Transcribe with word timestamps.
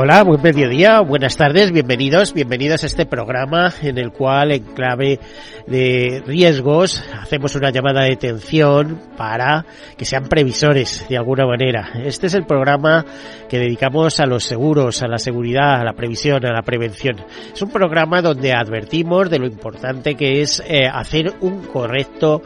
Hola, 0.00 0.22
buen 0.22 0.40
mediodía, 0.40 1.00
buenas 1.00 1.36
tardes, 1.36 1.72
bienvenidos, 1.72 2.32
bienvenidos 2.32 2.84
a 2.84 2.86
este 2.86 3.04
programa 3.04 3.74
en 3.82 3.98
el 3.98 4.12
cual 4.12 4.52
en 4.52 4.62
clave 4.62 5.18
de 5.66 6.22
riesgos 6.24 7.02
hacemos 7.20 7.56
una 7.56 7.70
llamada 7.70 8.04
de 8.04 8.12
atención 8.12 9.00
para 9.16 9.66
que 9.96 10.04
sean 10.04 10.28
previsores 10.28 11.04
de 11.08 11.16
alguna 11.16 11.46
manera. 11.46 11.90
Este 12.04 12.28
es 12.28 12.34
el 12.34 12.46
programa 12.46 13.04
que 13.48 13.58
dedicamos 13.58 14.20
a 14.20 14.26
los 14.26 14.44
seguros, 14.44 15.02
a 15.02 15.08
la 15.08 15.18
seguridad, 15.18 15.80
a 15.80 15.84
la 15.84 15.94
previsión, 15.94 16.46
a 16.46 16.52
la 16.52 16.62
prevención. 16.62 17.16
Es 17.52 17.60
un 17.60 17.70
programa 17.70 18.22
donde 18.22 18.52
advertimos 18.52 19.28
de 19.28 19.40
lo 19.40 19.46
importante 19.46 20.14
que 20.14 20.42
es 20.42 20.62
eh, 20.64 20.86
hacer 20.86 21.34
un 21.40 21.64
correcto 21.64 22.40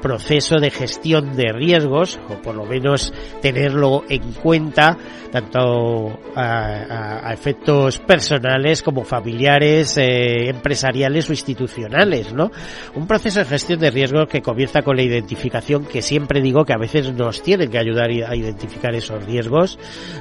proceso 0.00 0.56
de 0.60 0.70
gestión 0.70 1.34
de 1.34 1.52
riesgos, 1.52 2.20
o 2.28 2.40
por 2.42 2.54
lo 2.54 2.64
menos 2.64 3.12
tenerlo 3.42 4.04
en 4.08 4.32
cuenta, 4.34 4.96
tanto 5.32 6.16
a, 6.34 7.32
efectos 7.32 7.98
personales 7.98 8.82
como 8.82 9.04
familiares, 9.04 9.96
eh, 9.96 10.48
empresariales 10.48 11.28
o 11.28 11.32
institucionales, 11.32 12.32
¿no? 12.32 12.50
Un 12.94 13.06
proceso 13.06 13.40
de 13.40 13.46
gestión 13.46 13.80
de 13.80 13.90
riesgos 13.90 14.28
que 14.28 14.42
comienza 14.42 14.82
con 14.82 14.96
la 14.96 15.02
identificación, 15.02 15.84
que 15.84 16.02
siempre 16.02 16.40
digo 16.40 16.64
que 16.64 16.72
a 16.72 16.78
veces 16.78 17.12
nos 17.12 17.42
tienen 17.42 17.70
que 17.70 17.78
ayudar 17.78 18.10
a 18.10 18.34
identificar 18.34 18.94
esos 18.94 19.24
riesgos. 19.24 19.78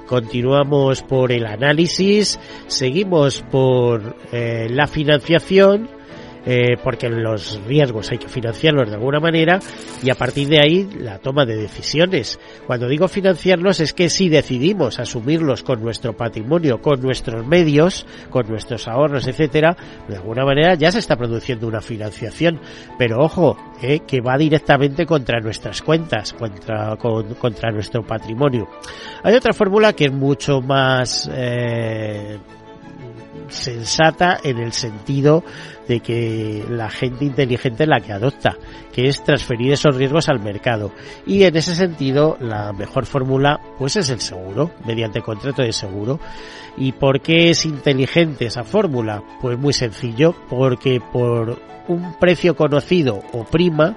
Continuamos 0.08 1.02
por 1.02 1.32
el 1.32 1.46
análisis, 1.46 2.40
seguimos 2.68 3.42
por 3.52 4.16
eh, 4.32 4.68
la 4.70 4.88
financiación, 4.88 5.90
eh, 6.46 6.78
porque 6.84 7.10
los 7.10 7.60
riesgos 7.66 8.12
hay 8.12 8.18
que 8.18 8.28
financiarlos 8.28 8.90
de 8.90 8.96
alguna 8.96 9.20
manera 9.20 9.60
y 10.04 10.10
a 10.10 10.16
partir 10.16 10.48
de 10.48 10.60
ahí 10.60 10.88
la 11.00 11.20
toma 11.20 11.46
de 11.46 11.56
decisiones. 11.56 12.40
Cuando 12.68 12.88
digo 12.88 13.08
financiarlos 13.08 13.80
es 13.80 13.94
que 13.94 14.10
si 14.10 14.30
decidimos 14.30 15.00
asumirlos 15.00 15.64
con 15.64 15.82
nuestro 15.82 16.14
patrimonio, 16.14 16.82
con 16.82 17.02
nuestros 17.02 17.46
medios, 17.48 18.06
con 18.30 18.48
nuestros 18.48 18.88
ahorros, 18.88 19.28
etcétera, 19.28 19.76
de 20.08 20.18
alguna 20.18 20.46
manera 20.46 20.76
ya 20.76 20.92
se 20.92 21.00
está 21.00 21.16
produciendo 21.16 21.68
una 21.68 21.82
financiación, 21.82 22.60
pero 22.98 23.24
ojo, 23.24 23.58
eh, 23.82 24.02
que 24.08 24.22
va 24.22 24.38
directamente 24.38 25.06
contra 25.06 25.40
nuestras 25.40 25.82
cuentas, 25.82 26.34
contra, 26.34 26.96
contra 26.98 27.72
nuestro 27.72 28.04
patrimonio. 28.04 28.68
Hay 29.24 29.34
otra 29.34 29.54
fórmula 29.54 29.94
que 29.94 30.06
es 30.06 30.14
mucho 30.14 30.62
más 30.62 31.30
eh, 31.34 32.38
sensata 33.50 34.40
en 34.44 34.58
el 34.58 34.74
sentido 34.74 35.44
de 35.88 36.00
que 36.00 36.66
la 36.70 36.90
gente 36.90 37.26
inteligente 37.26 37.84
es 37.84 37.90
la 37.90 38.00
que 38.00 38.14
adopta, 38.14 38.58
que 38.92 39.08
es 39.08 39.24
transferir 39.24 39.74
esos 39.74 39.96
riesgos 39.96 40.30
al 40.30 40.40
mercado. 40.40 40.92
Y 41.26 41.44
en 41.44 41.56
ese 41.56 41.76
sentido, 41.76 42.38
la 42.40 42.74
mejor 42.74 43.06
fórmula, 43.06 43.60
pues 43.78 43.96
es 43.96 44.10
el 44.10 44.20
seguro, 44.20 44.72
mediante 44.86 45.22
contrato 45.22 45.62
de 45.62 45.74
seguro. 45.74 46.20
¿Y 46.78 46.92
por 46.94 47.22
qué 47.22 47.52
es 47.52 47.66
inteligente 47.66 48.46
esa 48.46 48.64
fórmula? 48.64 49.24
Pues 49.42 49.58
muy 49.58 49.74
sencillo, 49.74 50.36
porque 50.50 51.00
por 51.14 51.60
un 51.88 52.18
precio 52.20 52.56
conocido 52.56 53.22
o 53.32 53.44
prima, 53.44 53.96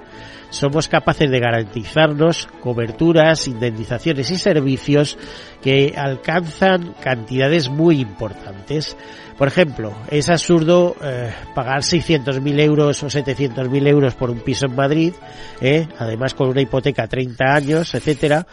somos 0.49 0.87
capaces 0.87 1.29
de 1.29 1.39
garantizarnos 1.39 2.47
coberturas, 2.61 3.47
indemnizaciones 3.47 4.31
y 4.31 4.37
servicios 4.37 5.17
que 5.61 5.93
alcanzan 5.95 6.95
cantidades 7.01 7.69
muy 7.69 7.99
importantes. 7.99 8.97
Por 9.39 9.47
ejemplo, 9.47 9.93
es 10.11 10.27
absurdo 10.27 10.97
eh, 11.01 11.31
pagar 11.55 11.79
600.000 11.79 12.59
euros 12.59 13.01
o 13.03 13.07
700.000 13.07 13.87
euros 13.87 14.13
por 14.13 14.29
un 14.29 14.41
piso 14.41 14.65
en 14.65 14.75
Madrid, 14.75 15.13
eh, 15.61 15.87
además 15.97 16.33
con 16.33 16.49
una 16.49 16.59
hipoteca 16.59 17.03
a 17.03 17.07
30 17.07 17.45
años, 17.45 17.95
etcétera, 17.95 18.45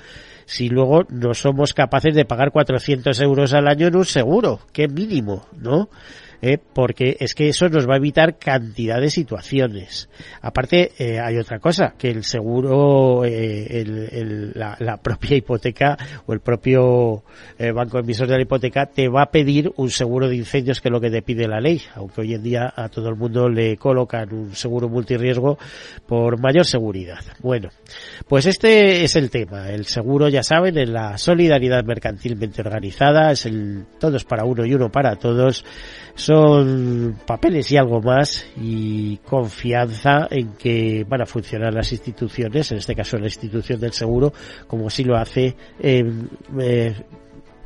si 0.45 0.69
luego 0.69 1.03
no 1.09 1.35
somos 1.35 1.75
capaces 1.75 2.15
de 2.15 2.25
pagar 2.25 2.53
400 2.53 3.21
euros 3.21 3.53
al 3.53 3.67
año 3.67 3.89
en 3.89 3.97
un 3.97 4.05
seguro, 4.05 4.61
que 4.73 4.87
mínimo, 4.87 5.49
¿no? 5.59 5.89
¿Eh? 6.43 6.59
porque 6.59 7.17
es 7.21 7.35
que 7.35 7.49
eso 7.49 7.69
nos 7.69 7.89
va 7.89 7.95
a 7.95 7.99
evitar 7.99 8.39
cantidad 8.39 9.01
de 9.01 9.11
situaciones. 9.11 10.09
Aparte, 10.41 10.93
eh, 10.99 11.21
hay 11.21 11.39
otra 11.39 11.59
cosa, 11.59 11.95
que 11.99 12.11
el 12.11 12.25
seguro, 12.25 13.25
eh, 13.25 13.81
el, 13.81 14.53
la, 14.55 14.97
propia 15.03 15.37
hipoteca 15.37 15.97
o 16.27 16.33
el 16.33 16.41
propio 16.41 17.23
banco 17.75 17.99
emisor 17.99 18.29
de 18.29 18.37
la 18.37 18.43
hipoteca 18.43 18.87
te 18.87 19.09
va 19.09 19.23
a 19.23 19.31
pedir 19.31 19.71
un 19.77 19.91
seguro 19.91 20.29
de 20.29 20.37
incendios 20.37 20.81
que 20.81 20.89
es 20.89 20.93
lo 20.93 21.01
que 21.01 21.11
te 21.11 21.23
pide 21.23 21.47
la 21.47 21.61
ley, 21.61 21.83
aunque 21.95 22.23
hoy 22.23 22.35
en 22.35 22.43
día 22.43 22.73
a 22.75 22.89
todo 22.89 23.09
el 23.09 23.17
mundo 23.17 23.49
le 23.49 23.77
colocan 23.77 24.33
un 24.33 24.55
seguro 24.55 24.89
multirriesgo 24.89 25.59
por 26.07 26.41
mayor 26.41 26.65
seguridad. 26.65 27.21
Bueno, 27.41 27.69
pues 28.27 28.47
este 28.47 29.05
es 29.05 29.17
el 29.17 29.31
tema. 29.31 29.71
El 29.71 29.85
seguro, 29.87 30.29
ya 30.29 30.43
saben, 30.43 30.79
en 30.79 30.93
la 30.93 31.19
solidaridad 31.19 31.85
mercantilmente 31.85 32.63
organizada, 32.63 33.33
es 33.33 33.47
el 33.47 33.85
todos 33.99 34.25
para 34.25 34.45
uno 34.45 34.65
y 34.65 34.75
uno 34.75 34.91
para 34.91 35.17
todos 35.17 35.65
son 36.27 37.21
papeles 37.25 37.71
y 37.71 37.77
algo 37.77 38.03
más 38.03 38.45
y 38.61 39.19
confianza 39.19 40.27
en 40.29 40.55
que 40.55 41.07
van 41.09 41.23
a 41.23 41.27
funcionar 41.27 41.73
las 41.73 41.93
instituciones, 41.93 42.73
en 42.73 42.79
este 42.79 42.97
caso 42.97 43.17
la 43.17 43.27
institución 43.27 43.79
del 43.79 43.93
seguro, 43.93 44.33
como 44.67 44.91
si 44.91 45.05
lo 45.05 45.17
hace 45.17 45.55
en 45.79 46.29
eh, 46.59 46.97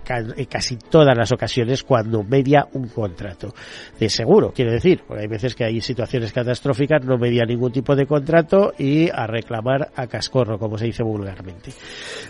en 0.09 0.45
casi 0.47 0.77
todas 0.77 1.17
las 1.17 1.31
ocasiones 1.33 1.83
cuando 1.83 2.23
media 2.23 2.67
un 2.73 2.89
contrato 2.89 3.55
de 3.99 4.09
seguro. 4.09 4.53
Quiere 4.53 4.73
decir, 4.73 5.03
porque 5.07 5.23
hay 5.23 5.29
veces 5.29 5.55
que 5.55 5.65
hay 5.65 5.81
situaciones 5.81 6.33
catastróficas, 6.33 7.05
no 7.05 7.17
media 7.17 7.45
ningún 7.45 7.73
tipo 7.73 7.95
de 7.95 8.07
contrato 8.07 8.73
y 8.79 9.09
a 9.09 9.27
reclamar 9.27 9.91
a 9.95 10.07
cascorro, 10.07 10.59
como 10.59 10.79
se 10.79 10.87
dice 10.87 11.03
vulgarmente. 11.03 11.71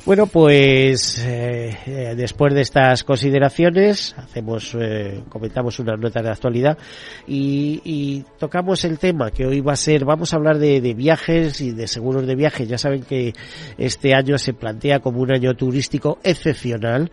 Bueno, 0.05 0.27
pues 0.27 1.25
eh, 1.25 1.77
eh, 1.87 2.15
después 2.17 2.55
de 2.55 2.63
estas 2.63 3.05
consideraciones, 3.05 4.15
hacemos, 4.17 4.77
eh, 4.79 5.23
comentamos 5.29 5.79
una 5.79 5.97
nota 5.97 6.23
de 6.23 6.31
actualidad 6.31 6.79
y, 7.27 8.25
tocamos 8.39 8.85
el 8.85 8.99
tema 8.99 9.31
que 9.31 9.47
hoy 9.47 9.61
va 9.61 9.73
a 9.73 9.77
ser, 9.77 10.05
vamos 10.05 10.33
a 10.33 10.37
hablar 10.37 10.59
de, 10.59 10.81
viajes 10.95 11.61
y 11.61 11.73
de 11.73 11.87
seguros 11.87 12.27
de 12.27 12.35
viajes. 12.35 12.69
Ya 12.69 12.79
saben 12.79 13.03
que 13.03 13.33
este 13.79 14.15
año 14.15 14.39
se 14.39 14.53
plantea 14.53 15.01
como 15.01 15.21
un 15.21 15.33
año 15.33 15.55
turístico 15.55 16.19
excepcional 16.23 17.11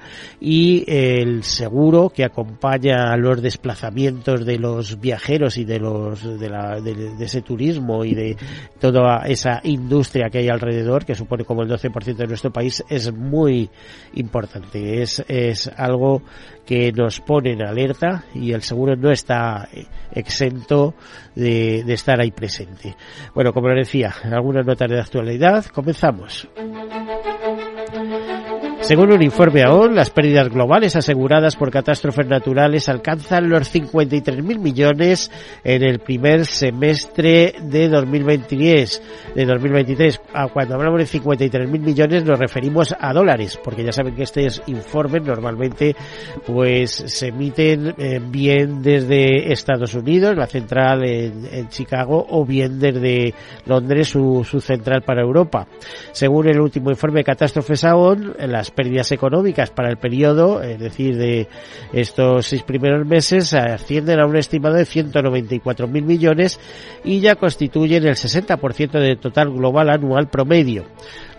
y 0.49 0.85
el 0.87 1.43
seguro 1.43 2.09
que 2.09 2.23
acompaña 2.23 3.11
a 3.11 3.17
los 3.17 3.41
desplazamientos 3.41 4.45
de 4.45 4.57
los 4.57 4.97
viajeros 4.97 5.57
y 5.57 5.65
de 5.65 5.77
los 5.77 6.39
de, 6.39 6.49
la, 6.49 6.79
de, 6.79 7.15
ese 7.19 7.41
turismo 7.41 8.05
y 8.05 8.15
de 8.15 8.37
toda 8.79 9.23
esa 9.25 9.59
industria 9.63 10.29
que 10.29 10.37
hay 10.37 10.47
alrededor 10.47 11.03
que 11.03 11.15
supone 11.15 11.43
como 11.43 11.63
el 11.63 11.69
12% 11.69 12.15
de 12.15 12.27
nuestro 12.27 12.53
país 12.53 12.81
es 12.87 13.11
muy 13.13 13.69
importante. 14.13 15.01
Es, 15.01 15.21
es 15.27 15.69
algo 15.75 16.21
que 16.65 16.93
nos 16.93 17.19
pone 17.19 17.51
en 17.51 17.63
alerta 17.63 18.23
y 18.33 18.53
el 18.53 18.61
seguro 18.61 18.95
no 18.95 19.11
está 19.11 19.67
exento 20.13 20.93
de, 21.35 21.83
de 21.83 21.93
estar 21.93 22.21
ahí 22.21 22.31
presente. 22.31 22.95
Bueno 23.35 23.51
como 23.51 23.67
les 23.67 23.87
decía 23.87 24.13
algunas 24.23 24.65
notas 24.65 24.89
de 24.89 24.97
actualidad. 24.97 25.65
Comenzamos 25.65 26.47
según 28.87 29.11
un 29.11 29.21
informe 29.21 29.63
AON, 29.63 29.95
las 29.95 30.11
pérdidas 30.11 30.47
globales 30.47 30.95
aseguradas 30.95 31.57
por 31.57 31.71
catástrofes 31.71 32.25
naturales 32.25 32.87
alcanzan 32.87 33.49
los 33.49 33.69
53.000 33.75 34.59
millones 34.59 35.29
en 35.65 35.83
el 35.83 35.99
primer 35.99 36.45
semestre 36.45 37.55
de 37.61 37.89
2023. 37.89 39.01
De 39.35 39.45
2023. 39.45 40.21
Ah, 40.33 40.47
cuando 40.47 40.75
hablamos 40.75 40.99
de 40.99 41.19
53.000 41.19 41.67
millones 41.67 42.23
nos 42.23 42.39
referimos 42.39 42.95
a 42.97 43.11
dólares, 43.11 43.59
porque 43.61 43.83
ya 43.83 43.91
saben 43.91 44.15
que 44.15 44.23
estos 44.23 44.61
informes 44.67 45.21
normalmente 45.21 45.93
pues 46.45 46.91
se 46.91 47.27
emiten 47.27 47.93
eh, 47.97 48.21
bien 48.23 48.81
desde 48.81 49.51
Estados 49.51 49.95
Unidos, 49.95 50.33
la 50.37 50.47
central 50.47 51.03
en, 51.03 51.67
Chicago, 51.67 52.25
o 52.29 52.45
bien 52.45 52.79
desde 52.79 53.33
Londres, 53.65 54.07
su, 54.07 54.45
su 54.49 54.61
central 54.61 55.01
para 55.01 55.23
Europa. 55.23 55.67
Según 56.13 56.47
el 56.47 56.61
último 56.61 56.89
informe 56.89 57.19
de 57.19 57.25
catástrofes 57.25 57.83
AON, 57.83 58.33
las 58.47 58.71
pérdidas 58.77 59.11
económicas 59.11 59.71
para 59.71 59.89
el 59.89 59.97
periodo, 59.97 60.61
es 60.61 60.79
decir, 60.79 61.17
de 61.17 61.47
estos 61.93 62.45
seis 62.45 62.61
primeros 62.61 63.07
meses, 63.07 63.55
ascienden 63.55 64.19
a 64.19 64.27
un 64.27 64.37
estimado 64.37 64.75
de 64.75 64.83
194.000 64.83 66.03
millones 66.03 66.59
y 67.03 67.19
ya 67.19 67.35
constituyen 67.35 68.05
el 68.05 68.13
60% 68.13 68.91
del 68.91 69.17
total 69.17 69.49
global 69.49 69.89
anual 69.89 70.29
promedio. 70.29 70.85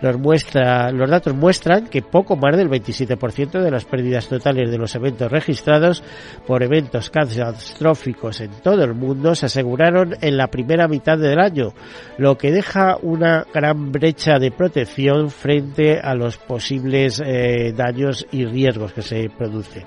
Los, 0.01 0.17
muestra, 0.17 0.91
los 0.91 1.09
datos 1.09 1.35
muestran 1.35 1.87
que 1.87 2.01
poco 2.01 2.35
más 2.35 2.55
del 2.55 2.69
27% 2.69 3.61
de 3.61 3.71
las 3.71 3.85
pérdidas 3.85 4.27
totales 4.27 4.71
de 4.71 4.77
los 4.77 4.95
eventos 4.95 5.31
registrados 5.31 6.03
por 6.47 6.63
eventos 6.63 7.09
catastróficos 7.09 8.41
en 8.41 8.51
todo 8.61 8.83
el 8.83 8.93
mundo 8.93 9.35
se 9.35 9.47
aseguraron 9.47 10.15
en 10.21 10.37
la 10.37 10.47
primera 10.47 10.87
mitad 10.87 11.17
del 11.17 11.39
año, 11.39 11.73
lo 12.17 12.37
que 12.37 12.51
deja 12.51 12.97
una 13.01 13.45
gran 13.53 13.91
brecha 13.91 14.39
de 14.39 14.51
protección 14.51 15.29
frente 15.29 15.99
a 15.99 16.15
los 16.15 16.37
posibles 16.37 17.21
eh, 17.25 17.73
daños 17.75 18.25
y 18.31 18.45
riesgos 18.45 18.93
que 18.93 19.01
se 19.01 19.29
producen. 19.29 19.85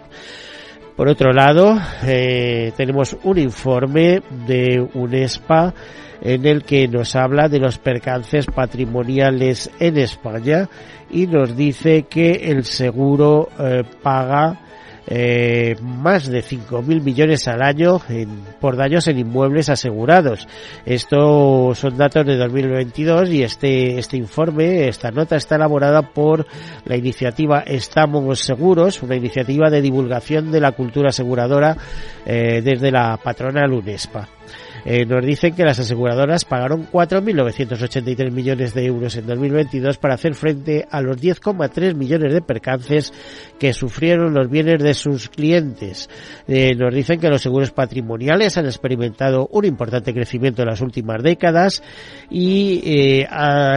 Por 0.96 1.08
otro 1.08 1.32
lado, 1.32 1.78
eh, 2.04 2.72
tenemos 2.76 3.16
un 3.24 3.38
informe 3.38 4.22
de 4.46 4.86
UNESPA 4.94 5.72
en 6.20 6.46
el 6.46 6.62
que 6.64 6.86
nos 6.86 7.16
habla 7.16 7.48
de 7.48 7.58
los 7.58 7.78
percances 7.78 8.46
patrimoniales 8.46 9.70
en 9.80 9.96
España 9.96 10.68
y 11.10 11.26
nos 11.26 11.56
dice 11.56 12.04
que 12.04 12.32
el 12.32 12.64
seguro 12.64 13.48
eh, 13.58 13.82
paga 14.02 14.60
eh, 15.06 15.76
más 15.80 16.28
de 16.28 16.42
5.000 16.42 17.02
millones 17.02 17.48
al 17.48 17.62
año 17.62 18.00
por 18.60 18.76
daños 18.76 19.08
en 19.08 19.18
inmuebles 19.18 19.68
asegurados. 19.68 20.46
Estos 20.86 21.78
son 21.78 21.96
datos 21.96 22.26
de 22.26 22.36
2022 22.36 23.30
y 23.30 23.42
este, 23.42 23.98
este 23.98 24.16
informe, 24.16 24.88
esta 24.88 25.10
nota 25.10 25.36
está 25.36 25.56
elaborada 25.56 26.02
por 26.02 26.46
la 26.84 26.96
iniciativa 26.96 27.60
Estamos 27.66 28.40
Seguros, 28.40 29.02
una 29.02 29.16
iniciativa 29.16 29.70
de 29.70 29.82
divulgación 29.82 30.50
de 30.50 30.60
la 30.60 30.72
cultura 30.72 31.08
aseguradora 31.10 31.76
eh, 32.24 32.60
desde 32.62 32.90
la 32.90 33.16
patronal 33.16 33.72
UNESPA. 33.72 34.28
Eh, 34.84 35.06
nos 35.06 35.24
dicen 35.24 35.54
que 35.54 35.64
las 35.64 35.78
aseguradoras 35.78 36.44
pagaron 36.44 36.88
4.983 36.90 38.32
millones 38.32 38.74
de 38.74 38.84
euros 38.84 39.16
en 39.16 39.26
2022 39.26 39.98
para 39.98 40.14
hacer 40.14 40.34
frente 40.34 40.86
a 40.90 41.00
los 41.00 41.18
10,3 41.18 41.94
millones 41.94 42.32
de 42.32 42.42
percances 42.42 43.12
que 43.58 43.72
sufrieron 43.72 44.34
los 44.34 44.50
bienes 44.50 44.82
de 44.82 44.94
sus 44.94 45.28
clientes. 45.28 46.10
Eh, 46.48 46.74
nos 46.74 46.92
dicen 46.92 47.20
que 47.20 47.28
los 47.28 47.42
seguros 47.42 47.70
patrimoniales 47.70 48.58
han 48.58 48.66
experimentado 48.66 49.48
un 49.52 49.64
importante 49.64 50.12
crecimiento 50.12 50.62
en 50.62 50.68
las 50.68 50.80
últimas 50.80 51.22
décadas 51.22 51.82
y 52.28 52.82
eh, 52.84 53.28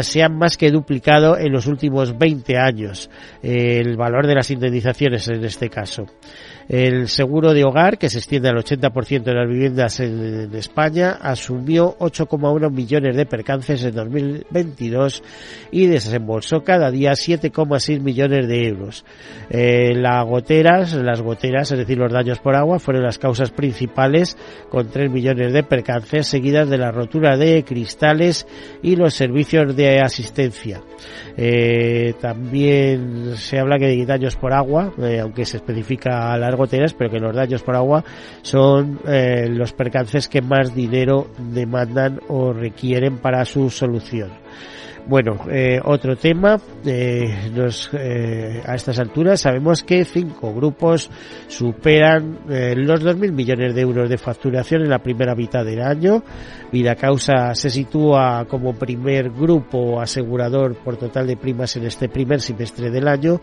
se 0.02 0.24
han 0.24 0.38
más 0.38 0.58
que 0.58 0.72
duplicado 0.72 1.38
en 1.38 1.52
los 1.52 1.68
últimos 1.68 2.18
20 2.18 2.58
años 2.58 3.10
el 3.44 3.96
valor 3.96 4.26
de 4.26 4.36
las 4.36 4.50
indemnizaciones 4.50 5.28
en 5.28 5.46
este 5.46 5.70
caso. 5.70 6.08
El 6.68 7.08
seguro 7.10 7.54
de 7.54 7.64
hogar, 7.64 7.98
que 7.98 8.10
se 8.10 8.18
extiende 8.18 8.50
al 8.50 8.56
80% 8.56 9.24
de 9.24 9.34
las 9.34 9.48
viviendas 9.48 10.00
en, 10.00 10.54
España, 10.56 11.12
asumió 11.22 11.96
8,1 12.00 12.72
millones 12.72 13.16
de 13.16 13.26
percances 13.26 13.84
en 13.84 13.94
2022 13.94 15.24
y 15.72 15.86
desembolsó 15.86 16.64
cada 16.64 16.90
día 16.90 17.12
7,6 17.12 18.02
millones 18.02 18.48
de 18.48 18.68
euros. 18.68 19.06
Eh, 19.50 19.94
las 19.96 20.26
goteras, 20.26 20.94
las 20.96 21.22
goteras, 21.22 21.72
es 21.72 21.78
decir, 21.78 22.00
los 22.00 22.12
daños 22.12 22.40
por 22.40 22.56
agua, 22.56 22.80
fueron 22.80 23.04
las 23.04 23.20
causas 23.20 23.52
principales 23.52 24.36
con 24.70 24.90
3 24.90 25.12
millones 25.12 25.54
de 25.54 25.64
percances, 25.64 26.26
seguidas 26.26 26.68
de 26.68 26.80
la 26.80 26.92
rotura 26.92 27.38
de 27.38 27.64
cristales 27.64 28.48
y 28.82 28.96
los 28.96 29.14
servicios 29.14 29.76
de 29.76 30.00
asistencia. 30.00 30.82
Eh, 31.38 32.14
también 32.20 33.36
se 33.36 33.60
habla 33.60 33.78
que 33.78 33.86
hay 33.86 34.06
daños 34.06 34.36
por 34.36 34.54
agua, 34.54 34.94
eh, 35.02 35.20
aunque 35.20 35.46
se 35.46 35.58
especifica 35.58 36.34
goteras, 36.56 36.94
pero 36.94 37.10
que 37.10 37.20
los 37.20 37.36
daños 37.36 37.64
por 37.64 37.76
agua 37.76 38.04
son 38.42 39.00
eh, 39.08 39.48
los 39.50 39.74
percances 39.74 40.28
que 40.28 40.42
más 40.42 40.74
dinero 40.74 41.28
demandan 41.38 42.20
o 42.28 42.54
requieren 42.54 43.18
para 43.18 43.46
su 43.46 43.70
solución. 43.70 44.30
Bueno, 45.08 45.38
eh, 45.52 45.80
otro 45.84 46.16
tema, 46.16 46.60
eh, 46.84 47.52
nos, 47.54 47.92
eh, 47.94 48.64
a 48.66 48.74
estas 48.74 48.98
alturas 48.98 49.40
sabemos 49.40 49.84
que 49.84 50.04
cinco 50.04 50.52
grupos 50.52 51.12
superan 51.48 52.40
eh, 52.50 52.74
los 52.76 53.06
2.000 53.06 53.32
millones 53.32 53.76
de 53.76 53.82
euros 53.82 54.10
de 54.10 54.18
facturación 54.18 54.82
en 54.82 54.90
la 54.90 54.98
primera 54.98 55.36
mitad 55.36 55.64
del 55.64 55.84
año. 55.84 56.24
Vida 56.72 56.96
Causa 56.96 57.54
se 57.54 57.70
sitúa 57.70 58.48
como 58.50 58.74
primer 58.74 59.30
grupo 59.30 60.02
asegurador 60.02 60.76
por 60.76 60.98
total 60.98 61.28
de 61.28 61.38
primas 61.38 61.76
en 61.76 61.86
este 61.86 62.10
primer 62.10 62.42
semestre 62.42 62.90
del 62.90 63.08
año, 63.08 63.40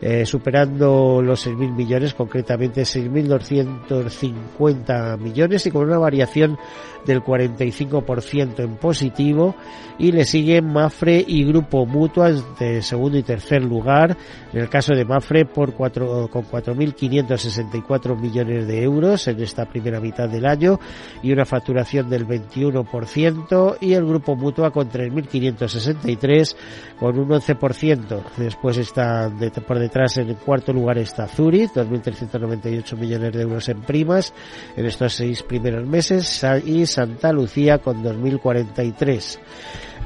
eh, 0.00 0.24
superando 0.24 1.20
los 1.22 1.46
6.000 1.46 1.76
millones, 1.76 2.14
concretamente 2.14 2.80
6.250 2.82 5.18
millones 5.18 5.66
y 5.66 5.70
con 5.70 5.84
una 5.84 5.98
variación 5.98 6.56
del 7.04 7.22
45% 7.22 8.60
en 8.60 8.76
positivo 8.76 9.54
y 9.98 10.12
le 10.12 10.24
siguen 10.24 10.66
Mafre 11.02 11.24
y 11.26 11.44
Grupo 11.44 11.84
Mutuas 11.84 12.44
de 12.60 12.80
segundo 12.80 13.18
y 13.18 13.24
tercer 13.24 13.64
lugar. 13.64 14.16
En 14.52 14.60
el 14.60 14.68
caso 14.68 14.94
de 14.94 15.04
Mafre 15.04 15.44
por 15.44 15.72
cuatro, 15.74 16.28
con 16.30 16.44
4.564 16.44 18.16
millones 18.20 18.68
de 18.68 18.84
euros 18.84 19.26
en 19.26 19.42
esta 19.42 19.64
primera 19.64 19.98
mitad 19.98 20.28
del 20.28 20.46
año 20.46 20.78
y 21.20 21.32
una 21.32 21.44
facturación 21.44 22.08
del 22.08 22.24
21% 22.24 23.78
y 23.80 23.94
el 23.94 24.06
Grupo 24.06 24.36
Mutua 24.36 24.70
con 24.70 24.88
3.563 24.88 26.56
con 27.00 27.18
un 27.18 27.30
11%. 27.30 28.22
Después 28.36 28.78
está 28.78 29.28
de, 29.28 29.50
por 29.50 29.80
detrás 29.80 30.18
en 30.18 30.28
el 30.28 30.36
cuarto 30.36 30.72
lugar 30.72 30.98
está 30.98 31.26
Zurich, 31.26 31.72
2.398 31.72 32.96
millones 32.96 33.32
de 33.32 33.42
euros 33.42 33.68
en 33.68 33.80
primas 33.80 34.32
en 34.76 34.86
estos 34.86 35.14
seis 35.14 35.42
primeros 35.42 35.84
meses 35.84 36.46
y 36.64 36.86
Santa 36.86 37.32
Lucía 37.32 37.78
con 37.78 38.04
2043. 38.04 39.40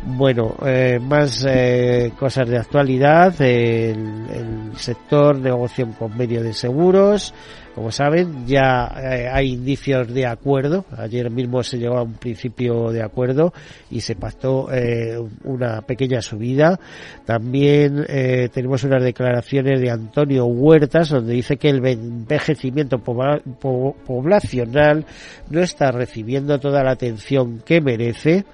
Bueno, 0.04 0.54
eh, 0.64 0.98
más 1.00 1.44
eh, 1.48 2.12
cosas 2.18 2.48
de 2.48 2.58
actualidad. 2.58 3.40
El, 3.40 4.26
el 4.30 4.76
sector 4.76 5.36
negocio 5.36 5.84
un 5.84 5.92
convenio 5.92 6.42
de 6.42 6.52
seguros. 6.52 7.34
Como 7.76 7.92
saben, 7.92 8.46
ya 8.46 8.90
eh, 8.96 9.28
hay 9.30 9.52
indicios 9.52 10.08
de 10.08 10.24
acuerdo. 10.26 10.86
Ayer 10.96 11.30
mismo 11.30 11.62
se 11.62 11.76
llegó 11.76 11.98
a 11.98 12.02
un 12.04 12.14
principio 12.14 12.90
de 12.90 13.02
acuerdo 13.02 13.52
y 13.90 14.00
se 14.00 14.14
pactó 14.16 14.72
eh, 14.72 15.18
una 15.44 15.82
pequeña 15.82 16.22
subida. 16.22 16.80
También 17.26 18.02
eh, 18.08 18.48
tenemos 18.50 18.82
unas 18.84 19.02
declaraciones 19.02 19.78
de 19.82 19.90
Antonio 19.90 20.46
Huertas 20.46 21.10
donde 21.10 21.34
dice 21.34 21.58
que 21.58 21.68
el 21.68 21.84
envejecimiento 21.86 22.96
pobla- 22.96 23.42
po- 23.60 23.94
poblacional 24.06 25.04
no 25.50 25.60
está 25.60 25.90
recibiendo 25.92 26.58
toda 26.58 26.82
la 26.82 26.92
atención 26.92 27.60
que 27.62 27.82
merece 27.82 28.46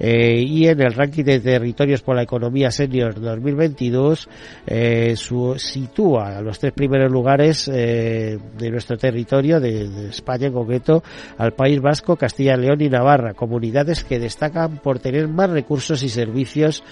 y 0.00 0.68
en 0.68 0.80
el 0.80 0.94
ranking 0.94 1.24
de 1.24 1.40
territorios 1.40 2.02
por 2.02 2.14
la 2.14 2.22
economía 2.22 2.70
senior 2.70 3.20
2022 3.20 4.28
eh, 4.68 5.14
su, 5.16 5.56
sitúa 5.58 6.36
a 6.38 6.40
los 6.40 6.60
tres 6.60 6.72
primeros 6.72 7.10
lugares 7.10 7.68
eh, 7.74 8.38
de 8.68 8.72
nuestro 8.72 8.96
territorio, 8.96 9.60
de, 9.60 9.88
de 9.88 10.08
España 10.10 10.46
en 10.46 10.52
concreto, 10.52 11.02
al 11.36 11.52
País 11.52 11.80
Vasco, 11.80 12.16
Castilla 12.16 12.54
y 12.54 12.60
León 12.60 12.80
y 12.80 12.88
Navarra, 12.88 13.34
comunidades 13.34 14.04
que 14.04 14.18
destacan 14.18 14.78
por 14.78 14.98
tener 14.98 15.28
más 15.28 15.50
recursos 15.50 16.02
y 16.02 16.08
servicios 16.08 16.82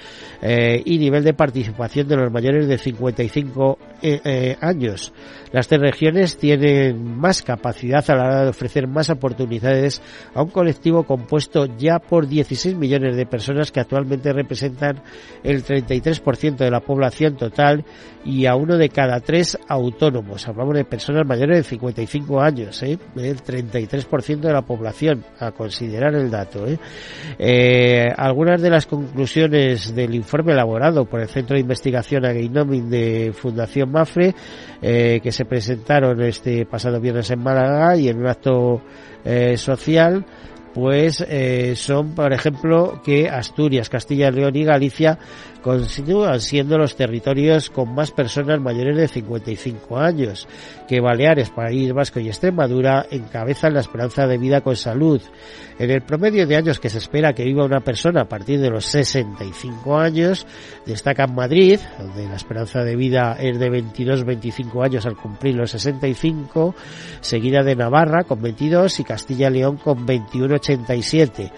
eh, 0.42 0.82
y 0.84 0.98
nivel 0.98 1.24
de 1.24 1.34
participación 1.34 2.08
de 2.08 2.16
los 2.16 2.32
mayores 2.32 2.66
de 2.66 2.78
55 2.78 3.78
eh, 4.02 4.20
eh, 4.24 4.56
años. 4.60 5.12
Las 5.52 5.68
tres 5.68 5.80
regiones 5.80 6.36
tienen 6.36 7.18
más 7.18 7.42
capacidad 7.42 8.08
a 8.10 8.16
la 8.16 8.24
hora 8.24 8.42
de 8.44 8.50
ofrecer 8.50 8.86
más 8.86 9.10
oportunidades 9.10 10.02
a 10.34 10.42
un 10.42 10.50
colectivo 10.50 11.04
compuesto 11.04 11.66
ya 11.78 11.98
por 11.98 12.26
16 12.26 12.76
millones 12.76 13.16
de 13.16 13.26
personas 13.26 13.72
que 13.72 13.80
actualmente 13.80 14.32
representan 14.32 15.02
el 15.42 15.64
33% 15.64 16.56
de 16.56 16.70
la 16.70 16.80
población 16.80 17.36
total 17.36 17.84
y 18.24 18.46
a 18.46 18.56
uno 18.56 18.76
de 18.76 18.88
cada 18.88 19.20
tres 19.20 19.56
autónomos. 19.68 20.46
Hablamos 20.48 20.74
de 20.74 20.84
personas 20.84 21.26
mayores 21.26 21.58
de 21.58 21.64
55 21.66 22.40
años, 22.40 22.82
¿eh? 22.82 22.98
el 23.16 23.42
33% 23.42 24.40
de 24.40 24.52
la 24.52 24.62
población, 24.62 25.24
a 25.38 25.52
considerar 25.52 26.14
el 26.14 26.30
dato. 26.30 26.66
¿eh? 26.66 26.78
Eh, 27.38 28.08
algunas 28.16 28.62
de 28.62 28.70
las 28.70 28.86
conclusiones 28.86 29.94
del 29.94 30.14
informe 30.14 30.52
elaborado 30.52 31.04
por 31.04 31.20
el 31.20 31.28
Centro 31.28 31.54
de 31.54 31.60
Investigación 31.60 32.24
Ageinoming 32.24 32.88
de 32.88 33.32
Fundación 33.34 33.90
Mafre, 33.90 34.34
eh, 34.80 35.20
que 35.22 35.32
se 35.32 35.44
presentaron 35.44 36.22
este 36.22 36.64
pasado 36.66 37.00
viernes 37.00 37.30
en 37.30 37.42
Málaga 37.42 37.96
y 37.96 38.08
en 38.08 38.18
un 38.18 38.26
acto 38.26 38.82
social, 39.56 40.24
pues 40.72 41.26
son, 41.74 42.14
por 42.14 42.32
ejemplo, 42.32 43.02
que 43.04 43.28
Asturias, 43.28 43.88
Castilla 43.88 44.28
y 44.28 44.32
León 44.32 44.54
y 44.54 44.62
Galicia 44.62 45.18
continúan 45.66 46.40
siendo 46.40 46.78
los 46.78 46.94
territorios 46.94 47.70
con 47.70 47.92
más 47.92 48.12
personas 48.12 48.60
mayores 48.60 48.96
de 48.96 49.08
55 49.08 49.98
años, 49.98 50.46
que 50.86 51.00
Baleares, 51.00 51.50
País 51.50 51.92
Vasco 51.92 52.20
y 52.20 52.28
Extremadura 52.28 53.04
encabezan 53.10 53.74
la 53.74 53.80
esperanza 53.80 54.28
de 54.28 54.38
vida 54.38 54.60
con 54.60 54.76
salud. 54.76 55.20
En 55.80 55.90
el 55.90 56.02
promedio 56.02 56.46
de 56.46 56.54
años 56.54 56.78
que 56.78 56.88
se 56.88 56.98
espera 56.98 57.32
que 57.32 57.42
viva 57.42 57.64
una 57.64 57.80
persona 57.80 58.20
a 58.20 58.28
partir 58.28 58.60
de 58.60 58.70
los 58.70 58.84
65 58.86 59.98
años, 59.98 60.46
destaca 60.86 61.26
Madrid, 61.26 61.80
donde 61.98 62.28
la 62.28 62.36
esperanza 62.36 62.84
de 62.84 62.94
vida 62.94 63.36
es 63.40 63.58
de 63.58 63.68
22-25 63.68 64.84
años 64.84 65.04
al 65.04 65.16
cumplir 65.16 65.56
los 65.56 65.72
65, 65.72 66.76
seguida 67.20 67.64
de 67.64 67.74
Navarra 67.74 68.22
con 68.22 68.40
22 68.40 69.00
y 69.00 69.02
Castilla 69.04 69.48
y 69.48 69.54
León 69.54 69.78
con 69.78 70.06
21-87. 70.06 71.50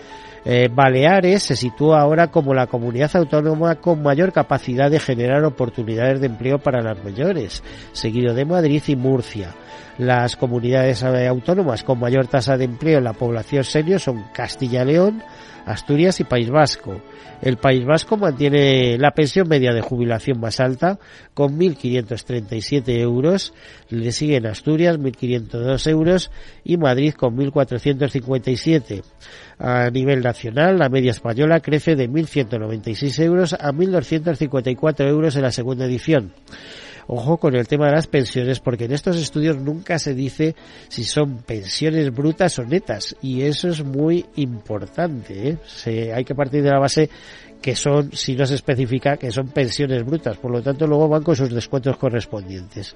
Eh, 0.44 0.68
Baleares 0.72 1.42
se 1.42 1.56
sitúa 1.56 2.00
ahora 2.00 2.28
como 2.28 2.54
la 2.54 2.66
comunidad 2.66 3.14
autónoma 3.16 3.76
con 3.76 4.02
mayor 4.02 4.32
capacidad 4.32 4.90
de 4.90 5.00
generar 5.00 5.44
oportunidades 5.44 6.20
de 6.20 6.26
empleo 6.26 6.58
para 6.58 6.82
las 6.82 7.02
mayores, 7.02 7.62
seguido 7.92 8.34
de 8.34 8.44
Madrid 8.44 8.82
y 8.86 8.96
Murcia. 8.96 9.54
Las 9.98 10.36
comunidades 10.36 11.02
eh, 11.02 11.26
autónomas 11.26 11.82
con 11.82 11.98
mayor 11.98 12.28
tasa 12.28 12.56
de 12.56 12.64
empleo 12.64 12.98
en 12.98 13.04
la 13.04 13.14
población 13.14 13.64
senior 13.64 13.98
son 13.98 14.26
Castilla 14.32 14.84
León, 14.84 15.22
Asturias 15.66 16.20
y 16.20 16.24
País 16.24 16.50
Vasco. 16.50 17.02
El 17.42 17.56
País 17.56 17.84
Vasco 17.84 18.16
mantiene 18.16 18.96
la 18.96 19.10
pensión 19.10 19.48
media 19.48 19.72
de 19.72 19.80
jubilación 19.80 20.40
más 20.40 20.60
alta 20.60 20.98
con 21.34 21.58
1.537 21.58 22.98
euros. 23.00 23.52
Le 23.90 24.10
siguen 24.12 24.46
Asturias 24.46 24.98
1.502 24.98 25.90
euros 25.90 26.30
y 26.64 26.76
Madrid 26.76 27.14
con 27.14 27.36
1.457. 27.36 29.02
A 29.58 29.90
nivel 29.90 30.22
nacional, 30.22 30.78
la 30.78 30.88
media 30.88 31.10
española 31.10 31.60
crece 31.60 31.96
de 31.96 32.08
1.196 32.08 33.24
euros 33.24 33.52
a 33.54 33.72
1.254 33.72 35.08
euros 35.08 35.34
en 35.34 35.42
la 35.42 35.50
segunda 35.50 35.86
edición. 35.86 36.32
Ojo 37.10 37.38
con 37.38 37.56
el 37.56 37.66
tema 37.66 37.86
de 37.86 37.92
las 37.92 38.06
pensiones, 38.06 38.60
porque 38.60 38.84
en 38.84 38.92
estos 38.92 39.16
estudios 39.16 39.56
nunca 39.56 39.98
se 39.98 40.14
dice 40.14 40.54
si 40.88 41.04
son 41.04 41.38
pensiones 41.38 42.14
brutas 42.14 42.58
o 42.58 42.64
netas, 42.64 43.16
y 43.22 43.42
eso 43.42 43.68
es 43.68 43.82
muy 43.82 44.26
importante. 44.36 45.48
¿eh? 45.48 45.58
Se, 45.66 46.12
hay 46.12 46.24
que 46.24 46.34
partir 46.34 46.62
de 46.62 46.70
la 46.70 46.78
base 46.78 47.08
que 47.60 47.74
son, 47.74 48.12
si 48.12 48.36
no 48.36 48.46
se 48.46 48.54
especifica, 48.54 49.16
que 49.16 49.30
son 49.30 49.48
pensiones 49.48 50.04
brutas, 50.04 50.36
por 50.36 50.50
lo 50.50 50.62
tanto 50.62 50.86
luego 50.86 51.08
van 51.08 51.22
con 51.22 51.34
sus 51.34 51.52
descuentos 51.52 51.96
correspondientes. 51.96 52.94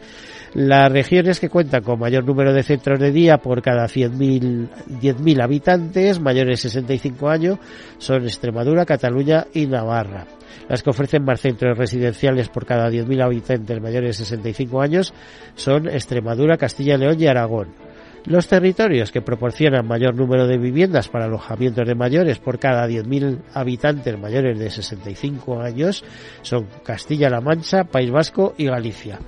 Las 0.54 0.90
regiones 0.90 1.40
que 1.40 1.48
cuentan 1.48 1.82
con 1.82 1.98
mayor 1.98 2.24
número 2.24 2.52
de 2.52 2.62
centros 2.62 3.00
de 3.00 3.10
día 3.10 3.38
por 3.38 3.62
cada 3.62 3.86
100.000 3.86 4.68
10.000 5.00 5.42
habitantes 5.42 6.20
mayores 6.20 6.62
de 6.62 6.68
65 6.68 7.28
años 7.28 7.58
son 7.98 8.24
Extremadura, 8.24 8.86
Cataluña 8.86 9.46
y 9.52 9.66
Navarra. 9.66 10.26
Las 10.68 10.82
que 10.82 10.90
ofrecen 10.90 11.24
más 11.24 11.40
centros 11.40 11.76
residenciales 11.76 12.48
por 12.48 12.66
cada 12.66 12.88
10.000 12.90 13.24
habitantes 13.24 13.80
mayores 13.80 14.18
de 14.18 14.24
65 14.24 14.80
años 14.80 15.12
son 15.54 15.88
Extremadura, 15.88 16.56
Castilla, 16.56 16.96
León 16.96 17.20
y 17.20 17.26
Aragón. 17.26 17.91
Los 18.24 18.46
territorios 18.46 19.10
que 19.10 19.20
proporcionan 19.20 19.86
mayor 19.86 20.14
número 20.14 20.46
de 20.46 20.56
viviendas 20.56 21.08
para 21.08 21.24
alojamientos 21.24 21.86
de 21.86 21.96
mayores 21.96 22.38
por 22.38 22.60
cada 22.60 22.86
10.000 22.86 23.40
habitantes 23.52 24.18
mayores 24.18 24.58
de 24.58 24.70
65 24.70 25.60
años 25.60 26.04
son 26.42 26.68
Castilla-La 26.84 27.40
Mancha, 27.40 27.84
País 27.84 28.12
Vasco 28.12 28.54
y 28.56 28.66
Galicia 28.66 29.18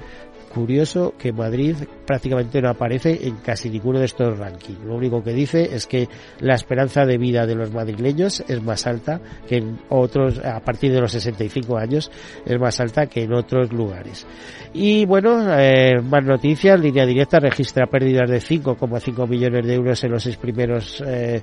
curioso 0.55 1.15
que 1.19 1.33
Madrid 1.33 1.77
prácticamente 2.07 2.63
no 2.63 2.71
aparece 2.71 3.27
en 3.27 3.37
casi 3.37 3.69
ninguno 3.69 3.99
de 3.99 4.07
estos 4.07 4.39
rankings. 4.39 4.85
Lo 4.85 4.95
único 4.95 5.23
que 5.23 5.33
dice 5.33 5.75
es 5.75 5.87
que 5.87 6.09
la 6.41 6.55
esperanza 6.55 7.05
de 7.05 7.19
vida 7.19 7.47
de 7.47 7.55
los 7.55 7.73
madrileños 7.73 8.45
es 8.49 8.63
más 8.63 8.87
alta 8.87 9.21
que 9.49 9.57
en 9.57 9.79
otros, 9.89 10.39
a 10.39 10.61
partir 10.61 10.93
de 10.93 11.01
los 11.01 11.13
65 11.13 11.77
años, 11.77 12.11
es 12.47 12.59
más 12.59 12.79
alta 12.81 13.07
que 13.07 13.25
en 13.25 13.35
otros 13.35 13.73
lugares. 13.73 14.27
Y 14.73 15.05
bueno, 15.07 15.45
eh, 15.59 16.01
más 16.01 16.25
noticias, 16.25 16.79
línea 16.79 17.07
directa 17.07 17.41
registra 17.41 17.87
pérdidas 17.87 18.31
de 18.31 18.39
5,5 18.39 19.29
millones 19.29 19.67
de 19.67 19.75
euros 19.75 20.03
en 20.05 20.13
los 20.13 20.23
seis 20.23 20.37
primeros 20.37 21.03
eh, 21.07 21.43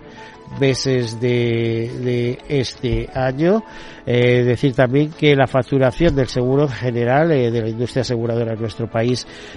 meses 0.59 1.19
de, 1.19 2.37
este 2.47 3.09
año. 3.13 3.63
Eh, 4.05 4.43
decir 4.43 4.73
también 4.73 5.11
que 5.11 5.35
la 5.35 5.45
facturación 5.45 6.15
del 6.15 6.27
seguro 6.27 6.67
general 6.67 7.31
eh, 7.31 7.51
de 7.51 7.61
la 7.61 7.69
industria 7.69 8.01
aseguradora 8.01 8.53
en 8.53 8.59
nuestro 8.59 8.89
país 8.89 9.00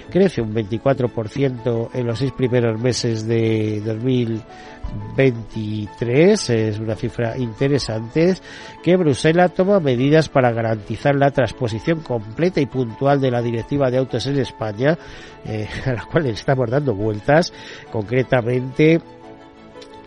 crece 0.09 0.41
un 0.41 0.53
24% 0.53 1.89
en 1.93 2.07
los 2.07 2.19
seis 2.19 2.31
primeros 2.31 2.79
meses 2.79 3.27
de 3.27 3.81
2023. 3.81 6.49
Es 6.49 6.79
una 6.79 6.95
cifra 6.95 7.37
interesante 7.37 8.35
que 8.83 8.95
Bruselas 8.95 9.53
toma 9.53 9.79
medidas 9.79 10.29
para 10.29 10.51
garantizar 10.51 11.15
la 11.15 11.31
transposición 11.31 12.01
completa 12.01 12.61
y 12.61 12.65
puntual 12.65 13.21
de 13.21 13.31
la 13.31 13.41
directiva 13.41 13.89
de 13.89 13.97
autos 13.97 14.27
en 14.27 14.39
España, 14.39 14.97
eh, 15.45 15.67
a 15.85 15.93
la 15.93 16.05
cual 16.05 16.25
estamos 16.27 16.69
dando 16.69 16.93
vueltas. 16.93 17.53
Concretamente, 17.91 19.01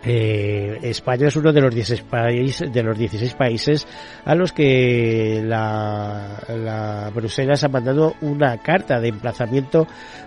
eh, 0.04 0.78
España 0.82 1.28
es 1.28 1.36
uno 1.36 1.52
de 1.52 1.60
los 1.60 1.74
16 1.74 2.02
países 2.02 2.72
de 2.72 2.82
los 2.82 2.96
16 2.96 3.34
países 3.34 3.86
a 4.24 4.34
los 4.34 4.52
que 4.52 5.42
la, 5.44 6.40
la, 6.48 7.10
Bruselas 7.14 7.64
ha 7.64 7.68
mandado 7.68 8.14
una 8.20 8.58
carta 8.58 9.00
de 9.00 9.08
emplazamiento 9.08 9.86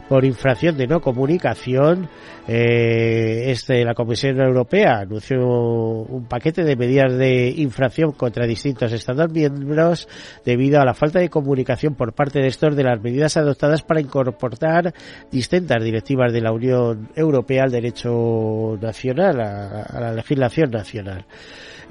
por 0.10 0.26
infracción 0.26 0.76
de 0.76 0.88
no 0.88 1.00
comunicación. 1.00 2.10
Eh, 2.48 3.52
este, 3.52 3.86
la 3.86 3.94
Comisión 3.94 4.42
Europea 4.42 5.00
anunció 5.00 5.40
un 5.40 6.26
paquete 6.26 6.64
de 6.64 6.76
medidas 6.76 7.18
de 7.18 7.54
infracción 7.56 8.12
contra 8.12 8.46
distintos 8.46 8.92
Estados 8.92 9.32
miembros 9.32 10.10
debido 10.44 10.82
a 10.82 10.86
la 10.86 10.94
falta 10.94 11.20
de 11.20 11.30
comunicación 11.30 11.96
por 11.96 12.14
parte 12.14 12.40
de 12.40 12.48
estos 12.48 12.76
de 12.76 12.84
las 12.84 13.02
medidas 13.02 13.38
adoptadas 13.38 13.84
para 13.84 14.02
incorporar 14.02 14.94
distintas 15.32 15.82
directivas 15.82 16.34
de 16.34 16.42
la 16.42 16.52
Unión 16.52 17.10
Europea 17.16 17.64
al 17.64 17.72
derecho 17.72 18.78
nacional. 18.82 19.40
A, 19.62 20.00
la 20.00 20.14
legislación 20.14 20.72
nacional. 20.72 21.26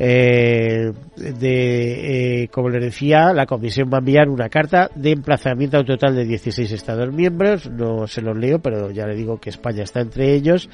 Eh, 0.02 0.92
de, 1.16 2.42
eh, 2.42 2.48
como 2.48 2.70
les 2.70 2.82
decía, 2.82 3.34
la 3.34 3.44
Comisión 3.44 3.90
va 3.92 3.98
a 3.98 4.00
enviar 4.00 4.30
una 4.30 4.48
carta 4.48 4.90
de 4.94 5.10
emplazamiento 5.10 5.76
a 5.76 5.80
un 5.80 5.86
total 5.86 6.16
de 6.16 6.24
16 6.24 6.72
Estados 6.72 7.12
miembros. 7.12 7.70
No 7.70 8.06
se 8.06 8.22
los 8.22 8.34
leo, 8.34 8.60
pero 8.60 8.90
ya 8.90 9.06
le 9.06 9.14
digo 9.14 9.38
que 9.38 9.50
España 9.50 9.82
está 9.82 10.00
entre 10.00 10.32
ellos. 10.32 10.70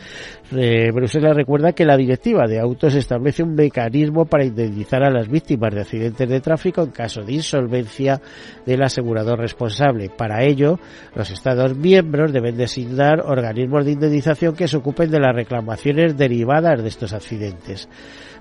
Eh, 0.56 0.92
Bruselas 0.92 1.35
recuerda 1.35 1.73
que 1.73 1.85
la 1.85 1.97
directiva 1.97 2.47
de 2.47 2.61
autos 2.61 2.95
establece 2.95 3.42
un 3.42 3.56
mecanismo 3.56 4.26
para 4.26 4.45
indemnizar 4.45 5.02
a 5.02 5.11
las 5.11 5.28
víctimas 5.28 5.75
de 5.75 5.80
accidentes 5.80 6.28
de 6.28 6.40
tráfico 6.40 6.85
en 6.85 6.90
caso 6.90 7.23
de 7.23 7.33
insolvencia 7.33 8.21
del 8.64 8.80
asegurador 8.85 9.40
responsable. 9.40 10.09
Para 10.09 10.45
ello, 10.45 10.78
los 11.16 11.33
Estados 11.33 11.76
miembros 11.76 12.33
deben 12.33 12.56
designar 12.56 13.23
organismos 13.26 13.85
de 13.87 13.90
indemnización 13.90 14.54
que 14.54 14.68
se 14.68 14.76
ocupen 14.76 15.11
de 15.11 15.18
las 15.18 15.35
reclamaciones 15.35 16.16
derivadas 16.16 16.80
de 16.80 16.88
estos 16.88 17.12
accidentes. 17.12 17.88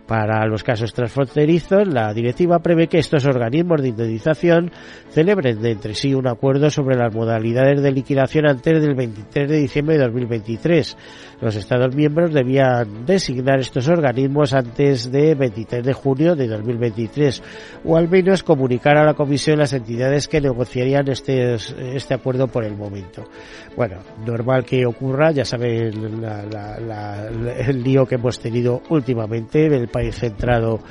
Para 0.07 0.45
los 0.45 0.63
casos 0.63 0.93
transfronterizos, 0.93 1.88
la 1.88 2.13
directiva 2.13 2.59
prevé 2.59 2.88
que 2.88 3.00
estos 3.00 3.25
organismos 3.25 3.81
de 3.81 3.89
indemnización 3.89 4.71
celebren 5.09 5.59
de 5.62 5.71
entre 5.71 5.95
sí 5.95 6.13
un 6.13 6.27
acuerdo 6.27 6.69
sobre 6.69 6.95
las 6.95 7.13
modalidades 7.13 7.81
de 7.81 7.91
liquidación 7.91 8.47
antes 8.47 8.81
del 8.81 8.93
23 8.93 9.50
de 9.50 9.57
diciembre 9.57 9.97
de 9.97 10.03
2023. 10.03 10.97
Los 11.41 11.55
Estados 11.55 11.95
miembros 11.95 12.33
debían 12.33 13.05
designar 13.05 13.59
estos 13.59 13.88
organismos 13.88 14.53
antes 14.53 15.12
de 15.12 15.33
23 15.33 15.83
de 15.83 15.93
junio 15.93 16.35
de 16.35 16.47
2023 16.47 17.41
o 17.83 17.97
al 17.97 18.07
menos 18.07 18.43
comunicar 18.43 18.97
a 18.97 19.05
la 19.05 19.15
Comisión 19.15 19.57
las 19.57 19.74
entidades 19.74 20.27
que 20.27 20.39
negociarían 20.39 21.09
este, 21.09 21.55
este 21.55 22.13
acuerdo 22.13 22.47
por 22.47 22.63
el 22.63 22.75
momento. 22.75 23.24
Bueno, 23.75 23.97
normal 24.25 24.63
que 24.65 24.85
ocurra, 24.85 25.31
ya 25.31 25.45
saben 25.45 26.24
el 27.67 27.83
lío 27.83 28.05
que 28.05 28.15
hemos 28.15 28.39
tenido 28.39 28.81
últimamente, 28.89 29.67
país 29.96 30.14
centrado 30.14 30.82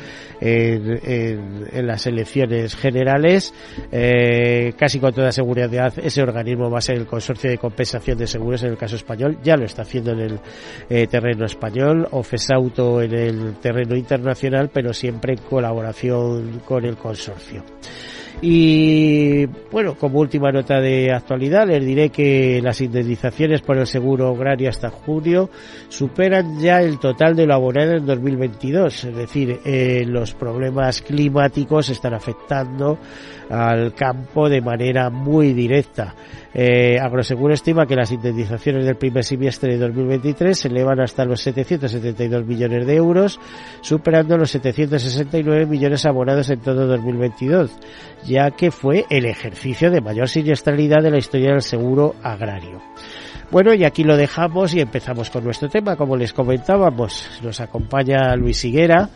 en, 0.41 1.87
las 1.87 2.07
elecciones 2.07 2.75
generales. 2.75 3.53
Eh, 3.93 4.73
casi 4.79 4.99
con 4.99 5.13
toda 5.13 5.31
seguridad 5.31 5.93
ese 5.99 6.23
organismo 6.23 6.71
va 6.71 6.79
a 6.79 6.81
ser 6.81 6.97
el 6.97 7.07
Consorcio 7.07 7.51
de 7.51 7.59
Compensación 7.59 8.17
de 8.17 8.27
Seguros 8.27 8.63
en 8.63 8.71
el 8.71 8.79
caso 8.79 8.97
español. 8.97 9.39
Ya 9.43 9.57
lo 9.57 9.67
está 9.67 9.83
haciendo 9.83 10.13
en 10.13 10.21
el 10.21 10.41
eh, 10.89 11.07
terreno 11.07 11.45
español, 11.45 12.09
o 12.13 12.23
FESAUTO 12.23 13.03
en 13.03 13.15
el 13.15 13.55
terreno 13.57 13.95
internacional, 13.95 14.71
pero 14.73 14.95
siempre 14.95 15.35
en 15.35 15.41
colaboración 15.41 16.63
con 16.65 16.87
el 16.87 16.97
consorcio. 16.97 17.63
Y 18.43 19.47
bueno, 19.71 19.95
como 19.95 20.21
última 20.21 20.51
nota 20.53 20.81
de 20.81 21.13
actualidad, 21.13 21.67
les 21.67 21.85
diré 21.85 22.11
que 22.11 22.61
las 22.63 22.81
indemnizaciones 22.81 23.63
por 23.63 23.79
el 23.79 23.87
seguro 23.87 24.29
agrario 24.29 24.69
hasta 24.69 24.91
junio 24.91 25.49
superan 25.89 26.61
ya 26.61 26.81
el 26.81 26.99
total 26.99 27.37
de 27.37 27.47
lo 27.47 27.55
abonado 27.55 27.93
en 27.93 28.07
2022. 28.07 29.05
Es 29.05 29.17
decir, 29.17 29.61
eh, 29.65 30.05
los 30.07 30.35
problemas 30.35 31.01
climáticos 31.03 31.89
están 31.89 32.15
afectando 32.15 32.99
al 33.51 33.95
campo 33.95 34.49
de 34.49 34.61
manera 34.61 35.11
muy 35.11 35.53
directa. 35.53 36.15
Eh, 36.57 36.99
Agroseguro 37.01 37.53
estima 37.53 37.85
que 37.85 37.97
las 37.97 38.13
indemnizaciones 38.13 38.85
del 38.85 38.97
primer 38.97 39.25
semestre 39.25 39.73
de 39.73 39.79
2023 39.79 40.57
se 40.57 40.69
elevan 40.69 41.01
hasta 41.01 41.25
los 41.25 41.41
772 41.41 42.47
millones 42.47 42.87
de 42.87 42.95
euros, 42.95 43.41
superando 43.81 44.39
los 44.39 44.53
769 44.53 45.67
millones 45.67 46.07
abonados 46.07 46.51
en 46.51 46.61
todo 46.61 46.87
2022, 46.87 47.73
ya 48.27 48.51
que 48.51 48.71
fue 48.71 49.05
el 49.11 49.27
ejercicio 49.27 49.91
de 49.91 50.01
mayor 50.01 50.29
siniestralidad 50.29 51.03
de 51.03 51.11
la 51.11 51.19
historia 51.19 51.53
del 51.53 51.63
seguro 51.63 52.15
agrario. 52.23 52.81
Bueno, 53.55 53.73
y 53.73 53.85
aquí 53.85 54.03
lo 54.03 54.17
dejamos 54.17 54.75
y 54.75 54.81
empezamos 54.81 55.31
con 55.31 55.45
nuestro 55.45 55.69
tema. 55.69 55.95
Como 55.95 56.17
les 56.17 56.33
comentábamos, 56.33 57.39
nos 57.41 57.61
acompaña 57.61 58.35
Luis 58.35 58.65
Higuera, 58.65 59.11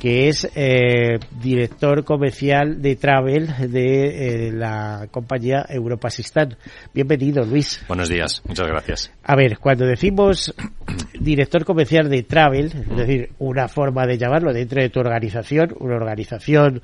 que 0.00 0.26
es 0.26 0.50
eh, 0.56 1.20
director 1.40 2.02
comercial 2.02 2.82
de 2.82 2.96
Travel 2.96 3.46
de 3.70 4.48
eh, 4.48 4.52
la 4.52 5.06
compañía 5.12 5.64
Europa 5.68 6.10
Sistán. 6.10 6.56
Bienvenido, 6.92 7.44
Luis. 7.44 7.80
Buenos 7.86 8.08
días, 8.08 8.42
muchas 8.48 8.66
gracias. 8.66 9.12
A 9.22 9.36
ver, 9.36 9.58
cuando 9.58 9.86
decimos 9.86 10.52
director 11.20 11.64
comercial 11.64 12.10
de 12.10 12.24
Travel, 12.24 12.72
es 12.90 12.96
decir, 12.96 13.30
una 13.38 13.68
forma 13.68 14.04
de 14.04 14.18
llamarlo 14.18 14.52
dentro 14.52 14.82
de 14.82 14.90
tu 14.90 14.98
organización, 14.98 15.72
una 15.78 15.94
organización 15.94 16.82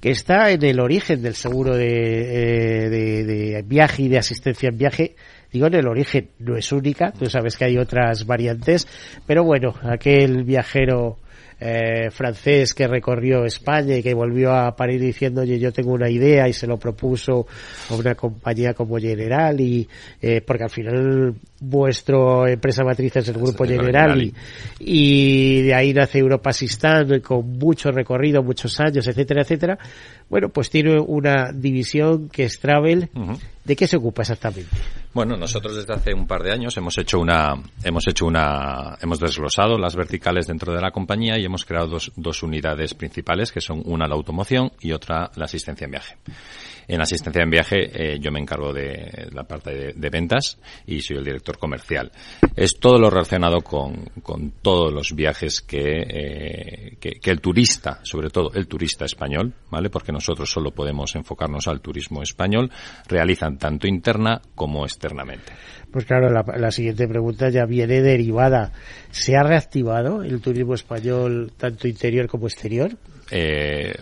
que 0.00 0.12
está 0.12 0.50
en 0.50 0.64
el 0.64 0.80
origen 0.80 1.20
del 1.20 1.34
seguro 1.34 1.76
de, 1.76 2.86
eh, 2.86 2.88
de, 2.88 3.24
de 3.24 3.62
viaje 3.62 4.04
y 4.04 4.08
de 4.08 4.16
asistencia 4.16 4.70
en 4.70 4.78
viaje, 4.78 5.16
Digo, 5.52 5.66
en 5.66 5.74
el 5.74 5.88
origen 5.88 6.30
no 6.38 6.56
es 6.56 6.70
única, 6.72 7.12
tú 7.12 7.26
sabes 7.26 7.56
que 7.56 7.64
hay 7.64 7.76
otras 7.76 8.26
variantes, 8.26 8.86
pero 9.26 9.44
bueno, 9.44 9.74
aquel 9.82 10.44
viajero 10.44 11.18
eh, 11.58 12.10
francés 12.10 12.72
que 12.72 12.86
recorrió 12.86 13.44
España 13.44 13.96
y 13.96 14.02
que 14.02 14.14
volvió 14.14 14.52
a 14.52 14.74
París 14.74 15.00
diciendo, 15.00 15.42
oye, 15.42 15.58
yo 15.58 15.72
tengo 15.72 15.92
una 15.92 16.08
idea 16.08 16.48
y 16.48 16.52
se 16.52 16.66
lo 16.66 16.78
propuso 16.78 17.46
a 17.90 17.94
una 17.94 18.14
compañía 18.14 18.72
como 18.72 18.96
General 18.98 19.60
y, 19.60 19.86
eh, 20.22 20.40
porque 20.40 20.64
al 20.64 20.70
final 20.70 21.34
vuestra 21.60 22.50
empresa 22.50 22.82
matriz 22.82 23.16
es 23.16 23.28
el 23.28 23.34
grupo 23.34 23.64
General 23.64 24.20
y, 24.20 24.34
y 24.80 25.62
de 25.62 25.74
ahí 25.74 25.92
nace 25.92 26.18
Europa 26.18 26.52
Sistán 26.52 27.20
con 27.20 27.58
mucho 27.58 27.90
recorrido, 27.90 28.42
muchos 28.42 28.80
años, 28.80 29.06
etcétera, 29.06 29.42
etcétera. 29.42 29.78
Bueno, 30.28 30.48
pues 30.48 30.70
tiene 30.70 30.98
una 30.98 31.52
división 31.52 32.28
que 32.28 32.44
es 32.44 32.58
Travel. 32.60 33.10
¿De 33.64 33.76
qué 33.76 33.86
se 33.86 33.96
ocupa 33.96 34.22
exactamente? 34.22 34.70
Bueno, 35.12 35.36
nosotros 35.36 35.76
desde 35.76 35.92
hace 35.92 36.14
un 36.14 36.26
par 36.26 36.42
de 36.42 36.52
años 36.52 36.76
hemos 36.76 36.96
hecho 36.96 37.18
una, 37.18 37.54
hemos 37.84 38.06
hecho 38.08 38.26
una, 38.26 38.96
hemos 39.02 39.18
desglosado 39.18 39.76
las 39.76 39.96
verticales 39.96 40.46
dentro 40.46 40.72
de 40.72 40.80
la 40.80 40.92
compañía 40.92 41.38
y 41.38 41.44
hemos 41.44 41.64
creado 41.64 41.88
dos, 41.88 42.12
dos 42.16 42.42
unidades 42.42 42.94
principales 42.94 43.52
que 43.52 43.60
son 43.60 43.82
una 43.84 44.06
la 44.06 44.14
automoción 44.14 44.72
y 44.80 44.92
otra 44.92 45.30
la 45.34 45.44
asistencia 45.44 45.84
en 45.84 45.90
viaje. 45.90 46.16
En 46.90 47.00
asistencia 47.00 47.44
en 47.44 47.50
viaje 47.50 47.76
eh, 47.94 48.18
yo 48.18 48.32
me 48.32 48.40
encargo 48.40 48.72
de 48.72 49.28
la 49.32 49.44
parte 49.44 49.72
de, 49.72 49.92
de, 49.92 50.10
ventas 50.10 50.58
y 50.86 51.00
soy 51.00 51.18
el 51.18 51.24
director 51.24 51.56
comercial. 51.56 52.10
Es 52.56 52.80
todo 52.80 52.98
lo 52.98 53.08
relacionado 53.08 53.60
con, 53.60 54.06
con 54.24 54.50
todos 54.60 54.92
los 54.92 55.14
viajes 55.14 55.60
que, 55.60 55.78
eh, 55.78 56.96
que, 56.98 57.20
que, 57.20 57.30
el 57.30 57.40
turista, 57.40 58.00
sobre 58.02 58.28
todo 58.30 58.50
el 58.54 58.66
turista 58.66 59.04
español, 59.04 59.54
¿vale? 59.70 59.88
Porque 59.88 60.10
nosotros 60.10 60.50
solo 60.50 60.72
podemos 60.72 61.14
enfocarnos 61.14 61.68
al 61.68 61.80
turismo 61.80 62.22
español, 62.22 62.72
realizan 63.06 63.56
tanto 63.56 63.86
interna 63.86 64.42
como 64.56 64.84
externamente. 64.84 65.52
Pues 65.92 66.04
claro, 66.04 66.28
la, 66.28 66.44
la, 66.56 66.72
siguiente 66.72 67.06
pregunta 67.06 67.50
ya 67.50 67.66
viene 67.66 68.00
derivada. 68.00 68.72
¿Se 69.12 69.36
ha 69.36 69.44
reactivado 69.44 70.24
el 70.24 70.40
turismo 70.40 70.74
español 70.74 71.52
tanto 71.56 71.86
interior 71.86 72.26
como 72.26 72.48
exterior? 72.48 72.96
Eh, 73.30 73.94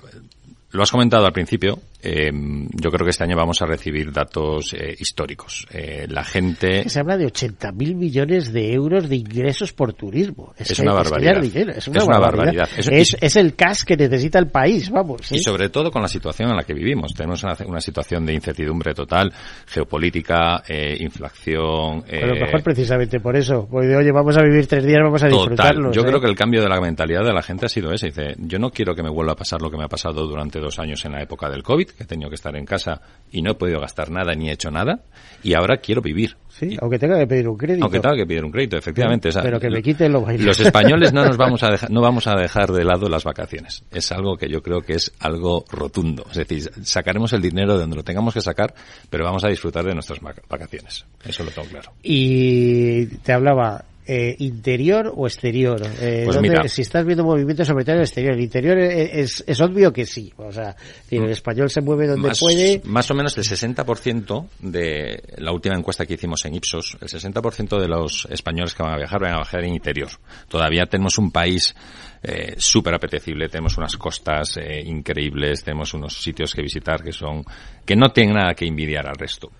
lo 0.70 0.82
has 0.82 0.90
comentado 0.90 1.26
al 1.26 1.32
principio. 1.32 1.80
Eh, 2.00 2.30
yo 2.32 2.90
creo 2.90 3.04
que 3.04 3.10
este 3.10 3.24
año 3.24 3.36
vamos 3.36 3.60
a 3.60 3.66
recibir 3.66 4.12
datos 4.12 4.72
eh, 4.74 4.94
históricos. 4.98 5.66
Eh, 5.70 6.06
la 6.08 6.24
gente. 6.24 6.88
Se 6.88 7.00
habla 7.00 7.16
de 7.16 7.26
80 7.26 7.72
mil 7.72 7.96
millones 7.96 8.52
de 8.52 8.72
euros 8.72 9.08
de 9.08 9.16
ingresos 9.16 9.72
por 9.72 9.92
turismo. 9.94 10.54
Es, 10.56 10.70
es 10.70 10.78
una 10.78 10.94
barbaridad. 10.94 11.42
Es 11.42 11.54
una, 11.54 11.72
es 11.72 11.88
una 11.88 12.18
barbaridad. 12.18 12.68
barbaridad. 12.68 12.68
Es, 12.76 13.16
es, 13.20 13.36
el 13.36 13.54
cash 13.54 13.82
que 13.84 13.96
necesita 13.96 14.38
el 14.38 14.48
país, 14.48 14.90
vamos. 14.90 15.30
Y 15.32 15.40
sobre 15.40 15.70
todo 15.70 15.90
con 15.90 16.02
la 16.02 16.08
situación 16.08 16.50
en 16.50 16.56
la 16.56 16.62
que 16.62 16.74
vivimos. 16.74 17.14
Tenemos 17.14 17.42
una, 17.42 17.56
una 17.66 17.80
situación 17.80 18.24
de 18.24 18.34
incertidumbre 18.34 18.94
total, 18.94 19.32
geopolítica, 19.66 20.62
inflación. 20.98 22.04
Pero 22.08 22.34
mejor 22.34 22.62
precisamente 22.62 23.20
por 23.20 23.36
eso. 23.36 23.66
Porque, 23.70 23.94
oye, 23.96 24.12
vamos 24.12 24.36
a 24.36 24.42
vivir 24.42 24.66
tres 24.66 24.84
días, 24.84 25.00
vamos 25.02 25.22
a 25.22 25.28
disfrutarlos. 25.28 25.94
Yo 25.94 26.02
creo 26.04 26.20
que 26.20 26.28
el 26.28 26.36
cambio 26.36 26.62
de 26.62 26.68
la 26.68 26.80
mentalidad 26.80 27.24
de 27.24 27.32
la 27.32 27.42
gente 27.42 27.66
ha 27.66 27.68
sido 27.68 27.92
ese. 27.92 28.06
Dice, 28.06 28.34
yo 28.38 28.58
no 28.58 28.70
quiero 28.70 28.94
que 28.94 29.02
me 29.02 29.10
vuelva 29.10 29.32
a 29.32 29.36
pasar 29.36 29.60
lo 29.60 29.70
que 29.70 29.76
me 29.76 29.84
ha 29.84 29.88
pasado 29.88 30.26
durante 30.26 30.60
dos 30.60 30.78
años 30.78 31.04
en 31.04 31.12
la 31.12 31.22
época 31.22 31.48
del 31.50 31.62
COVID, 31.62 31.87
que 31.94 32.04
he 32.04 32.06
tenido 32.06 32.28
que 32.28 32.36
estar 32.36 32.54
en 32.56 32.64
casa 32.64 33.00
y 33.30 33.42
no 33.42 33.52
he 33.52 33.54
podido 33.54 33.80
gastar 33.80 34.10
nada 34.10 34.34
ni 34.34 34.48
he 34.48 34.52
hecho 34.52 34.70
nada, 34.70 35.00
y 35.42 35.54
ahora 35.54 35.78
quiero 35.78 36.00
vivir. 36.00 36.36
Sí, 36.48 36.70
y, 36.72 36.78
aunque 36.80 36.98
tenga 36.98 37.18
que 37.18 37.26
pedir 37.26 37.48
un 37.48 37.56
crédito. 37.56 37.84
Aunque 37.84 38.00
tenga 38.00 38.16
que 38.16 38.26
pedir 38.26 38.44
un 38.44 38.50
crédito, 38.50 38.76
efectivamente. 38.76 39.30
Pero, 39.30 39.42
pero 39.42 39.60
que 39.60 39.70
me 39.70 39.82
quiten 39.82 40.12
los 40.12 40.24
bailes. 40.24 40.46
Los 40.46 40.60
españoles 40.60 41.12
no 41.12 41.24
nos 41.24 41.36
vamos 41.38 41.62
a 41.62 41.70
dejar, 41.70 41.90
no 41.90 42.00
vamos 42.00 42.26
a 42.26 42.34
dejar 42.34 42.72
de 42.72 42.84
lado 42.84 43.08
las 43.08 43.24
vacaciones. 43.24 43.84
Es 43.90 44.10
algo 44.12 44.36
que 44.36 44.48
yo 44.48 44.62
creo 44.62 44.80
que 44.80 44.94
es 44.94 45.12
algo 45.20 45.64
rotundo. 45.70 46.26
Es 46.30 46.38
decir, 46.38 46.70
sacaremos 46.82 47.32
el 47.32 47.42
dinero 47.42 47.74
de 47.74 47.80
donde 47.80 47.96
lo 47.96 48.02
tengamos 48.02 48.34
que 48.34 48.40
sacar, 48.40 48.74
pero 49.08 49.24
vamos 49.24 49.44
a 49.44 49.48
disfrutar 49.48 49.84
de 49.84 49.94
nuestras 49.94 50.20
vacaciones. 50.20 51.04
Eso 51.24 51.44
lo 51.44 51.50
tengo 51.50 51.68
claro. 51.68 51.92
Y 52.02 53.06
te 53.18 53.32
hablaba, 53.32 53.84
eh, 54.08 54.34
interior 54.38 55.12
o 55.14 55.26
exterior? 55.26 55.80
Eh, 56.00 56.22
pues 56.24 56.34
¿dónde, 56.34 56.48
mira. 56.48 56.68
si 56.68 56.82
estás 56.82 57.04
viendo 57.04 57.24
movimiento 57.24 57.64
sobre 57.64 57.84
todo 57.84 57.96
en 57.96 57.98
el 57.98 58.04
exterior, 58.06 58.32
el 58.32 58.40
interior 58.40 58.78
es, 58.78 59.44
es, 59.46 59.60
obvio 59.60 59.92
que 59.92 60.06
sí. 60.06 60.32
O 60.38 60.50
sea, 60.50 60.74
el 61.10 61.30
español 61.30 61.68
se 61.70 61.82
mueve 61.82 62.06
donde 62.06 62.28
más, 62.28 62.40
puede. 62.40 62.80
Más 62.84 63.10
o 63.10 63.14
menos 63.14 63.36
el 63.36 63.44
60% 63.44 64.48
de 64.60 65.22
la 65.36 65.52
última 65.52 65.76
encuesta 65.76 66.06
que 66.06 66.14
hicimos 66.14 66.44
en 66.46 66.54
Ipsos, 66.54 66.96
el 67.00 67.08
60% 67.08 67.78
de 67.78 67.86
los 67.86 68.26
españoles 68.30 68.74
que 68.74 68.82
van 68.82 68.94
a 68.94 68.96
viajar 68.96 69.20
van 69.20 69.34
a 69.34 69.36
viajar 69.36 69.62
en 69.64 69.74
interior. 69.74 70.08
Todavía 70.48 70.86
tenemos 70.86 71.18
un 71.18 71.30
país 71.30 71.74
eh, 72.22 72.54
súper 72.58 72.94
apetecible, 72.94 73.48
tenemos 73.48 73.76
unas 73.78 73.96
costas 73.96 74.56
eh, 74.56 74.82
increíbles, 74.84 75.62
tenemos 75.62 75.94
unos 75.94 76.14
sitios 76.20 76.54
que 76.54 76.62
visitar 76.62 77.02
que 77.02 77.12
son, 77.12 77.44
que 77.84 77.94
no 77.94 78.08
tienen 78.10 78.34
nada 78.34 78.54
que 78.54 78.66
envidiar 78.66 79.06
al 79.06 79.16
resto. 79.16 79.50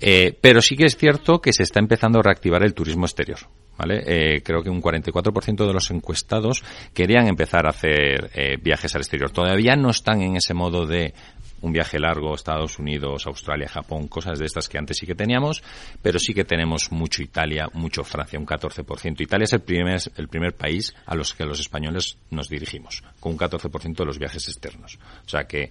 Eh, 0.00 0.36
pero 0.40 0.62
sí 0.62 0.76
que 0.76 0.84
es 0.84 0.96
cierto 0.96 1.40
que 1.40 1.52
se 1.52 1.64
está 1.64 1.80
empezando 1.80 2.20
a 2.20 2.22
reactivar 2.22 2.62
el 2.62 2.74
turismo 2.74 3.06
exterior. 3.06 3.38
¿Vale? 3.78 4.02
Eh, 4.06 4.42
creo 4.42 4.60
que 4.60 4.70
un 4.70 4.82
44% 4.82 5.66
de 5.66 5.72
los 5.72 5.90
encuestados 5.92 6.64
querían 6.92 7.28
empezar 7.28 7.64
a 7.66 7.70
hacer 7.70 8.28
eh, 8.34 8.56
viajes 8.60 8.92
al 8.96 9.02
exterior. 9.02 9.30
Todavía 9.30 9.76
no 9.76 9.90
están 9.90 10.20
en 10.20 10.34
ese 10.36 10.52
modo 10.52 10.84
de 10.84 11.14
un 11.60 11.72
viaje 11.72 11.98
largo, 11.98 12.34
Estados 12.34 12.78
Unidos, 12.78 13.26
Australia, 13.26 13.68
Japón, 13.68 14.08
cosas 14.08 14.38
de 14.38 14.46
estas 14.46 14.68
que 14.68 14.78
antes 14.78 14.96
sí 14.98 15.06
que 15.06 15.14
teníamos, 15.14 15.62
pero 16.02 16.18
sí 16.18 16.34
que 16.34 16.44
tenemos 16.44 16.90
mucho 16.92 17.22
Italia, 17.22 17.68
mucho 17.72 18.04
Francia, 18.04 18.38
un 18.38 18.46
14%. 18.46 19.20
Italia 19.20 19.44
es 19.44 19.52
el 19.52 19.60
primer, 19.60 20.00
el 20.16 20.28
primer 20.28 20.54
país 20.54 20.94
a 21.06 21.14
los 21.14 21.34
que 21.34 21.44
los 21.44 21.60
españoles 21.60 22.16
nos 22.30 22.48
dirigimos, 22.48 23.02
con 23.20 23.32
un 23.32 23.38
14% 23.38 23.96
de 23.96 24.04
los 24.04 24.18
viajes 24.18 24.48
externos. 24.48 24.98
O 25.24 25.28
sea 25.28 25.44
que 25.44 25.70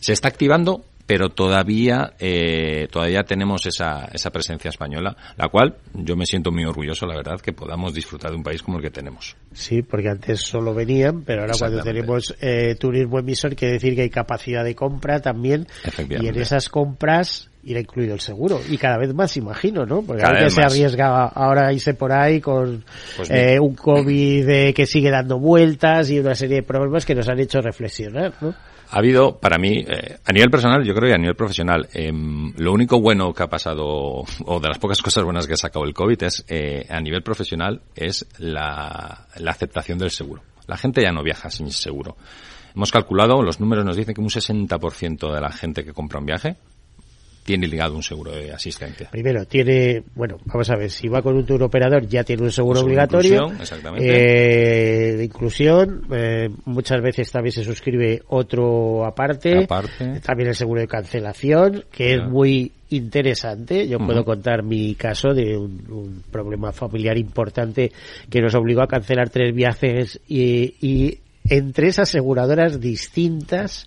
se 0.00 0.12
está 0.12 0.28
activando, 0.28 0.84
pero 1.06 1.30
todavía 1.30 2.14
eh, 2.18 2.88
todavía 2.90 3.22
tenemos 3.22 3.64
esa, 3.66 4.06
esa 4.12 4.30
presencia 4.30 4.68
española, 4.68 5.16
la 5.36 5.48
cual 5.48 5.76
yo 5.94 6.16
me 6.16 6.26
siento 6.26 6.50
muy 6.50 6.64
orgulloso, 6.64 7.06
la 7.06 7.16
verdad, 7.16 7.40
que 7.40 7.52
podamos 7.52 7.94
disfrutar 7.94 8.30
de 8.30 8.36
un 8.36 8.42
país 8.42 8.62
como 8.62 8.78
el 8.78 8.82
que 8.82 8.90
tenemos. 8.90 9.36
Sí, 9.52 9.82
porque 9.82 10.08
antes 10.08 10.40
solo 10.40 10.74
venían, 10.74 11.22
pero 11.22 11.42
ahora 11.42 11.54
cuando 11.58 11.82
tenemos 11.82 12.34
eh, 12.40 12.74
turismo 12.74 13.18
emisor 13.18 13.54
quiere 13.54 13.74
decir 13.74 13.94
que 13.94 14.02
hay 14.02 14.10
capacidad 14.10 14.64
de 14.64 14.74
compra 14.74 15.20
también 15.20 15.66
y 16.08 16.26
en 16.26 16.38
esas 16.38 16.68
compras 16.68 17.50
irá 17.62 17.80
incluido 17.80 18.14
el 18.14 18.20
seguro 18.20 18.60
y 18.68 18.78
cada 18.78 18.96
vez 18.96 19.12
más 19.12 19.36
imagino 19.36 19.84
no 19.84 20.02
porque 20.02 20.22
cada 20.22 20.38
a 20.38 20.42
veces 20.44 20.54
se 20.54 20.62
arriesga 20.62 21.26
ahora 21.26 21.72
irse 21.72 21.94
por 21.94 22.12
ahí 22.12 22.40
con 22.40 22.84
pues 23.16 23.28
eh, 23.28 23.58
un 23.58 23.74
covid 23.74 24.48
eh, 24.48 24.72
que 24.72 24.86
sigue 24.86 25.10
dando 25.10 25.40
vueltas 25.40 26.08
y 26.10 26.20
una 26.20 26.36
serie 26.36 26.56
de 26.56 26.62
problemas 26.62 27.04
que 27.04 27.16
nos 27.16 27.28
han 27.28 27.40
hecho 27.40 27.60
reflexionar 27.60 28.34
no 28.40 28.54
ha 28.88 28.98
habido, 28.98 29.38
para 29.38 29.58
mí, 29.58 29.84
eh, 29.86 30.18
a 30.24 30.32
nivel 30.32 30.50
personal, 30.50 30.84
yo 30.84 30.94
creo 30.94 31.10
y 31.10 31.14
a 31.14 31.18
nivel 31.18 31.34
profesional, 31.34 31.88
eh, 31.92 32.12
lo 32.12 32.72
único 32.72 33.00
bueno 33.00 33.32
que 33.32 33.42
ha 33.42 33.48
pasado, 33.48 34.24
o 34.44 34.60
de 34.60 34.68
las 34.68 34.78
pocas 34.78 35.00
cosas 35.02 35.24
buenas 35.24 35.46
que 35.46 35.54
ha 35.54 35.56
sacado 35.56 35.84
el 35.84 35.94
COVID 35.94 36.22
es, 36.22 36.44
eh, 36.48 36.86
a 36.88 37.00
nivel 37.00 37.22
profesional, 37.22 37.82
es 37.94 38.26
la, 38.38 39.26
la 39.36 39.50
aceptación 39.50 39.98
del 39.98 40.10
seguro. 40.10 40.42
La 40.66 40.76
gente 40.76 41.02
ya 41.02 41.12
no 41.12 41.22
viaja 41.22 41.50
sin 41.50 41.70
seguro. 41.70 42.16
Hemos 42.74 42.92
calculado, 42.92 43.42
los 43.42 43.60
números 43.60 43.84
nos 43.84 43.96
dicen 43.96 44.14
que 44.14 44.20
un 44.20 44.28
60% 44.28 45.32
de 45.32 45.40
la 45.40 45.50
gente 45.50 45.84
que 45.84 45.92
compra 45.92 46.18
un 46.18 46.26
viaje 46.26 46.56
tiene 47.46 47.66
ligado 47.68 47.94
un 47.96 48.02
seguro 48.02 48.32
de 48.32 48.52
asistencia. 48.52 49.08
Primero, 49.10 49.46
tiene, 49.46 50.02
bueno, 50.14 50.36
vamos 50.44 50.68
a 50.68 50.76
ver, 50.76 50.90
si 50.90 51.08
va 51.08 51.22
con 51.22 51.36
un 51.36 51.46
tour 51.46 51.62
operador 51.62 52.06
ya 52.06 52.24
tiene 52.24 52.42
un 52.42 52.50
seguro 52.52 52.80
obligatorio. 52.80 53.34
Inclusión, 53.36 53.60
exactamente. 53.62 54.06
Eh, 54.08 55.16
de 55.16 55.24
inclusión, 55.24 56.06
eh, 56.12 56.48
muchas 56.66 57.00
veces 57.00 57.30
también 57.30 57.52
se 57.52 57.64
suscribe 57.64 58.22
otro 58.28 59.06
aparte. 59.06 59.64
Aparte. 59.64 60.20
También 60.20 60.48
el 60.50 60.54
seguro 60.56 60.80
de 60.80 60.88
cancelación, 60.88 61.84
que 61.90 62.14
Claro. 62.14 62.24
es 62.24 62.30
muy 62.30 62.72
interesante. 62.90 63.86
Yo 63.88 63.98
puedo 63.98 64.24
contar 64.24 64.62
mi 64.62 64.94
caso 64.96 65.28
de 65.32 65.56
un, 65.56 65.84
un 65.90 66.22
problema 66.30 66.72
familiar 66.72 67.16
importante 67.16 67.92
que 68.28 68.40
nos 68.40 68.54
obligó 68.54 68.82
a 68.82 68.88
cancelar 68.88 69.30
tres 69.30 69.54
viajes 69.54 70.20
y, 70.28 70.74
y 70.80 71.18
entre 71.48 71.88
esas 71.88 72.08
aseguradoras 72.08 72.80
distintas 72.80 73.86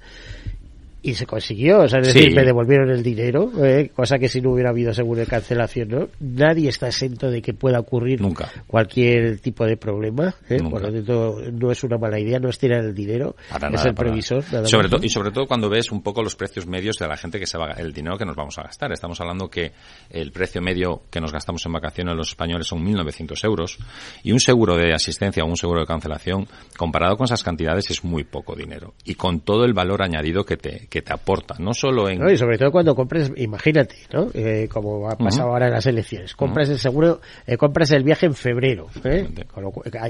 y 1.01 1.13
se 1.13 1.25
consiguió, 1.25 1.79
o 1.79 1.87
sea, 1.87 1.99
es 1.99 2.13
decir, 2.13 2.35
me 2.35 2.43
devolvieron 2.43 2.89
el 2.89 3.01
dinero, 3.01 3.51
eh, 3.63 3.89
cosa 3.95 4.19
que 4.19 4.27
si 4.27 4.41
no 4.41 4.51
hubiera 4.51 4.71
habido 4.71 4.93
seguro 4.93 5.21
de 5.21 5.27
cancelación, 5.27 5.87
¿no? 5.87 6.09
Nadie 6.19 6.69
está 6.69 6.87
exento 6.87 7.31
de 7.31 7.41
que 7.41 7.53
pueda 7.53 7.79
ocurrir 7.79 8.21
Nunca. 8.21 8.51
cualquier 8.67 9.39
tipo 9.39 9.65
de 9.65 9.77
problema, 9.77 10.35
¿eh? 10.49 10.59
por 10.61 10.81
lo 10.81 10.91
tanto 10.91 11.37
no 11.53 11.71
es 11.71 11.83
una 11.85 11.97
mala 11.97 12.19
idea, 12.19 12.39
no 12.39 12.49
es 12.49 12.57
tirar 12.57 12.83
el 12.83 12.93
dinero, 12.93 13.35
es 13.73 13.85
el 13.85 13.93
previsor. 13.93 14.43
sobre 14.65 14.89
todo 14.89 14.99
y 15.01 15.09
sobre 15.09 15.31
todo 15.31 15.47
cuando 15.47 15.69
ves 15.69 15.89
un 15.91 16.01
poco 16.01 16.21
los 16.21 16.35
precios 16.35 16.67
medios 16.67 16.97
de 16.97 17.07
la 17.07 17.15
gente 17.15 17.39
que 17.39 17.47
se 17.47 17.57
va, 17.57 17.71
el 17.77 17.93
dinero 17.93 18.17
que 18.17 18.25
nos 18.25 18.35
vamos 18.35 18.57
a 18.57 18.63
gastar. 18.63 18.91
Estamos 18.91 19.21
hablando 19.21 19.49
que 19.49 19.71
el 20.09 20.31
precio 20.31 20.61
medio 20.61 21.03
que 21.09 21.21
nos 21.21 21.31
gastamos 21.31 21.65
en 21.65 21.71
vacaciones 21.71 22.15
los 22.15 22.29
españoles 22.29 22.67
son 22.67 22.85
1.900 22.85 23.45
euros 23.45 23.77
y 24.23 24.33
un 24.33 24.39
seguro 24.41 24.75
de 24.75 24.93
asistencia 24.93 25.43
o 25.43 25.47
un 25.47 25.55
seguro 25.55 25.79
de 25.79 25.85
cancelación 25.85 26.47
comparado 26.75 27.15
con 27.15 27.25
esas 27.25 27.43
cantidades 27.43 27.89
es 27.89 28.03
muy 28.03 28.25
poco 28.25 28.55
dinero 28.55 28.93
y 29.05 29.15
con 29.15 29.39
todo 29.39 29.63
el 29.63 29.73
valor 29.73 30.03
añadido 30.03 30.43
que 30.43 30.57
te 30.57 30.88
que 30.89 31.01
te 31.01 31.13
aporta, 31.13 31.55
no 31.59 31.73
solo 31.73 32.09
en... 32.09 32.27
y 32.29 32.37
sobre 32.37 32.57
todo 32.57 32.71
cuando 32.71 32.95
compres, 32.95 33.31
imagínate, 33.35 33.95
¿no? 34.11 34.27
Eh, 34.33 34.67
como 34.69 35.09
ha 35.09 35.15
pasado 35.15 35.49
ahora 35.49 35.67
en 35.67 35.73
las 35.73 35.85
elecciones, 35.85 36.35
compras 36.35 36.69
el 36.69 36.79
seguro, 36.79 37.21
eh, 37.45 37.57
compras 37.57 37.91
el 37.91 38.03
viaje 38.03 38.25
en 38.25 38.33
febrero, 38.33 38.87
¿eh? 39.03 39.27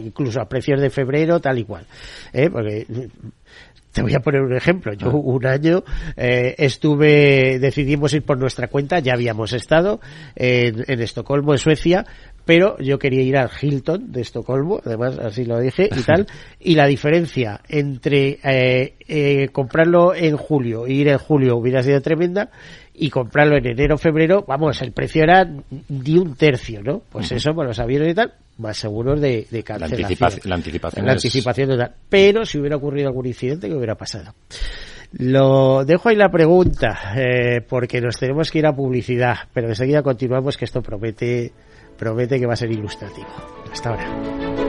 incluso 0.03 0.41
a 0.41 0.45
precios 0.45 0.81
de 0.81 0.89
febrero, 0.89 1.39
tal 1.39 1.59
y 1.59 1.63
cual, 1.65 1.85
porque 2.51 2.87
te 3.91 4.01
voy 4.01 4.13
a 4.13 4.19
poner 4.19 4.41
un 4.41 4.55
ejemplo. 4.55 4.93
Yo 4.93 5.09
ah. 5.09 5.15
un 5.15 5.45
año 5.45 5.83
eh, 6.15 6.55
estuve, 6.57 7.59
decidimos 7.59 8.13
ir 8.13 8.23
por 8.23 8.37
nuestra 8.37 8.67
cuenta, 8.67 8.99
ya 8.99 9.13
habíamos 9.13 9.53
estado 9.53 9.99
en, 10.35 10.85
en 10.87 11.01
Estocolmo, 11.01 11.53
en 11.53 11.57
Suecia, 11.57 12.05
pero 12.49 12.79
yo 12.79 12.97
quería 12.97 13.21
ir 13.21 13.37
al 13.37 13.51
Hilton 13.61 14.11
de 14.11 14.21
Estocolmo, 14.21 14.81
además 14.83 15.19
así 15.19 15.45
lo 15.45 15.59
dije 15.59 15.87
y 15.95 16.01
tal, 16.01 16.25
y 16.59 16.73
la 16.73 16.87
diferencia 16.87 17.61
entre 17.69 18.39
eh, 18.43 18.95
eh, 19.07 19.49
comprarlo 19.49 20.15
en 20.15 20.35
julio 20.35 20.87
y 20.87 20.93
ir 20.93 21.09
en 21.09 21.19
julio 21.19 21.57
hubiera 21.57 21.83
sido 21.83 22.01
tremenda 22.01 22.49
y 22.95 23.11
comprarlo 23.11 23.55
en 23.55 23.67
enero 23.67 23.93
o 23.93 23.97
febrero, 23.99 24.45
vamos, 24.47 24.81
el 24.81 24.93
precio 24.93 25.21
era 25.21 25.45
de 25.45 26.19
un 26.19 26.35
tercio, 26.35 26.81
¿no? 26.81 27.03
Pues 27.11 27.31
eso, 27.31 27.53
con 27.53 27.67
los 27.67 27.77
aviones 27.77 28.13
y 28.13 28.15
tal, 28.15 28.33
más 28.57 28.77
seguros 28.77 29.21
de, 29.21 29.45
de 29.47 29.61
cancelación. 29.61 30.01
La, 30.45 30.55
anticipación. 30.55 31.05
La 31.05 31.11
anticipación 31.11 31.69
total. 31.69 31.93
Pero 32.09 32.45
si 32.45 32.57
hubiera 32.57 32.77
ocurrido 32.77 33.09
algún 33.09 33.27
incidente, 33.27 33.67
¿qué 33.69 33.75
hubiera 33.75 33.93
pasado? 33.93 34.33
Lo 35.11 35.85
dejo 35.85 36.09
ahí 36.09 36.15
la 36.15 36.29
pregunta, 36.29 37.13
eh, 37.15 37.61
porque 37.61 38.01
nos 38.01 38.17
tenemos 38.17 38.49
que 38.49 38.57
ir 38.57 38.65
a 38.65 38.73
publicidad, 38.73 39.35
pero 39.53 39.67
enseguida 39.67 40.01
continuamos 40.01 40.57
que 40.57 40.65
esto 40.65 40.81
promete 40.81 41.51
promete 41.99 42.39
que 42.39 42.45
va 42.45 42.53
a 42.53 42.57
ser 42.57 42.71
ilustrativo. 42.71 43.27
Hasta 43.71 43.89
ahora. 43.89 44.68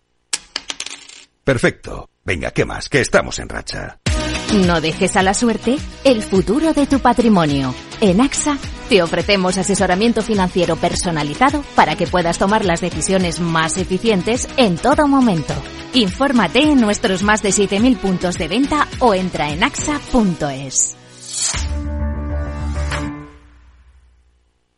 Perfecto. 1.51 2.09
Venga, 2.23 2.51
¿qué 2.51 2.63
más? 2.63 2.87
Que 2.87 3.01
estamos 3.01 3.37
en 3.39 3.49
racha. 3.49 3.99
No 4.65 4.79
dejes 4.79 5.17
a 5.17 5.21
la 5.21 5.33
suerte 5.33 5.75
el 6.05 6.23
futuro 6.23 6.71
de 6.71 6.87
tu 6.87 7.01
patrimonio. 7.01 7.75
En 7.99 8.21
AXA 8.21 8.57
te 8.87 9.03
ofrecemos 9.03 9.57
asesoramiento 9.57 10.21
financiero 10.21 10.77
personalizado 10.77 11.61
para 11.75 11.97
que 11.97 12.07
puedas 12.07 12.37
tomar 12.37 12.63
las 12.63 12.79
decisiones 12.79 13.41
más 13.41 13.77
eficientes 13.77 14.47
en 14.55 14.77
todo 14.77 15.09
momento. 15.09 15.53
Infórmate 15.93 16.61
en 16.61 16.79
nuestros 16.79 17.21
más 17.21 17.43
de 17.43 17.49
7.000 17.49 17.97
puntos 17.97 18.37
de 18.37 18.47
venta 18.47 18.87
o 18.99 19.13
entra 19.13 19.51
en 19.51 19.65
axa.es. 19.65 20.95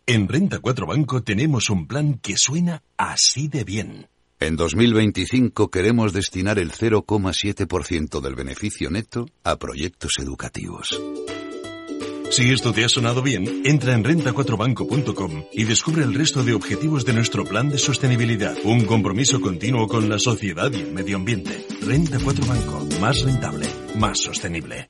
En 0.07 0.27
Renta 0.27 0.57
4 0.57 0.87
Banco 0.87 1.21
tenemos 1.21 1.69
un 1.69 1.85
plan 1.85 2.15
que 2.15 2.35
suena 2.35 2.81
así 2.97 3.47
de 3.47 3.63
bien. 3.63 4.07
En 4.43 4.57
2025 4.57 5.71
queremos 5.71 6.11
destinar 6.11 6.59
el 6.59 6.73
0,7% 6.73 8.19
del 8.19 8.35
beneficio 8.35 8.89
neto 8.89 9.25
a 9.45 9.55
proyectos 9.55 10.15
educativos. 10.19 11.01
Si 12.29 12.51
esto 12.51 12.73
te 12.73 12.83
ha 12.83 12.89
sonado 12.89 13.21
bien, 13.21 13.61
entra 13.63 13.93
en 13.93 14.03
renta4banco.com 14.03 15.45
y 15.53 15.63
descubre 15.63 16.03
el 16.03 16.13
resto 16.13 16.43
de 16.43 16.55
objetivos 16.55 17.05
de 17.05 17.13
nuestro 17.13 17.45
plan 17.45 17.69
de 17.69 17.77
sostenibilidad. 17.77 18.57
Un 18.65 18.83
compromiso 18.83 19.39
continuo 19.39 19.87
con 19.87 20.09
la 20.09 20.19
sociedad 20.19 20.69
y 20.73 20.81
el 20.81 20.91
medio 20.91 21.15
ambiente. 21.15 21.65
Renta 21.79 22.17
4 22.21 22.45
Banco, 22.45 22.85
más 22.99 23.21
rentable, 23.21 23.67
más 23.95 24.19
sostenible. 24.19 24.89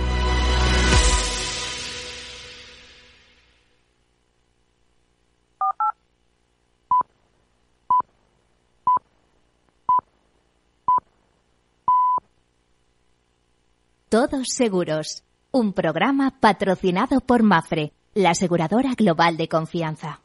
Todos 14.11 14.49
Seguros, 14.49 15.23
un 15.51 15.71
programa 15.71 16.33
patrocinado 16.37 17.21
por 17.21 17.43
Mafre, 17.43 17.93
la 18.13 18.31
aseguradora 18.31 18.93
global 18.93 19.37
de 19.37 19.47
confianza. 19.47 20.19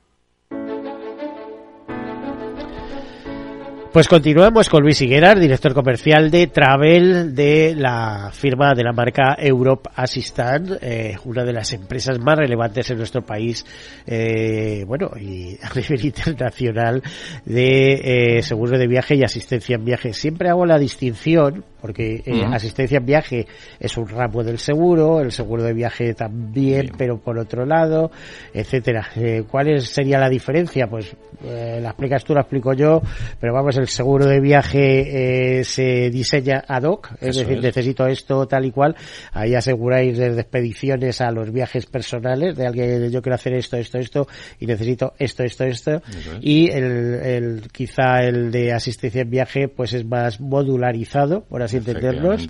Pues 3.96 4.08
continuamos 4.08 4.68
con 4.68 4.82
Luis 4.82 5.00
Higueras, 5.00 5.40
director 5.40 5.72
comercial 5.72 6.30
de 6.30 6.48
Travel 6.48 7.34
de 7.34 7.74
la 7.74 8.30
firma 8.30 8.74
de 8.74 8.84
la 8.84 8.92
marca 8.92 9.36
Europe 9.38 9.88
Assistant, 9.94 10.72
eh, 10.82 11.16
una 11.24 11.44
de 11.44 11.54
las 11.54 11.72
empresas 11.72 12.18
más 12.18 12.36
relevantes 12.36 12.90
en 12.90 12.98
nuestro 12.98 13.22
país, 13.22 13.64
eh, 14.06 14.84
bueno, 14.86 15.12
y 15.18 15.56
a 15.62 15.72
nivel 15.74 16.04
internacional 16.04 17.02
de 17.46 18.36
eh, 18.36 18.42
seguro 18.42 18.76
de 18.76 18.86
viaje 18.86 19.14
y 19.14 19.22
asistencia 19.22 19.76
en 19.76 19.86
viaje. 19.86 20.12
Siempre 20.12 20.50
hago 20.50 20.66
la 20.66 20.78
distinción, 20.78 21.64
porque 21.86 22.20
eh, 22.26 22.44
asistencia 22.52 22.98
en 22.98 23.06
viaje 23.06 23.46
es 23.78 23.96
un 23.96 24.08
ramo 24.08 24.42
del 24.42 24.58
seguro, 24.58 25.20
el 25.20 25.30
seguro 25.30 25.62
de 25.62 25.72
viaje 25.72 26.14
también, 26.14 26.90
pero 26.98 27.20
por 27.20 27.38
otro 27.38 27.64
lado, 27.64 28.10
etcétera. 28.52 29.06
Eh, 29.14 29.44
¿Cuál 29.48 29.80
sería 29.82 30.18
la 30.18 30.28
diferencia? 30.28 30.88
Pues 30.88 31.14
eh, 31.44 31.78
la 31.80 31.90
explicas 31.90 32.24
tú, 32.24 32.34
la 32.34 32.40
explico 32.40 32.72
yo, 32.72 33.00
pero 33.38 33.54
vamos, 33.54 33.76
el 33.76 33.86
seguro 33.86 34.26
de 34.26 34.40
viaje 34.40 35.58
eh, 35.60 35.64
se 35.64 36.10
diseña 36.10 36.64
ad 36.66 36.82
hoc, 36.82 37.12
es 37.20 37.36
decir, 37.36 37.62
necesito 37.62 38.04
esto 38.08 38.46
tal 38.46 38.64
y 38.64 38.72
cual, 38.72 38.96
ahí 39.32 39.54
aseguráis 39.54 40.18
desde 40.18 40.40
expediciones 40.40 41.20
a 41.20 41.30
los 41.30 41.52
viajes 41.52 41.86
personales 41.86 42.56
de 42.56 42.66
alguien, 42.66 43.10
yo 43.10 43.22
quiero 43.22 43.36
hacer 43.36 43.54
esto, 43.54 43.76
esto, 43.76 43.98
esto, 43.98 44.26
y 44.58 44.66
necesito 44.66 45.12
esto, 45.20 45.44
esto, 45.44 45.64
esto, 45.64 46.02
y 46.40 46.68
el, 46.68 47.14
el, 47.22 47.62
quizá 47.70 48.24
el 48.24 48.50
de 48.50 48.72
asistencia 48.72 49.22
en 49.22 49.30
viaje 49.30 49.68
pues 49.68 49.92
es 49.92 50.04
más 50.04 50.40
modularizado, 50.40 51.44
por 51.44 51.62
así 51.62 51.75
entendernos, 51.76 52.46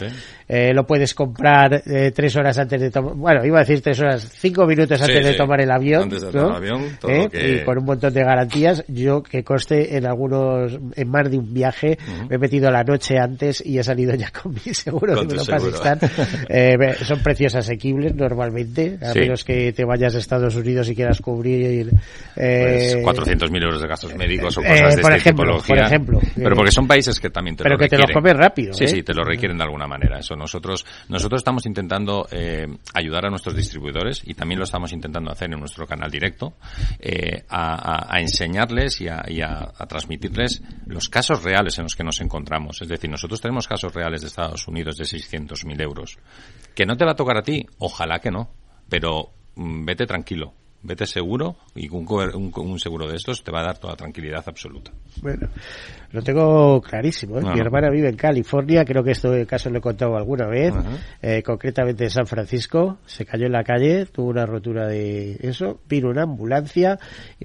eh, 0.49 0.73
lo 0.75 0.87
puedes 0.87 1.15
comprar 1.15 1.83
eh, 1.87 2.13
tres 2.15 2.35
horas 2.37 2.57
antes 2.59 2.81
de 2.81 2.91
tomar, 2.91 3.15
bueno, 3.15 3.45
iba 3.45 3.59
a 3.59 3.61
decir 3.61 3.81
tres 3.81 4.01
horas, 4.01 4.29
cinco 4.39 4.67
minutos 4.67 5.01
antes 5.01 5.25
de 5.25 5.35
tomar 5.35 5.61
el 5.61 5.71
avión, 5.71 6.03
antes 6.05 6.23
de 6.23 6.31
tomar 6.31 6.63
el 6.63 6.73
avión 6.73 6.99
¿Eh? 7.09 7.61
y 7.61 7.65
con 7.65 7.79
un 7.79 7.85
montón 7.85 8.13
de 8.13 8.23
garantías, 8.25 8.85
yo 8.89 9.23
que 9.23 9.43
coste 9.45 9.97
en 9.97 10.07
algunos, 10.07 10.79
en 10.95 11.09
más 11.11 11.31
de 11.31 11.39
un 11.39 11.53
viaje, 11.53 11.99
me 12.29 12.37
he 12.37 12.39
metido 12.39 12.71
la 12.71 12.83
noche 12.85 13.19
antes 13.19 13.63
y 13.65 13.79
he 13.79 13.83
salido 13.83 14.15
ya 14.15 14.31
con 14.31 14.53
mi 14.55 14.73
seguro 14.75 15.15
que 15.27 15.39
seguro. 15.39 15.73
Pakistán. 15.81 15.99
Eh, 16.49 16.77
son 17.05 17.21
precios 17.23 17.55
asequibles 17.55 18.15
normalmente, 18.15 18.99
a 19.03 19.13
Sí. 19.13 19.21
menos 19.21 19.45
que 19.45 19.73
te 19.73 19.85
vayas 19.85 20.15
a 20.15 20.19
Estados 20.19 20.55
Unidos 20.57 20.89
y 20.91 20.95
quieras 20.95 21.21
cubrir 21.21 21.91
eh, 22.37 23.01
Pues 23.03 23.17
400.000 23.17 23.63
euros 23.63 23.81
de 23.83 23.89
gastos 23.89 24.15
médicos 24.15 24.57
o 24.59 24.63
eh, 24.63 24.67
cosas 24.69 24.97
de 24.97 25.03
por 25.03 25.13
esta 25.13 25.17
ejemplo, 25.17 25.45
tipología. 25.45 25.75
por 25.77 25.85
ejemplo. 25.87 26.21
Pero 26.35 26.57
porque 26.57 26.71
son 26.73 26.87
países 26.87 27.19
que 27.21 27.31
también 27.31 27.57
te 27.57 27.63
Pero 27.65 27.75
lo 27.77 27.79
que 27.79 27.89
te 27.89 27.97
lo 27.97 28.03
requieren. 28.07 28.23
comes 28.23 28.37
rápido, 28.37 28.73
Sí, 28.75 28.85
¿eh? 28.85 28.89
sí, 28.89 29.03
te 29.03 29.15
lo 29.17 29.25
requieren 29.25 29.57
de 29.59 29.65
alguna 29.65 29.87
manera. 29.89 30.19
Eso 30.19 30.37
nosotros 30.37 30.85
nosotros 31.09 31.41
estamos 31.41 31.67
intentando 31.67 32.29
eh, 32.31 32.67
ayudar 32.95 33.27
a 33.27 33.31
nuestros 33.31 33.57
distribuidores 33.57 34.23
y 34.25 34.35
también 34.35 34.59
lo 34.59 34.65
estamos 34.65 34.93
intentando 34.93 35.33
hacer 35.33 35.53
en 35.53 35.59
nuestro 35.59 35.87
canal 35.87 36.11
directo 36.11 36.55
eh, 37.01 37.45
a, 37.49 37.75
a- 37.75 38.15
a 38.17 38.21
enseñarles 38.21 39.01
y, 39.01 39.09
a, 39.09 39.25
y 39.29 39.41
a- 39.41 39.73
transmitirles 39.89 40.63
los 40.87 41.09
casos 41.09 41.43
reales 41.43 41.79
en 41.79 41.85
los 41.85 41.97
que 41.97 42.05
nos 42.05 42.21
encontramos. 42.21 42.81
Es 42.83 42.89
decir, 42.89 43.11
nosotros 43.11 43.41
tenemos 43.41 43.67
casos 43.67 43.95
reales 43.95 44.21
de 44.21 44.27
Estados 44.29 44.69
Unidos 44.69 44.97
de 44.97 45.05
600.000 45.05 45.81
euros. 45.83 46.19
¿Que 46.75 46.85
no 46.87 46.97
te 46.97 47.05
va 47.05 47.13
a 47.13 47.17
tocar 47.17 47.39
a 47.39 47.43
ti? 47.43 47.67
Ojalá 47.79 48.19
que 48.21 48.31
no. 48.31 48.51
Pero 48.89 49.31
mm, 49.55 49.85
vete 49.85 50.07
tranquilo. 50.07 50.53
Vete 50.83 51.07
seguro 51.07 51.57
y 51.75 51.89
un, 51.89 52.07
un- 52.35 52.53
un 52.55 52.79
seguro 52.79 53.09
de 53.09 53.17
estos 53.17 53.43
te 53.43 53.51
va 53.51 53.61
a 53.61 53.65
dar 53.65 53.79
toda 53.79 53.97
tranquilidad 53.97 54.45
absoluta. 54.47 54.93
Bueno, 55.21 55.49
lo 56.13 56.23
tengo 56.23 56.81
clarísimo. 56.81 57.39
¿eh? 57.39 57.43
Mi 57.43 57.61
hermana 57.61 57.91
vive 57.91 58.09
en 58.09 58.17
California, 58.17 58.85
creo 58.85 59.03
que 59.03 59.13
esto 59.13 59.33
caso 59.47 59.71
lo 59.71 59.79
he 59.79 59.81
contado 59.81 60.17
alguna 60.17 60.47
vez, 60.47 60.73
eh, 61.23 61.43
concretamente 61.43 62.05
en 62.05 62.11
San 62.11 62.27
Francisco. 62.27 62.99
Se 63.07 63.25
cayó 63.25 63.47
en 63.47 63.53
la 63.53 63.65
calle, 63.65 64.07
tuvo 64.07 64.31
una 64.31 64.47
rotura 64.47 64.87
de 64.87 65.37
eso, 65.41 65.81
vino 65.89 66.09
una 66.11 66.23
ambulancia 66.23 66.99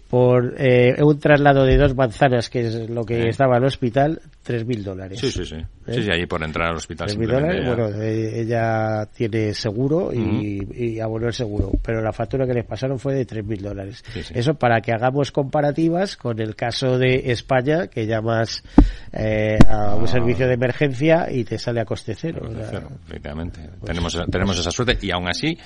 por 0.09 0.55
eh, 0.57 0.95
un 1.03 1.19
traslado 1.19 1.63
de 1.65 1.77
dos 1.77 1.95
manzanas, 1.95 2.49
que 2.49 2.61
es 2.67 2.89
lo 2.89 3.03
que 3.03 3.29
estaba 3.29 3.57
al 3.57 3.63
hospital, 3.65 4.21
tres 4.43 4.65
mil 4.65 4.83
dólares. 4.83 5.19
Sí, 5.19 5.31
sí, 5.31 5.45
sí. 5.45 5.55
¿Eh? 5.55 5.93
Sí, 5.93 6.03
sí, 6.03 6.09
ahí 6.11 6.25
por 6.27 6.43
entrar 6.43 6.69
al 6.69 6.75
hospital 6.75 7.07
Tres 7.07 7.17
mil 7.17 7.27
dólares, 7.29 7.61
ya- 7.63 7.67
bueno, 7.75 7.89
eh, 8.01 8.41
ella 8.41 9.05
tiene 9.15 9.53
seguro 9.53 10.11
y, 10.13 10.59
y 10.73 10.99
abonó 10.99 11.27
el 11.27 11.33
seguro, 11.33 11.71
pero 11.83 12.01
la 12.01 12.11
factura 12.13 12.45
que 12.45 12.53
les 12.53 12.65
pasaron 12.65 12.99
fue 12.99 13.13
de 13.15 13.25
tres 13.25 13.45
mil 13.45 13.61
dólares. 13.61 14.03
Eso 14.33 14.53
para 14.53 14.79
que 14.81 14.91
hagamos 14.93 15.31
comparativas 15.31 16.15
con 16.17 16.39
el 16.39 16.55
caso 16.55 16.97
de 16.97 17.31
España, 17.31 17.87
que 17.87 18.05
llamas 18.51 18.63
eh, 19.13 19.57
a 19.67 19.95
un 19.95 20.03
Ah. 20.03 20.07
servicio 20.07 20.47
de 20.47 20.53
emergencia 20.53 21.27
y 21.31 21.43
te 21.43 21.57
sale 21.57 21.81
a 21.81 21.85
coste 21.85 22.15
cero. 22.15 22.41
Coste 22.43 22.77
efectivamente. 23.07 23.69
tenemos, 23.85 24.17
tenemos 24.31 24.57
esa 24.59 24.71
suerte 24.71 24.97
y 25.01 25.11
aún 25.11 25.27
así, 25.27 25.57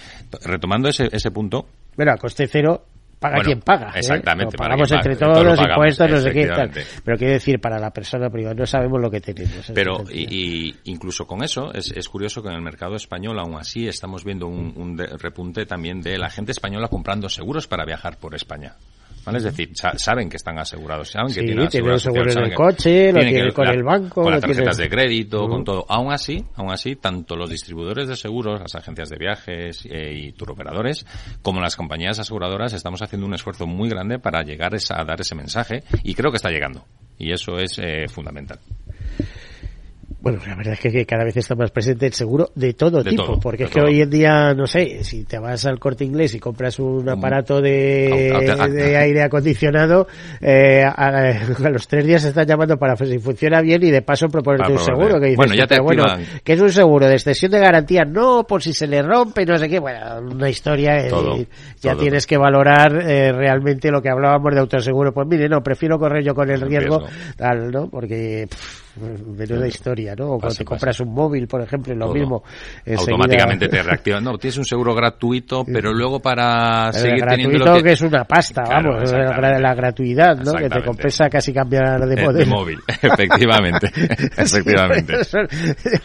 retomando 0.44 0.90
ese, 0.90 1.08
ese 1.12 1.32
punto, 1.32 1.68
Bueno, 1.96 2.12
a 2.14 2.18
coste 2.18 2.48
cero 2.48 2.84
paga 3.20 3.36
Bueno, 3.38 3.48
quien 3.48 3.60
paga. 3.62 3.88
¿eh? 3.96 4.00
exactamente, 4.00 4.58
para 4.58 4.72
pagamos 4.72 4.92
entre 4.92 5.16
todos 5.16 5.34
todos, 5.34 5.46
lo 5.46 5.56
pagamos, 5.56 5.72
impuestos, 5.78 6.12
no 6.12 6.20
sé 6.20 6.32
qué. 6.32 6.48
Tal. 6.48 6.72
Pero 7.04 7.18
quiere 7.18 7.34
decir, 7.34 7.60
para 7.62 7.80
la 7.80 7.92
persona 7.92 8.30
privada, 8.30 8.54
no 8.56 8.66
sabemos 8.66 9.02
lo 9.02 9.10
que 9.10 9.22
tenemos. 9.22 9.72
Pero, 9.74 10.04
y, 10.12 10.68
y 10.68 10.76
incluso 10.86 11.26
con 11.26 11.42
eso, 11.44 11.74
es, 11.74 11.92
es 11.92 12.10
curioso 12.10 12.42
que 12.44 12.50
en 12.50 12.56
el 12.56 12.62
mercado 12.62 12.96
español, 12.96 13.40
aún 13.40 13.56
así, 13.56 13.88
estamos 13.88 14.24
viendo 14.26 14.48
un, 14.48 14.98
repunte 14.98 15.66
también 15.66 16.02
de 16.02 16.18
la 16.18 16.30
gente 16.30 16.52
española 16.52 16.88
comprando 16.90 17.30
seguros 17.30 17.68
para 17.68 17.86
viajar 17.86 18.18
por 18.18 18.36
España. 18.36 18.74
¿Vale? 19.26 19.40
Es 19.40 19.44
decir, 19.44 19.72
sa- 19.74 19.98
saben 19.98 20.30
que 20.30 20.38
están 20.38 20.60
asegurados, 20.60 21.10
saben 21.10 21.30
Sí, 21.30 21.40
que 21.40 21.46
tienen 21.48 21.68
tienen 21.68 21.90
asegurado 21.90 22.00
seguro 22.00 22.32
en 22.32 22.38
el 22.52 22.54
coche, 22.54 23.12
lo 23.12 23.20
tienen 23.22 23.52
con 23.52 23.66
la- 23.66 23.72
el 23.74 23.84
banco, 23.84 24.22
Con 24.24 24.32
las 24.32 24.42
tienen- 24.42 24.58
tarjetas 24.58 24.78
de 24.78 24.90
crédito, 24.90 25.48
con 25.48 25.64
todo. 25.64 25.86
Aún 25.90 26.12
así, 26.14 26.46
aún 26.56 26.72
así, 26.72 26.96
tanto 26.96 27.36
los 27.36 27.50
distribuidores 27.50 28.08
de 28.08 28.16
seguros, 28.16 28.60
las 28.62 28.76
agencias 28.76 29.10
de 29.10 29.18
viajes 29.18 29.86
eh, 29.90 30.14
y 30.14 30.32
turoperadores, 30.34 31.06
como 31.42 31.60
las 31.60 31.76
compañías 31.76 32.20
aseguradoras, 32.20 32.74
estamos 32.74 33.02
haciendo 33.02 33.26
un 33.28 33.34
esfuerzo 33.34 33.66
muy 33.66 33.90
grande 33.90 34.20
para 34.20 34.44
llegar 34.44 34.76
esa- 34.76 35.02
a 35.02 35.04
dar 35.06 35.20
ese 35.20 35.34
mensaje 35.36 35.84
y 36.04 36.14
creo 36.14 36.30
que 36.32 36.38
está 36.38 36.50
llegando. 36.52 36.86
Y 37.18 37.32
eso 37.32 37.58
es 37.60 37.80
eh, 37.80 38.08
fundamental. 38.10 38.60
Bueno, 40.26 40.40
la 40.48 40.56
verdad 40.56 40.74
es 40.74 40.80
que, 40.80 41.06
cada 41.06 41.24
vez 41.24 41.38
está 41.38 41.54
más 41.54 41.70
presente 41.70 42.08
el 42.08 42.14
seguro 42.14 42.50
de 42.56 42.74
todo 42.74 43.04
De 43.04 43.12
tipo, 43.12 43.26
todo, 43.26 43.40
porque 43.40 43.66
es 43.66 43.70
que 43.70 43.80
todo. 43.80 43.90
hoy 43.90 44.02
en 44.02 44.10
día, 44.10 44.56
no 44.56 44.66
sé, 44.66 45.04
si 45.04 45.24
te 45.24 45.38
vas 45.38 45.68
al 45.68 45.78
corte 45.78 46.04
inglés 46.04 46.34
y 46.34 46.40
compras 46.40 46.80
un 46.80 47.08
aparato 47.08 47.62
de, 47.62 48.98
aire 48.98 49.22
acondicionado, 49.22 50.08
eh, 50.42 50.84
a, 50.84 51.70
los 51.70 51.88
tres 51.88 52.08
días 52.08 52.24
se 52.24 52.30
están 52.30 52.48
llamando 52.48 52.76
para 52.76 52.96
ver 52.96 53.08
si 53.08 53.20
funciona 53.20 53.62
bien 53.62 53.84
y 53.84 53.92
de 53.92 54.02
paso 54.02 54.28
proponerte 54.28 54.72
un 54.72 54.80
seguro. 54.80 55.20
Que 55.20 55.28
dices, 55.28 55.38
Bueno, 55.38 55.54
ya 55.54 55.68
te 55.68 55.80
bueno, 55.80 56.06
que 56.44 56.54
es 56.54 56.60
un 56.60 56.72
seguro 56.72 57.06
de 57.06 57.14
extensión 57.14 57.52
de 57.52 57.60
garantía, 57.60 58.04
no 58.04 58.48
por 58.48 58.64
si 58.64 58.74
se 58.74 58.88
le 58.88 59.04
rompe, 59.04 59.46
no 59.46 59.60
sé 59.60 59.70
qué, 59.70 59.78
bueno, 59.78 60.22
una 60.22 60.50
historia, 60.50 61.06
eh, 61.06 61.48
ya 61.80 61.96
tienes 61.96 62.26
que 62.26 62.40
valorar 62.40 62.96
eh, 62.96 63.32
realmente 63.32 63.92
lo 63.92 64.02
que 64.02 64.10
hablábamos 64.10 64.56
de 64.56 64.60
autoseguro. 64.60 65.14
Pues 65.14 65.28
mire, 65.28 65.48
no, 65.48 65.62
prefiero 65.62 66.00
correr 66.00 66.24
yo 66.24 66.34
con 66.34 66.50
el 66.50 66.62
riesgo, 66.62 67.02
riesgo. 67.02 67.36
tal, 67.38 67.70
¿no? 67.70 67.90
Porque... 67.90 68.48
pff, 68.50 68.85
menuda 69.38 69.68
historia, 69.68 70.16
¿no? 70.16 70.34
O 70.34 70.40
cuando 70.40 70.56
te 70.56 70.66
compras 70.66 71.00
un 71.00 71.14
móvil, 71.14 71.48
por 71.48 71.62
ejemplo, 71.62 71.96
lo 71.96 72.14
mismo. 72.14 72.44
Automáticamente 72.98 73.68
te 73.68 73.82
reactiva. 73.82 74.20
No, 74.20 74.38
tienes 74.38 74.58
un 74.58 74.66
seguro 74.66 74.94
gratuito, 74.94 75.64
pero 75.66 75.94
luego 75.94 76.20
para 76.20 76.92
seguir 76.92 77.26
teniendo 77.26 77.66
lo 77.66 77.82
que... 77.82 77.92
es 77.92 78.02
una 78.02 78.24
pasta, 78.24 78.64
vamos, 78.64 79.12
la, 79.12 79.74
gratuidad, 79.76 80.38
¿no? 80.38 80.54
Que 80.54 80.70
te 80.70 80.84
compensa 80.84 81.30
casi 81.30 81.54
cambiar 81.54 82.00
de, 82.02 82.16
de 82.16 82.46
móvil. 82.46 82.80
efectivamente. 83.02 83.88
efectivamente. 84.38 85.14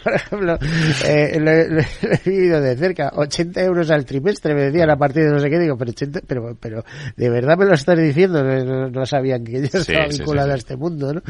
por 0.03 0.13
ejemplo, 0.13 0.57
eh, 1.05 1.39
lo, 1.39 1.51
he 1.51 2.29
vivido 2.29 2.61
de 2.61 2.75
cerca, 2.75 3.11
80 3.15 3.61
euros 3.61 3.89
al 3.91 4.05
trimestre, 4.05 4.53
me 4.53 4.63
decían 4.63 4.89
a 4.89 4.97
partir 4.97 5.23
de 5.23 5.31
no 5.31 5.39
sé 5.39 5.49
qué, 5.49 5.59
digo, 5.59 5.77
pero, 5.77 5.91
80, 5.91 6.21
pero, 6.27 6.57
pero 6.59 6.83
de 7.15 7.29
verdad 7.29 7.57
me 7.57 7.65
lo 7.65 7.73
estás 7.73 7.97
diciendo, 7.97 8.43
no, 8.43 9.05
sabían 9.05 9.43
que 9.43 9.53
yo 9.53 9.79
estaba 9.79 10.07
vinculado 10.07 10.51
a 10.51 10.55
este 10.55 10.75
mundo, 10.75 11.13
¿no? 11.13 11.21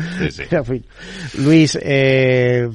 En 0.52 0.66
fin. 0.66 0.86
Luis, 1.52 1.78
eh, 1.82 2.70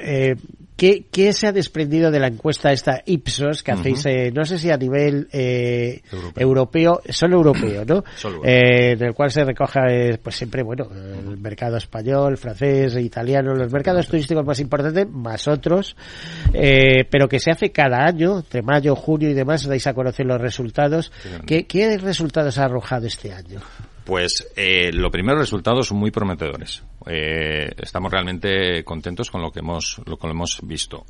eh, 0.00 0.34
¿Qué, 0.76 1.06
¿Qué, 1.10 1.32
se 1.32 1.46
ha 1.46 1.52
desprendido 1.52 2.10
de 2.10 2.20
la 2.20 2.28
encuesta 2.28 2.70
esta 2.70 3.02
Ipsos 3.06 3.62
que 3.62 3.72
hacéis, 3.72 4.04
eh, 4.04 4.30
no 4.32 4.44
sé 4.44 4.58
si 4.58 4.70
a 4.70 4.76
nivel 4.76 5.26
eh, 5.32 6.02
europeo. 6.36 7.00
solo 7.08 7.36
europeo, 7.36 7.84
¿no? 7.86 8.04
Eh, 8.44 8.92
en 8.92 9.02
el 9.02 9.14
cual 9.14 9.30
se 9.30 9.44
recoge, 9.44 10.18
pues 10.22 10.36
siempre, 10.36 10.62
bueno, 10.62 10.88
el 10.92 11.38
mercado 11.38 11.78
español, 11.78 12.36
francés, 12.36 12.96
italiano, 12.96 13.54
los 13.54 13.72
mercados 13.72 14.06
turísticos 14.06 14.44
más 14.44 14.60
importantes, 14.60 15.08
más 15.08 15.48
otros, 15.48 15.96
pero 16.52 17.28
que 17.28 17.40
se 17.40 17.50
hace 17.50 17.72
cada 17.72 18.04
año, 18.04 18.38
entre 18.38 18.62
mayo, 18.62 18.94
junio 18.94 19.30
y 19.30 19.34
demás, 19.34 19.66
dais 19.66 19.86
a 19.86 19.94
conocer 19.94 20.26
los 20.26 20.40
resultados. 20.40 21.10
¿Qué, 21.46 21.66
¿Qué 21.66 21.96
resultados 21.96 22.58
ha 22.58 22.66
arrojado 22.66 23.06
este 23.06 23.32
año? 23.32 23.60
Pues 24.08 24.48
eh, 24.56 24.90
lo 24.90 25.10
primero, 25.10 25.38
resultados 25.38 25.88
son 25.88 25.98
muy 25.98 26.10
prometedores. 26.10 26.82
Eh, 27.08 27.70
estamos 27.78 28.12
realmente 28.12 28.84
contentos 28.84 29.30
con 29.30 29.40
lo 29.40 29.50
que 29.50 29.60
hemos 29.60 30.00
lo 30.06 30.16
que 30.16 30.28
hemos 30.28 30.60
visto. 30.62 31.06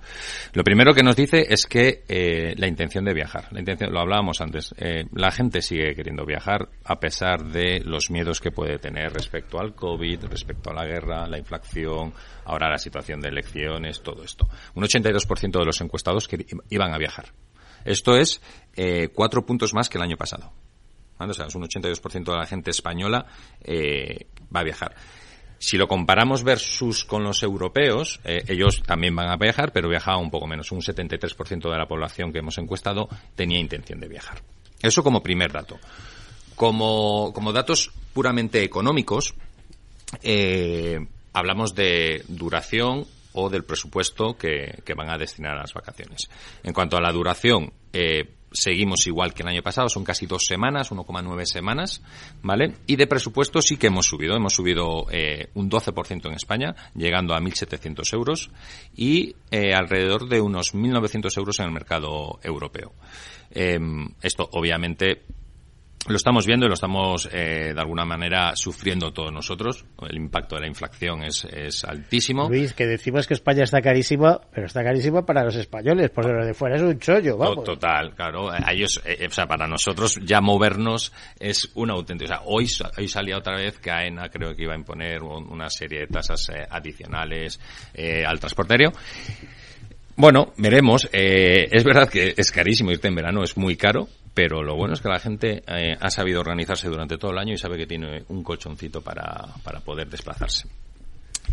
Lo 0.53 0.63
primero 0.63 0.95
que 0.95 1.03
nos 1.03 1.17
dice 1.17 1.47
es 1.49 1.67
que 1.67 2.05
eh, 2.09 2.55
la 2.57 2.69
intención 2.69 3.05
de 3.05 3.15
viajar, 3.15 3.49
la 3.53 3.61
intención, 3.61 3.93
lo 3.93 4.01
hablábamos 4.01 4.41
antes, 4.41 4.75
eh, 4.79 5.07
la 5.13 5.31
gente 5.31 5.61
sigue 5.61 5.95
queriendo 5.95 6.25
viajar 6.25 6.69
a 6.85 7.01
pesar 7.01 7.45
de 7.45 7.81
los 7.81 8.11
miedos 8.11 8.41
que 8.41 8.53
puede 8.53 8.79
tener 8.79 9.13
respecto 9.13 9.59
al 9.59 9.75
COVID, 9.75 10.25
respecto 10.27 10.71
a 10.71 10.75
la 10.75 10.87
guerra, 10.87 11.27
la 11.27 11.39
inflación, 11.39 12.13
ahora 12.45 12.71
la 12.71 12.79
situación 12.79 13.21
de 13.21 13.29
elecciones, 13.29 14.03
todo 14.03 14.23
esto. 14.23 14.49
Un 14.75 14.85
82% 14.85 15.59
de 15.59 15.65
los 15.65 15.81
encuestados 15.81 16.29
iban 16.71 16.95
a 16.95 16.99
viajar. 16.99 17.33
Esto 17.85 18.17
es 18.17 18.41
eh, 18.77 19.09
cuatro 19.15 19.45
puntos 19.45 19.75
más 19.75 19.89
que 19.89 19.99
el 19.99 20.05
año 20.05 20.17
pasado. 20.17 20.53
O 21.19 21.35
sea, 21.35 21.47
es 21.47 21.55
un 21.55 21.63
82% 21.65 22.25
de 22.25 22.37
la 22.37 22.47
gente 22.47 22.71
española 22.71 23.27
eh, 23.63 24.27
va 24.55 24.61
a 24.61 24.65
viajar. 24.65 24.95
Si 25.59 25.77
lo 25.77 25.89
comparamos 25.89 26.45
versus 26.45 27.05
con 27.05 27.25
los 27.25 27.43
europeos, 27.43 28.21
eh, 28.25 28.45
ellos 28.47 28.83
también 28.85 29.15
van 29.17 29.29
a 29.29 29.37
viajar, 29.37 29.73
pero 29.73 29.89
viajaba 29.89 30.19
un 30.19 30.31
poco 30.31 30.47
menos. 30.47 30.71
Un 30.71 30.81
73% 30.81 31.71
de 31.71 31.79
la 31.79 31.89
población 31.89 32.33
que 32.33 32.39
hemos 32.39 32.59
encuestado 32.59 33.09
tenía 33.35 33.59
intención 33.59 33.99
de 33.99 34.09
viajar. 34.09 34.41
Eso 34.81 35.03
como 35.03 35.23
primer 35.23 35.53
dato. 35.53 35.79
Como, 36.55 37.33
como 37.33 37.53
datos 37.53 37.91
puramente 38.13 38.63
económicos, 38.63 39.35
eh, 40.23 40.99
hablamos 41.33 41.75
de 41.75 42.25
duración 42.29 43.07
o 43.33 43.51
del 43.51 43.65
presupuesto 43.65 44.37
que, 44.37 44.83
que, 44.85 44.95
van 44.95 45.11
a 45.11 45.19
destinar 45.19 45.53
a 45.53 45.63
las 45.63 45.75
vacaciones. 45.75 46.29
En 46.63 46.73
cuanto 46.73 46.97
a 46.97 47.01
la 47.01 47.13
duración, 47.13 47.73
eh, 47.93 48.29
seguimos 48.53 49.07
igual 49.07 49.35
que 49.35 49.43
el 49.43 49.49
año 49.49 49.63
pasado, 49.63 49.89
son 49.89 50.05
casi 50.05 50.27
dos 50.27 50.45
semanas, 50.47 50.91
1,9 50.91 51.45
semanas, 51.45 52.03
¿vale? 52.43 52.75
Y 52.87 52.97
de 52.97 53.07
presupuesto 53.07 53.61
sí 53.63 53.77
que 53.77 53.89
hemos 53.89 54.07
subido, 54.07 54.37
hemos 54.37 54.55
subido 54.55 55.07
eh, 55.11 55.49
un 55.55 55.71
12% 55.71 56.27
en 56.27 56.35
España, 56.35 56.75
llegando 56.95 57.35
a 57.35 57.41
1.700 57.41 58.13
euros 58.15 58.51
y 58.95 59.35
eh, 59.51 59.75
alrededor 59.75 60.29
de 60.29 60.41
unos 60.41 60.75
1.900 60.75 61.37
euros 61.39 61.59
en 61.61 61.67
el 61.67 61.73
mercado 61.73 62.39
europeo. 62.43 62.93
Em, 63.51 64.09
esto 64.23 64.49
obviamente 64.53 65.23
lo 66.07 66.17
estamos 66.17 66.47
viendo 66.47 66.67
y 66.67 66.69
lo 66.69 66.75
estamos 66.75 67.29
eh, 67.33 67.73
de 67.75 67.81
alguna 67.81 68.05
manera 68.05 68.55
sufriendo 68.55 69.13
todos 69.13 69.33
nosotros. 69.33 69.85
El 70.09 70.17
impacto 70.17 70.55
de 70.55 70.63
la 70.63 70.69
inflación 70.69 71.25
es, 71.25 71.45
es 71.45 71.85
altísimo. 71.85 72.49
Luis, 72.49 72.73
que 72.73 72.87
decimos 72.87 73.27
que 73.27 73.35
España 73.35 73.65
está 73.65 73.83
carísima, 73.83 74.41
pero 74.53 74.67
está 74.67 74.83
carísima 74.83 75.27
para 75.27 75.45
los 75.45 75.57
españoles, 75.57 76.11
porque 76.11 76.33
lo 76.33 76.47
de 76.47 76.55
fuera 76.55 76.77
es 76.77 76.83
un 76.83 76.99
chollo, 76.99 77.37
vamos. 77.37 77.65
Total, 77.65 78.15
claro. 78.15 78.51
A 78.51 78.73
ellos, 78.73 79.01
eh, 79.05 79.27
o 79.29 79.33
sea, 79.33 79.47
para 79.47 79.67
nosotros 79.67 80.19
ya 80.23 80.41
movernos 80.41 81.13
es 81.39 81.71
una 81.75 81.95
auténtica. 81.95 82.37
O 82.37 82.39
sea, 82.39 82.47
hoy, 82.47 82.67
hoy 82.97 83.09
salía 83.09 83.37
otra 83.37 83.57
vez 83.57 83.79
que 83.79 83.91
AENA 83.91 84.29
creo 84.29 84.55
que 84.55 84.63
iba 84.63 84.75
a 84.75 84.79
imponer 84.79 85.23
una 85.23 85.69
serie 85.69 86.01
de 86.01 86.07
tasas 86.07 86.49
eh, 86.51 86.67
adicionales 86.71 87.61
al 88.27 88.39
transporterio. 88.39 88.93
Bueno, 90.17 90.53
veremos. 90.57 91.09
es 91.13 91.85
verdad 91.85 92.09
que 92.09 92.35
es 92.37 92.51
carísimo 92.51 92.91
irte 92.91 93.09
en 93.09 93.15
verano, 93.15 93.43
es 93.45 93.57
muy 93.57 93.77
caro, 93.77 94.09
pero 94.39 94.63
lo 94.63 94.77
bueno 94.77 94.95
es 94.95 95.01
que 95.01 95.09
la 95.09 95.19
gente 95.19 95.65
eh, 95.67 95.97
ha 95.99 96.11
sabido 96.11 96.39
organizarse 96.39 96.89
durante 96.89 97.19
todo 97.19 97.33
el 97.33 97.39
año 97.39 97.55
y 97.55 97.59
sabe 97.59 97.77
que 97.77 97.89
tiene 97.89 98.23
un 98.29 98.45
colchoncito 98.45 99.01
para, 99.01 99.49
para 99.65 99.81
poder 99.81 100.09
desplazarse. 100.09 100.69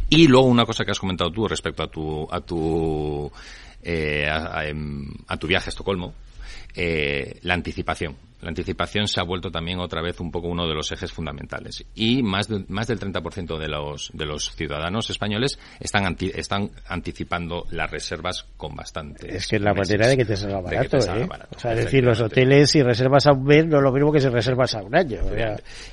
Y 0.07 0.27
luego 0.27 0.45
una 0.45 0.65
cosa 0.65 0.85
que 0.85 0.91
has 0.91 0.99
comentado 0.99 1.31
tú 1.31 1.47
respecto 1.47 1.81
a 1.81 1.87
tu 1.87 2.27
a 2.29 2.41
tu 2.41 3.31
eh, 3.81 4.29
a, 4.29 4.67
em, 4.67 5.03
tu 5.39 5.47
viaje 5.47 5.69
a 5.69 5.71
Estocolmo, 5.71 6.13
eh, 6.75 7.39
la 7.41 7.55
anticipación 7.55 8.15
la 8.41 8.49
anticipación 8.49 9.07
se 9.07 9.19
ha 9.19 9.23
vuelto 9.23 9.49
también 9.49 9.79
otra 9.79 10.01
vez 10.01 10.19
un 10.19 10.31
poco 10.31 10.47
uno 10.47 10.67
de 10.67 10.73
los 10.73 10.91
ejes 10.91 11.11
fundamentales. 11.11 11.83
Y 11.95 12.21
más, 12.21 12.47
de, 12.47 12.65
más 12.67 12.87
del 12.87 12.99
30% 12.99 13.57
de 13.57 13.67
los, 13.67 14.11
de 14.13 14.25
los 14.25 14.51
ciudadanos 14.55 15.09
españoles 15.09 15.57
están, 15.79 16.15
están 16.19 16.69
anticipando 16.87 17.65
las 17.71 17.89
reservas 17.89 18.45
con 18.57 18.75
bastante. 18.75 19.35
Es 19.35 19.47
que 19.47 19.55
es 19.55 19.61
la 19.61 19.73
manera 19.73 20.07
de 20.07 20.17
que 20.17 20.25
te 20.25 20.35
salga 20.35 20.61
barato, 20.61 20.97
¿eh? 20.97 21.27
o 21.55 21.59
sea, 21.59 21.71
es 21.73 21.85
decir, 21.85 22.03
los 22.03 22.19
hoteles 22.21 22.71
si 22.71 22.83
reservas 22.83 23.25
a 23.27 23.31
un 23.31 23.43
mes 23.45 23.65
no 23.65 23.77
es 23.77 23.83
lo 23.83 23.91
mismo 23.91 24.11
que 24.11 24.19
si 24.19 24.27
reservas 24.27 24.75
a 24.75 24.83
un 24.83 24.95
año. 24.95 25.21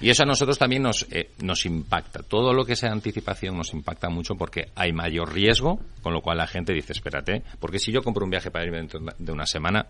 Y 0.00 0.11
eso 0.11 0.24
a 0.24 0.26
nosotros 0.26 0.59
también 0.59 0.83
nos, 0.83 1.07
eh, 1.11 1.31
nos 1.42 1.64
impacta. 1.64 2.22
Todo 2.22 2.52
lo 2.52 2.64
que 2.64 2.76
sea 2.76 2.90
anticipación 2.90 3.57
nos 3.57 3.72
impacta 3.72 4.09
mucho 4.09 4.35
porque 4.35 4.68
hay 4.74 4.92
mayor 4.92 5.33
riesgo, 5.33 5.81
con 6.02 6.12
lo 6.12 6.20
cual 6.20 6.38
la 6.38 6.46
gente 6.46 6.72
dice, 6.72 6.92
espérate, 6.92 7.42
porque 7.61 7.78
si 7.78 7.92
yo 7.92 8.02
compro 8.02 8.24
un 8.24 8.31
viaje 8.31 8.50
para 8.50 8.66
ir 8.66 8.72
dentro 8.72 9.00
de 9.18 9.33
una 9.33 9.46
semana, 9.46 9.87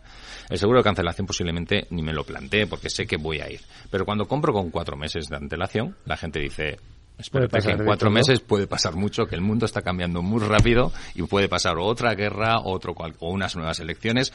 el 0.48 0.58
seguro 0.58 0.78
de 0.78 0.84
cancelación 0.84 1.26
posiblemente 1.26 1.86
ni 1.90 2.02
me 2.02 2.12
lo 2.12 2.24
planteo 2.24 2.41
porque 2.68 2.90
sé 2.90 3.06
que 3.06 3.16
voy 3.16 3.40
a 3.40 3.50
ir. 3.50 3.60
Pero 3.90 4.04
cuando 4.04 4.26
compro 4.26 4.52
con 4.52 4.70
cuatro 4.70 4.96
meses 4.96 5.28
de 5.28 5.36
antelación, 5.36 5.96
la 6.04 6.16
gente 6.16 6.40
dice, 6.40 6.78
Espérate 7.18 7.60
que 7.60 7.72
en 7.72 7.84
cuatro 7.84 8.10
meses 8.10 8.40
puede 8.40 8.66
pasar 8.66 8.94
mucho, 8.94 9.26
que 9.26 9.34
el 9.34 9.42
mundo 9.42 9.66
está 9.66 9.82
cambiando 9.82 10.22
muy 10.22 10.40
rápido 10.40 10.92
y 11.14 11.22
puede 11.22 11.48
pasar 11.48 11.78
otra 11.78 12.14
guerra, 12.14 12.60
otro 12.64 12.94
o 13.18 13.30
unas 13.30 13.54
nuevas 13.54 13.78
elecciones, 13.80 14.32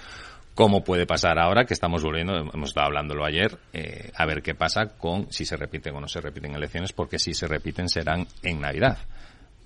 como 0.56 0.84
puede 0.84 1.06
pasar 1.06 1.38
ahora 1.38 1.66
que 1.66 1.74
estamos 1.74 2.04
volviendo, 2.04 2.36
hemos 2.36 2.70
estado 2.70 2.88
hablándolo 2.88 3.26
ayer, 3.26 3.60
eh, 3.74 4.12
a 4.16 4.26
ver 4.26 4.42
qué 4.42 4.56
pasa 4.56 4.88
con 4.98 5.32
si 5.32 5.46
se 5.46 5.56
repiten 5.56 5.96
o 5.96 6.02
no 6.02 6.08
se 6.08 6.22
repiten 6.22 6.56
elecciones, 6.56 6.94
porque 6.94 7.20
si 7.20 7.34
se 7.34 7.48
repiten 7.48 7.90
serán 7.90 8.28
en 8.42 8.62
Navidad 8.62 8.98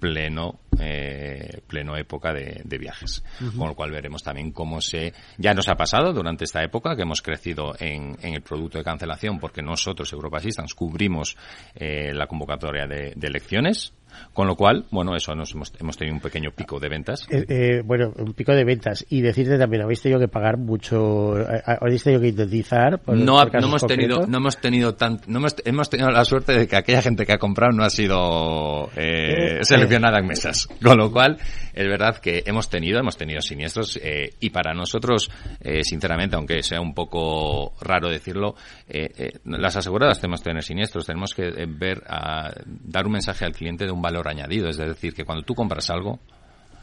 pleno 0.01 0.59
eh, 0.79 1.61
pleno 1.67 1.95
época 1.95 2.33
de, 2.33 2.77
viajes. 2.79 3.23
Con 3.55 3.67
lo 3.67 3.75
cual 3.75 3.91
veremos 3.91 4.23
también 4.23 4.51
cómo 4.51 4.81
se 4.81 5.13
ya 5.37 5.53
nos 5.53 5.69
ha 5.69 5.75
pasado 5.75 6.11
durante 6.11 6.43
esta 6.43 6.63
época 6.63 6.95
que 6.95 7.03
hemos 7.03 7.21
crecido 7.21 7.75
en, 7.79 8.17
el 8.21 8.41
producto 8.41 8.79
de 8.79 8.83
cancelación 8.83 9.39
porque 9.39 9.61
nosotros 9.61 10.11
Europa 10.11 10.37
Assistance 10.37 10.73
cubrimos 10.75 11.37
eh, 11.75 12.11
la 12.13 12.25
convocatoria 12.25 12.87
de 12.87 13.13
elecciones 13.21 13.93
con 14.33 14.47
lo 14.47 14.55
cual, 14.55 14.85
bueno, 14.91 15.15
eso 15.15 15.35
nos 15.35 15.53
hemos, 15.53 15.73
hemos 15.79 15.97
tenido 15.97 16.15
un 16.15 16.21
pequeño 16.21 16.51
pico 16.51 16.79
de 16.79 16.89
ventas. 16.89 17.27
Eh, 17.29 17.45
eh, 17.47 17.81
bueno, 17.83 18.13
un 18.17 18.33
pico 18.33 18.53
de 18.53 18.63
ventas. 18.63 19.05
Y 19.09 19.21
decirte 19.21 19.57
también, 19.57 19.83
habéis 19.83 20.01
tenido 20.01 20.19
que 20.19 20.27
pagar 20.27 20.57
mucho, 20.57 21.39
eh, 21.39 21.61
habéis 21.65 22.03
tenido 22.03 22.21
que 22.21 22.29
indemnizar. 22.29 22.99
Por, 22.99 23.17
no, 23.17 23.43
no 23.43 23.59
hemos 23.59 23.85
tenido, 23.85 24.25
no 24.27 24.37
hemos 24.37 24.57
tenido 24.57 24.95
tan, 24.95 25.19
no 25.27 25.39
hemos, 25.39 25.55
hemos, 25.65 25.89
tenido 25.89 26.09
la 26.09 26.25
suerte 26.25 26.53
de 26.53 26.67
que 26.67 26.75
aquella 26.75 27.01
gente 27.01 27.25
que 27.25 27.33
ha 27.33 27.37
comprado 27.37 27.71
no 27.71 27.83
ha 27.83 27.89
sido 27.89 28.89
eh, 28.95 29.59
seleccionada 29.63 30.19
en 30.19 30.27
mesas. 30.27 30.67
Con 30.81 30.97
lo 30.97 31.11
cual, 31.11 31.37
es 31.73 31.87
verdad 31.87 32.17
que 32.17 32.43
hemos 32.45 32.69
tenido, 32.69 32.99
hemos 32.99 33.17
tenido 33.17 33.41
siniestros 33.41 33.99
eh, 34.01 34.33
y 34.39 34.49
para 34.49 34.73
nosotros, 34.73 35.29
eh, 35.61 35.83
sinceramente, 35.83 36.35
aunque 36.35 36.63
sea 36.63 36.81
un 36.81 36.93
poco 36.93 37.73
raro 37.81 38.09
decirlo, 38.09 38.55
eh, 38.93 39.39
las 39.45 39.75
aseguradas 39.77 40.19
tenemos 40.19 40.41
que 40.41 40.49
tener 40.49 40.63
siniestros, 40.63 41.05
tenemos 41.05 41.33
que 41.33 41.65
ver, 41.65 42.03
a, 42.07 42.51
dar 42.65 43.05
un 43.05 43.13
mensaje 43.13 43.45
al 43.45 43.53
cliente 43.53 43.85
de 43.85 43.91
un 43.91 44.01
valor 44.01 44.27
añadido, 44.27 44.67
es 44.67 44.77
decir, 44.77 45.13
que 45.13 45.23
cuando 45.23 45.43
tú 45.43 45.55
compras 45.55 45.89
algo 45.89 46.19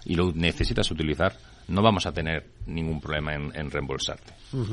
y 0.05 0.15
lo 0.15 0.33
necesitas 0.33 0.91
utilizar, 0.91 1.35
no 1.69 1.83
vamos 1.83 2.07
a 2.07 2.13
tener 2.13 2.45
ningún 2.67 3.01
problema 3.01 3.35
en, 3.35 3.51
en 3.55 3.71
reembolsarte. 3.71 4.33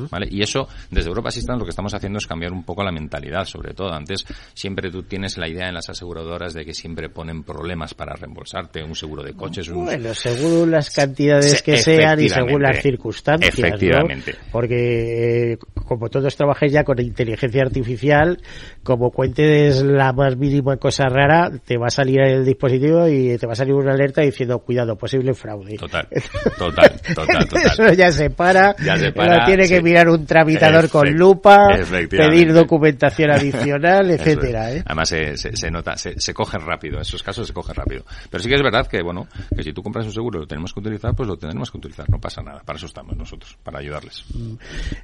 ¿Vale? 0.10 0.28
Y 0.30 0.42
eso, 0.42 0.68
desde 0.90 1.10
Europa 1.10 1.30
Assistance 1.30 1.60
lo 1.60 1.66
que 1.66 1.72
estamos 1.72 1.94
haciendo 1.94 2.18
es 2.18 2.28
cambiar 2.28 2.54
un 2.54 2.64
poco 2.64 2.84
la 2.84 2.92
mentalidad, 2.92 3.46
sobre 3.46 3.74
todo. 3.74 3.92
Antes 3.94 4.26
siempre 4.54 4.90
tú 4.90 5.04
tienes 5.04 5.38
la 5.38 5.50
idea 5.50 5.68
en 5.68 5.74
las 5.74 5.90
aseguradoras 5.90 6.54
de 6.54 6.66
que 6.66 6.74
siempre 6.74 7.10
ponen 7.10 7.44
problemas 7.44 7.94
para 7.94 8.16
reembolsarte, 8.16 8.84
un 8.84 8.96
seguro 8.96 9.24
de 9.24 9.34
coches. 9.34 9.68
Un... 9.68 9.86
Bueno, 9.86 10.14
según 10.14 10.72
las 10.72 10.90
cantidades 10.90 11.62
que 11.62 11.78
sean 11.78 12.20
y 12.22 12.30
según 12.30 12.62
las 12.62 12.82
circunstancias. 12.82 13.58
Efectivamente. 13.58 14.36
Porque 14.52 15.54
eh, 15.54 15.58
como 15.86 16.10
todos 16.10 16.36
trabajáis 16.36 16.72
ya 16.72 16.84
con 16.84 17.00
inteligencia 17.02 17.64
artificial, 17.64 18.42
como 18.84 19.12
cuentes 19.12 19.84
la 19.84 20.14
más 20.14 20.38
mínima 20.38 20.78
cosa 20.78 21.06
rara, 21.10 21.52
te 21.66 21.78
va 21.78 21.88
a 21.88 21.92
salir 21.92 22.22
el 22.22 22.46
dispositivo 22.46 23.08
y 23.08 23.38
te 23.38 23.46
va 23.46 23.54
a 23.54 23.56
salir 23.56 23.74
una 23.74 23.92
alerta 23.92 24.22
diciendo 24.22 24.60
cuidado, 24.60 24.96
posible 24.96 25.34
fraude. 25.34 25.76
Total, 25.78 26.08
total, 26.58 26.85
total, 27.16 27.48
total. 27.48 27.66
Eso 27.66 27.94
ya 27.94 28.12
se 28.12 28.30
para. 28.30 28.76
Ya 28.84 28.98
se 28.98 29.12
para 29.12 29.46
tiene 29.46 29.68
que 29.68 29.82
mirar 29.82 30.10
un 30.10 30.26
tramitador 30.26 30.90
con 30.90 31.12
lupa, 31.12 31.68
pedir 32.10 32.54
documentación 32.54 33.32
adicional, 33.32 34.12
etcétera. 34.12 34.74
¿eh? 34.74 34.84
Además 34.86 35.10
se, 35.10 35.38
se, 35.38 35.72
nota, 35.72 35.98
se, 35.98 36.20
se 36.20 36.34
cogen 36.34 36.62
rápido, 36.62 36.96
en 36.96 37.02
esos 37.02 37.24
casos 37.24 37.48
se 37.48 37.54
cogen 37.54 37.76
rápido. 37.76 38.04
Pero 38.30 38.44
sí 38.44 38.50
que 38.50 38.56
es 38.56 38.64
verdad 38.64 38.88
que, 38.88 39.02
bueno, 39.02 39.28
que 39.56 39.64
si 39.64 39.74
tú 39.74 39.82
compras 39.82 40.06
un 40.06 40.14
seguro 40.14 40.40
y 40.40 40.42
lo 40.42 40.48
tenemos 40.48 40.74
que 40.74 40.80
utilizar, 40.80 41.14
pues 41.16 41.28
lo 41.28 41.38
tenemos 41.38 41.72
que 41.72 41.78
utilizar, 41.78 42.10
no 42.10 42.20
pasa 42.20 42.42
nada. 42.42 42.62
Para 42.66 42.78
eso 42.78 42.88
estamos 42.88 43.16
nosotros, 43.16 43.58
para 43.64 43.80
ayudarles. 43.80 44.24
Mm. 44.34 44.56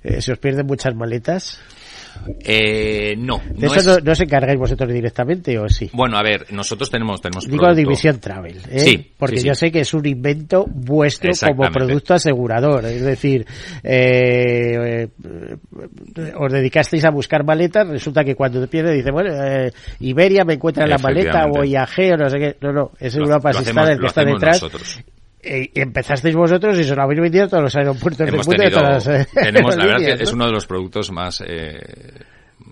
Eh, 0.04 0.22
¿Se 0.22 0.32
os 0.32 0.40
pierden 0.40 0.66
muchas 0.66 0.96
maletas? 0.96 1.60
Eh, 2.44 3.16
no. 3.18 3.42
¿De 3.56 3.68
no 3.68 3.74
eso 3.74 4.00
no, 4.00 4.12
os 4.12 4.20
encargáis 4.20 4.60
vosotros 4.60 4.92
directamente 4.92 5.58
o 5.58 5.68
sí? 5.70 5.90
Bueno, 5.94 6.18
a 6.18 6.24
ver, 6.24 6.52
nosotros 6.52 6.90
tenemos... 6.90 7.22
tenemos 7.22 7.48
Digo 7.48 7.66
la 7.66 7.74
División 7.74 8.20
Travel, 8.20 8.58
¿eh? 8.70 8.80
Sí. 8.80 9.12
Porque 9.18 9.38
sí, 9.38 9.48
yo 9.48 9.56
sé 9.56 9.72
que 9.72 9.82
es 9.82 9.94
un 9.94 10.06
invento 10.06 10.66
vuestro 10.68 11.32
como 11.48 11.70
producto 11.72 12.14
asegurador. 12.14 12.86
Es 12.86 13.02
decir, 13.02 13.46
eh, 13.84 15.08
os 16.38 16.52
dedicasteis 16.52 17.06
a 17.06 17.12
buscar 17.12 17.46
maletas, 17.46 17.88
resulta 17.88 18.24
que 18.24 18.36
cuando 18.36 18.62
te 18.62 18.68
pierde 18.68 18.94
dice, 18.94 19.12
bueno, 19.12 19.34
eh, 19.34 19.72
Iberia 20.00 20.44
me 20.44 20.54
encuentra 20.54 20.84
en 20.84 20.90
la 20.92 20.98
maleta 20.98 21.46
o 21.48 21.64
IAG 21.64 22.14
o 22.14 22.18
no 22.18 22.30
sé 22.30 22.38
qué. 22.40 22.58
No, 22.62 22.72
no, 22.72 22.92
es 23.00 23.16
Europa 23.16 23.50
Assistant 23.50 23.90
el 23.90 24.00
que 24.00 24.08
está 24.08 24.24
detrás. 24.24 24.62
Nosotros. 24.62 25.02
Eh, 25.44 25.72
empezasteis 25.76 26.36
vosotros 26.36 26.78
y 26.80 26.84
se 26.84 26.96
lo 26.96 27.02
habéis 27.04 27.22
vendido 27.22 27.46
a 27.46 27.48
todos 27.48 27.64
los 27.64 27.76
aeropuertos 27.76 28.28
Hemos 28.28 28.46
del 28.48 28.58
mundo 28.60 28.64
tenido, 28.64 28.70
de 28.70 28.86
todas 28.88 29.08
las, 29.08 29.28
tenemos, 29.34 29.76
la 29.76 29.86
verdad 29.88 29.98
que 30.18 30.24
es 30.24 30.30
¿no? 30.32 30.36
uno 30.36 30.46
de 30.46 30.52
los 30.52 30.66
productos 30.68 31.12
más 31.12 31.44
eh, 31.48 31.80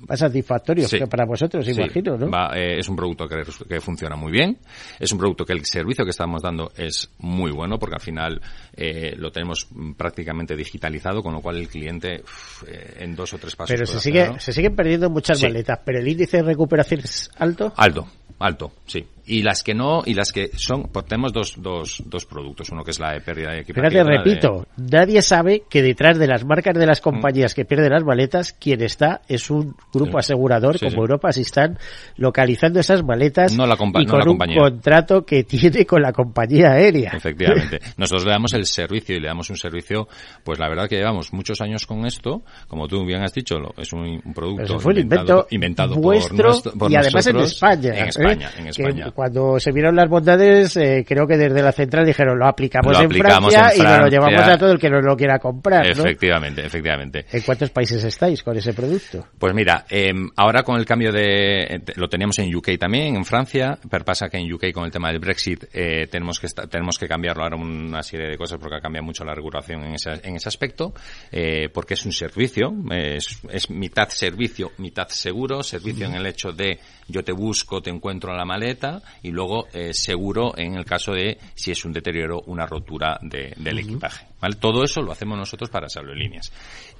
más 0.08 0.20
satisfactorios 0.20 0.90
Sí. 0.90 1.00
que 1.00 1.08
para 1.08 1.26
vosotros, 1.26 1.66
Sí, 1.66 1.72
imagino, 1.72 2.16
¿no? 2.18 2.30
va, 2.30 2.52
eh, 2.56 2.78
es 2.80 2.88
un 2.90 2.96
producto 2.96 3.28
que, 3.28 3.42
que 3.68 3.82
funciona 3.82 4.16
muy 4.16 4.32
bien. 4.32 4.58
Es 5.00 5.12
un 5.12 5.18
producto 5.20 5.46
que 5.46 5.54
el 5.54 5.66
servicio 5.66 6.04
que 6.06 6.12
estamos 6.12 6.42
dando 6.44 6.72
es 6.78 7.10
muy 7.20 7.52
bueno 7.52 7.78
porque 7.80 7.96
al 7.96 8.02
final 8.02 8.42
eh, 8.76 9.14
lo 9.18 9.32
tenemos 9.32 9.68
prácticamente 9.98 10.56
digitalizado, 10.56 11.22
con 11.24 11.34
lo 11.34 11.42
cual 11.42 11.58
el 11.58 11.68
cliente 11.68 12.22
uf, 12.24 12.64
eh, 12.68 12.98
en 13.00 13.16
dos 13.16 13.34
o 13.34 13.38
tres 13.40 13.56
pasos. 13.56 13.74
Pero 13.74 13.86
se, 13.88 14.00
sigue, 14.00 14.40
se 14.40 14.54
siguen 14.54 14.76
perdiendo 14.76 15.10
muchas 15.10 15.40
Sí. 15.40 15.46
maletas, 15.48 15.80
pero 15.84 16.00
el 16.00 16.08
índice 16.08 16.38
de 16.38 16.44
recuperación 16.44 17.02
es 17.02 17.30
alto. 17.38 17.74
Alto, 17.76 18.08
alto, 18.40 18.72
sí. 18.86 19.06
Y 19.32 19.44
las 19.44 19.62
que 19.64 19.76
no, 19.76 20.02
y 20.06 20.16
las 20.16 20.32
que 20.32 20.50
son, 20.58 20.90
pues 20.92 21.06
tenemos 21.06 21.32
dos, 21.32 21.54
dos, 21.62 22.02
dos 22.06 22.26
productos. 22.26 22.70
Uno 22.72 22.84
que 22.84 22.90
es 22.92 23.00
la 23.00 23.12
de 23.14 23.22
pérdida 23.22 23.52
de 23.52 23.60
equipaje. 23.60 23.90
Fíjate, 23.90 24.10
de- 24.10 24.18
repito, 24.18 24.66
nadie 24.78 25.22
sabe 25.22 25.64
que 25.70 25.84
detrás 25.84 26.18
de 26.18 26.26
las 26.26 26.44
marcas 26.46 26.74
de 26.74 26.86
las 26.88 27.00
compañías 27.00 27.54
que 27.54 27.64
pierden 27.64 27.92
las 27.92 28.04
maletas, 28.04 28.54
quien 28.54 28.82
está 28.82 29.22
es 29.28 29.52
un 29.52 29.76
grupo 29.94 30.18
asegurador 30.18 30.74
Sí, 30.80 30.86
como 30.86 30.92
sí. 30.92 30.98
Europa 30.98 31.32
si 31.32 31.42
están 31.42 31.78
localizando 32.18 32.80
esas 32.80 33.04
maletas 33.04 33.56
No 33.56 33.66
la 33.66 33.76
y 33.76 33.78
no 33.78 34.12
con 34.12 34.20
la 34.20 34.24
un 34.26 34.30
compañía. 34.32 34.62
contrato 34.62 35.26
que 35.26 35.44
tiene 35.44 35.86
con 35.86 36.02
la 36.02 36.12
compañía 36.12 36.72
aérea. 36.72 37.12
Efectivamente. 37.16 37.80
Nosotros 37.98 38.26
le 38.26 38.32
damos 38.32 38.54
el 38.54 38.66
servicio 38.66 39.16
y 39.16 39.20
le 39.20 39.28
damos 39.28 39.50
un 39.50 39.58
servicio, 39.58 40.08
pues 40.44 40.58
la 40.60 40.68
verdad 40.70 40.88
que 40.90 40.96
llevamos 40.98 41.32
muchos 41.34 41.62
años 41.62 41.86
con 41.86 42.06
esto. 42.06 42.42
Como 42.68 42.88
tú 42.88 43.06
bien 43.06 43.22
has 43.22 43.34
dicho, 43.34 43.58
es 43.78 43.94
un, 43.94 44.22
un 44.26 44.34
producto 44.34 44.64
Eso 44.64 44.80
fue 44.80 44.94
inventado, 44.94 45.48
invento 45.52 45.56
inventado 45.56 45.94
por 45.96 46.04
vuestro 46.04 46.48
nuestro- 46.50 46.72
por 46.74 46.92
y 46.92 46.96
además 46.96 47.28
en. 47.28 47.38
España. 47.38 47.90
En 47.96 48.06
¿eh? 48.06 48.10
España, 48.10 48.50
Que 48.64 48.70
España. 48.70 49.06
Cuando 49.20 49.60
se 49.60 49.74
vieron 49.74 49.98
las 49.98 50.08
bondades, 50.08 50.78
eh, 50.78 51.04
creo 51.06 51.28
que 51.28 51.36
desde 51.36 51.62
la 51.62 51.74
central 51.74 52.06
dijeron 52.06 52.40
lo 52.40 52.48
aplicamos, 52.48 52.98
Lo 52.98 53.04
en, 53.04 53.12
Francia 53.12 53.72
en 53.74 53.82
y 53.82 53.84
nos 53.84 54.00
lo 54.00 54.08
llevamos 54.08 54.48
a 54.48 54.58
todo 54.58 54.72
el 54.72 54.80
que 54.80 54.90
nos 54.90 55.04
lo 55.04 55.18
quiera 55.18 55.40
comprar. 55.40 55.84
¿no? 55.86 55.92
Efectivamente, 55.92 56.66
efectivamente. 56.66 57.26
¿En 57.30 57.42
cuántos 57.42 57.70
países 57.70 58.02
estáis 58.02 58.42
con 58.42 58.56
ese 58.56 58.74
producto? 58.74 59.28
Pues 59.38 59.54
mira, 59.54 59.84
eh, 59.90 60.14
ahora 60.38 60.64
con 60.64 60.80
el 60.80 60.86
cambio 60.86 61.12
de, 61.12 61.82
lo 61.98 62.08
teníamos 62.08 62.40
en 62.40 62.56
UK 62.56 62.78
también, 62.80 63.18
en 63.18 63.26
Francia, 63.26 63.78
pero 63.90 64.06
pasa 64.06 64.30
que 64.30 64.38
en 64.38 64.54
UK 64.54 64.72
con 64.72 64.86
el 64.86 64.92
tema 64.92 65.10
del 65.10 65.20
Brexit 65.20 65.66
eh, 65.74 66.08
tenemos 66.10 66.40
que 66.40 66.48
tenemos 66.70 66.98
que 66.98 67.10
cambiarlo 67.10 67.44
ahora 67.44 67.58
una 67.58 68.02
serie 68.02 68.30
de 68.30 68.38
cosas 68.38 68.58
porque 68.58 68.78
ha 68.78 68.80
cambiado 68.80 69.04
mucho 69.04 69.26
la 69.26 69.36
regulación 69.36 69.84
en 69.84 69.96
ese, 69.96 70.12
en 70.24 70.38
ese 70.38 70.48
aspecto, 70.48 70.94
eh, 71.30 71.68
porque 71.74 71.96
es 71.96 72.06
un 72.06 72.14
servicio, 72.14 72.74
es, 72.90 73.42
es 73.52 73.70
mitad 73.70 74.08
servicio, 74.08 74.72
mitad 74.78 75.10
seguro, 75.10 75.62
servicio 75.62 76.06
en 76.06 76.16
el 76.16 76.26
hecho 76.26 76.54
de 76.54 76.80
yo 77.10 77.22
te 77.22 77.34
busco, 77.34 77.82
te 77.82 77.90
encuentro 77.90 78.32
en 78.32 78.38
la 78.38 78.46
maleta 78.46 79.02
y 79.24 79.32
luego 79.32 79.68
eh, 79.74 79.91
seguro 79.93 80.57
en 80.57 80.76
el 80.76 80.86
caso 80.86 81.12
de 81.14 81.38
si 81.55 81.72
es 81.72 81.86
un 81.86 81.93
deterioro, 81.93 82.41
una 82.47 82.66
rotura 82.66 83.20
de- 83.22 83.53
del 83.57 83.80
equipaje. 83.80 84.26
¿vale? 84.39 84.55
Todo 84.55 84.84
eso 84.84 85.01
lo 85.01 85.12
hacemos 85.12 85.38
nosotros 85.38 85.70
para 85.70 85.88
líneas 86.16 86.51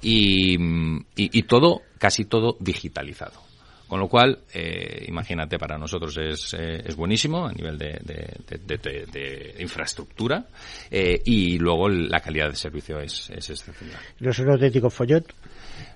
y, 0.02 0.56
mm, 0.58 1.04
y, 1.16 1.38
y 1.38 1.42
todo, 1.44 1.82
casi 1.98 2.24
todo 2.24 2.56
digitalizado. 2.60 3.40
Con 3.88 3.98
lo 3.98 4.06
cual, 4.08 4.38
eh, 4.54 5.04
imagínate, 5.08 5.58
para 5.58 5.76
nosotros 5.76 6.16
es, 6.16 6.54
eh, 6.54 6.80
es 6.86 6.94
buenísimo 6.94 7.44
a 7.46 7.52
nivel 7.52 7.76
de, 7.76 7.98
de- 8.04 8.36
de- 8.48 8.58
de- 8.58 8.78
de- 8.78 9.06
de 9.06 9.56
infraestructura 9.62 10.46
eh, 10.88 11.20
y 11.24 11.58
luego 11.58 11.88
la 11.88 12.20
calidad 12.20 12.50
de 12.50 12.54
servicio 12.54 13.00
es, 13.00 13.30
es 13.30 13.50
excepcional. 13.50 13.98
¿No 14.20 14.30
es 14.30 14.38
un 14.38 14.50
auténtico 14.52 14.90
follón? 14.90 15.24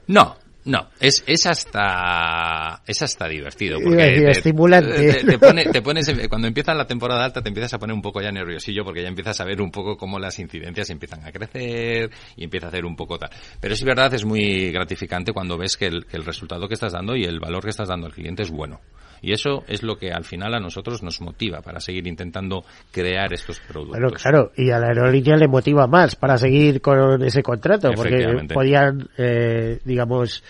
No, 0.08 0.36
no, 0.66 0.88
es, 1.00 1.22
es 1.26 1.46
hasta 1.46 2.82
es 2.86 3.02
hasta 3.02 3.28
divertido 3.28 3.78
porque 3.82 3.96
decir, 4.02 4.24
te, 4.24 4.30
estimulante. 4.30 5.12
te- 5.12 5.24
te 5.24 5.38
pone- 5.38 5.64
te 5.72 5.82
pones 5.82 6.10
cuando 6.28 6.48
empieza 6.48 6.74
la 6.74 6.86
temporada 6.86 7.24
alta 7.24 7.42
te 7.42 7.48
empiezas 7.48 7.74
a 7.74 7.78
poner 7.78 7.94
un 7.94 8.02
poco 8.02 8.20
ya 8.22 8.30
nerviosillo 8.32 8.84
porque 8.84 9.02
ya 9.02 9.08
empiezas 9.08 9.40
a 9.40 9.44
ver 9.44 9.60
un 9.60 9.70
poco 9.70 9.96
cómo 9.96 10.18
las 10.18 10.38
incidencias 10.38 10.88
empiezan 10.90 11.24
a 11.24 11.32
crecer 11.32 12.10
y 12.36 12.44
empieza 12.44 12.66
a 12.66 12.68
hacer 12.70 12.84
un 12.84 12.96
poco 12.96 13.18
tal. 13.18 13.30
Pero 13.60 13.74
es 13.74 13.82
verdad, 13.84 14.12
es 14.14 14.24
muy 14.24 14.70
gratificante 14.72 15.32
cuando 15.32 15.58
ves 15.58 15.76
que 15.76 15.86
el, 15.86 16.06
que 16.06 16.16
el 16.16 16.24
resultado 16.24 16.66
que 16.68 16.74
estás 16.74 16.92
dando 16.92 17.14
y 17.16 17.24
el 17.24 17.40
valor 17.40 17.62
que 17.64 17.70
estás 17.70 17.88
dando 17.88 18.06
al 18.06 18.12
cliente 18.12 18.42
es 18.42 18.50
bueno. 18.50 18.80
Y 19.22 19.32
eso 19.32 19.64
es 19.68 19.82
lo 19.82 19.96
que 19.96 20.10
al 20.12 20.24
final 20.24 20.54
a 20.54 20.60
nosotros 20.60 21.02
nos 21.02 21.20
motiva 21.20 21.60
para 21.60 21.80
seguir 21.80 22.06
intentando 22.06 22.64
crear 22.92 23.32
estos 23.32 23.60
productos. 23.60 23.98
Bueno, 23.98 24.10
claro, 24.14 24.52
y 24.56 24.70
a 24.70 24.78
la 24.78 24.88
aerolínea 24.88 25.36
le 25.36 25.48
motiva 25.48 25.86
más 25.86 26.14
para 26.16 26.36
seguir 26.38 26.80
con 26.80 27.22
ese 27.22 27.42
contrato, 27.42 27.90
porque 27.94 28.46
podían, 28.52 29.08
eh, 29.18 29.78
digamos, 29.84 30.42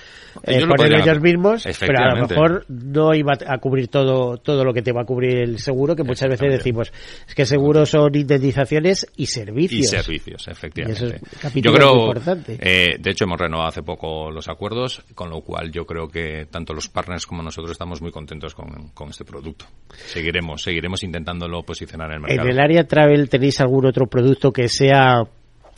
eh, 0.42 0.56
Ellos 0.56 0.62
lo 0.68 0.74
poner 0.74 0.90
podrían- 0.92 1.08
ellos 1.08 1.22
mismos, 1.22 1.66
pero 1.80 1.98
a 2.00 2.14
lo 2.14 2.26
mejor 2.26 2.64
no 2.68 3.14
iba 3.14 3.32
a 3.46 3.58
cubrir 3.58 3.88
todo 3.88 4.36
todo 4.38 4.64
lo 4.64 4.72
que 4.72 4.82
te 4.82 4.92
va 4.92 5.02
a 5.02 5.04
cubrir 5.04 5.38
el 5.38 5.58
seguro, 5.58 5.94
que 5.94 6.02
muchas 6.02 6.28
veces 6.28 6.50
decimos, 6.50 6.92
es 7.28 7.34
que 7.34 7.46
seguros 7.46 7.90
son 7.90 8.14
indemnizaciones 8.14 9.06
y 9.16 9.26
servicios. 9.26 9.80
Y 9.80 9.84
servicios, 9.84 10.48
efectivamente. 10.48 11.02
Y 11.04 11.06
eso 11.06 11.14
es 11.16 11.38
capítulo 11.40 11.72
yo 11.72 11.78
creo, 11.78 11.94
muy 11.94 12.04
importante. 12.06 12.58
eh, 12.60 12.96
de 12.98 13.10
hecho, 13.10 13.24
hemos 13.24 13.38
renovado 13.40 13.68
hace 13.68 13.82
poco 13.82 14.30
los 14.30 14.48
acuerdos, 14.48 15.02
con 15.14 15.30
lo 15.30 15.40
cual 15.42 15.70
yo 15.70 15.86
creo 15.86 16.08
que 16.08 16.46
tanto 16.50 16.74
los 16.74 16.88
partners 16.88 17.26
como 17.26 17.42
nosotros 17.42 17.72
estamos 17.72 18.00
muy 18.02 18.10
contentos 18.10 18.54
con, 18.54 18.63
con 18.94 19.10
este 19.10 19.24
producto. 19.24 19.66
Seguiremos, 20.06 20.62
seguiremos 20.62 21.02
intentándolo 21.04 21.62
posicionar 21.62 22.08
en 22.10 22.16
el 22.16 22.22
En 22.22 22.26
mercado. 22.36 22.48
el 22.50 22.60
área 22.60 22.84
travel 22.84 23.28
tenéis 23.28 23.60
algún 23.60 23.86
otro 23.86 24.06
producto 24.06 24.52
que 24.52 24.68
sea 24.68 25.22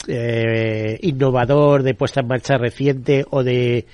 eh, 0.08 0.98
innovador, 1.02 1.82
de 1.82 1.94
puesta 1.94 2.20
en 2.20 2.26
marcha 2.28 2.56
reciente 2.56 3.24
o 3.30 3.42
de 3.42 3.86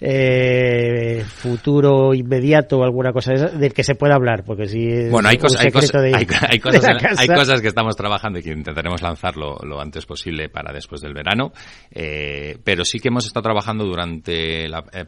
eh, 0.00 1.24
futuro 1.26 2.12
inmediato 2.14 2.78
o 2.78 2.84
alguna 2.84 3.12
cosa 3.12 3.30
de 3.32 3.36
esa, 3.36 3.48
del 3.48 3.72
que 3.72 3.82
se 3.84 3.94
pueda 3.94 4.14
hablar, 4.16 4.44
porque 4.44 4.66
si 4.66 4.86
es 4.86 5.10
Bueno, 5.10 5.28
hay, 5.28 5.36
un 5.36 5.42
cosas, 5.42 5.60
hay, 5.64 5.70
de- 5.70 6.14
hay, 6.16 6.26
hay 6.50 6.58
cosas, 6.60 6.84
en- 6.84 7.18
hay 7.18 7.28
cosas 7.28 7.60
que 7.60 7.68
estamos 7.68 7.96
trabajando 7.96 8.38
y 8.38 8.42
que 8.42 8.50
intentaremos 8.50 9.02
lanzarlo 9.02 9.56
lo 9.62 9.80
antes 9.80 10.04
posible 10.06 10.48
para 10.48 10.72
después 10.72 11.00
del 11.00 11.14
verano, 11.14 11.52
eh, 11.90 12.58
pero 12.64 12.84
sí 12.84 12.98
que 12.98 13.08
hemos 13.08 13.24
estado 13.26 13.42
trabajando 13.44 13.84
durante 13.84 14.68
la 14.68 14.84
eh, 14.92 15.04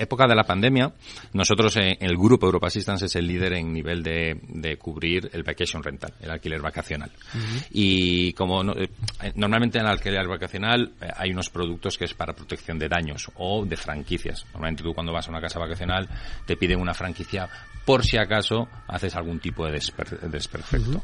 época 0.00 0.26
de 0.26 0.34
la 0.34 0.44
pandemia. 0.44 0.92
Nosotros, 1.32 1.76
eh, 1.76 1.96
el 2.00 2.16
grupo 2.16 2.46
Europa 2.46 2.66
Assistance 2.68 3.06
es 3.06 3.14
el 3.16 3.26
líder 3.26 3.52
en 3.54 3.72
nivel 3.72 4.02
de, 4.02 4.40
de 4.48 4.76
cubrir 4.76 5.30
el 5.32 5.42
vacation 5.42 5.82
rental, 5.82 6.12
el 6.20 6.30
alquiler 6.30 6.60
vacacional. 6.60 7.10
Y 7.70 8.32
como 8.32 8.62
no- 8.62 8.72
eh, 8.74 8.88
normalmente 9.34 9.78
en 9.78 9.84
el 9.84 9.90
alquiler 9.92 10.26
vacacional 10.26 10.92
eh, 11.00 11.08
hay 11.16 11.30
unos 11.30 11.50
productos 11.50 11.96
que 11.98 12.04
es 12.06 12.14
para 12.14 12.32
protección 12.34 12.78
de 12.78 12.88
daños 12.88 13.30
o 13.36 13.64
de 13.64 13.76
franquicias. 13.76 14.44
Normalmente 14.52 14.82
tú 14.82 14.92
cuando 14.94 15.12
vas 15.12 15.26
a 15.28 15.30
una 15.30 15.40
casa 15.40 15.58
vacacional 15.58 16.08
te 16.46 16.56
piden 16.56 16.80
una 16.80 16.94
franquicia 16.94 17.48
por 17.84 18.04
si 18.04 18.18
acaso 18.18 18.68
haces 18.88 19.14
algún 19.16 19.40
tipo 19.40 19.66
de 19.66 19.78
desper- 19.78 20.18
desperfecto. 20.30 21.02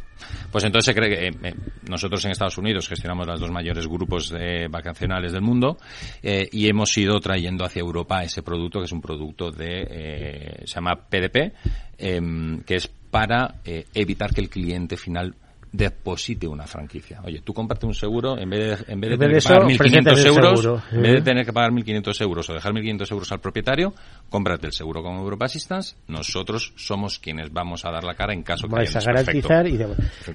Pues 0.51 0.65
entonces 0.65 0.87
se 0.87 0.95
cree 0.95 1.09
que 1.11 1.27
eh, 1.27 1.51
eh, 1.51 1.55
nosotros 1.89 2.25
en 2.25 2.31
Estados 2.31 2.59
Unidos 2.59 2.89
gestionamos 2.89 3.27
los 3.27 3.41
dos 3.41 3.51
mayores 3.51 3.87
grupos 3.87 4.33
eh, 4.37 4.69
vacacionales 4.71 5.33
del 5.33 5.43
mundo 5.43 5.79
y 6.23 6.69
hemos 6.69 6.97
ido 6.97 7.19
trayendo 7.21 7.65
hacia 7.65 7.81
Europa 7.81 8.23
ese 8.23 8.43
producto 8.43 8.81
que 8.81 8.87
es 8.87 8.93
un 8.93 9.01
producto 9.01 9.51
de 9.51 10.63
se 10.65 10.75
llama 10.75 10.97
PDP 10.97 11.53
em, 11.99 12.61
que 12.63 12.77
es 12.77 12.89
para 13.11 13.57
evitar 13.65 14.33
que 14.33 14.41
el 14.41 14.49
cliente 14.49 14.97
final 14.97 15.35
deposite 15.77 16.47
una 16.49 16.67
franquicia. 16.67 17.21
Oye, 17.25 17.41
tú 17.45 17.53
comparte 17.53 17.87
un 17.87 17.95
seguro, 17.95 18.39
en 18.39 18.49
vez 18.51 18.87
de, 18.87 18.93
en 18.93 19.01
vez 19.01 19.11
de 19.11 19.15
En 19.15 19.21
tener 19.21 19.31
que 19.31 19.35
de 19.37 19.43
pagar 19.43 19.63
eso, 19.63 19.69
1.500 19.71 19.79
preséntate 19.79 20.21
el 20.21 20.27
euros, 20.27 20.61
seguro. 20.61 20.83
en 20.93 21.03
vez 21.03 21.11
de 21.13 21.17
Ujú. 21.19 21.25
tener 21.25 21.47
que 21.47 21.53
pagar 21.53 21.71
1.500 21.73 22.21
euros 22.23 22.51
o 22.51 22.55
dejar 22.55 22.73
1.500 22.73 23.13
euros 23.13 23.33
al 23.33 23.41
propietario, 23.41 23.95
cómprate 24.31 24.67
el 24.67 24.73
seguro 24.73 25.03
con 25.03 25.15
Europa 25.17 25.45
Assistance. 25.47 25.97
Nosotros 26.09 26.73
somos 26.77 27.19
quienes 27.19 27.53
vamos 27.53 27.85
a 27.85 27.91
dar 27.91 28.05
la 28.05 28.15
cara 28.15 28.33
en 28.33 28.43
caso 28.43 28.67
que 28.69 28.75
vais 28.75 28.97
a 28.97 29.01
garantizar 29.01 29.67
y. 29.67 29.79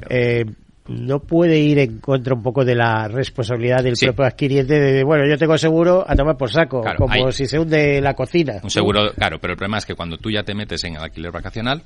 Eh, 0.09 0.45
no 0.87 1.19
puede 1.19 1.59
ir 1.59 1.77
en 1.77 1.99
contra 1.99 2.33
un 2.33 2.41
poco 2.41 2.65
de 2.65 2.73
la 2.75 3.07
responsabilidad 3.07 3.83
del 3.83 3.95
Sí. 3.95 4.07
propio 4.07 4.25
adquiriente 4.25 4.79
de, 4.79 5.03
bueno, 5.03 5.25
yo 5.29 5.37
tengo 5.37 5.55
seguro 5.57 6.03
a 6.07 6.15
tomar 6.15 6.35
por 6.37 6.49
saco, 6.51 6.81
Claro, 6.81 6.97
como 6.97 7.13
hay- 7.13 7.31
si 7.31 7.45
se 7.45 7.59
hunde 7.59 8.01
la 8.01 8.15
cocina. 8.15 8.53
Un 8.63 8.69
seguro, 8.71 9.11
claro, 9.13 9.37
pero 9.39 9.53
el 9.53 9.57
problema 9.57 9.77
es 9.77 9.85
que 9.85 9.93
cuando 9.93 10.17
tú 10.17 10.31
ya 10.31 10.43
te 10.43 10.55
metes 10.55 10.83
en 10.83 10.95
el 10.95 11.01
alquiler 11.01 11.31
vacacional, 11.31 11.83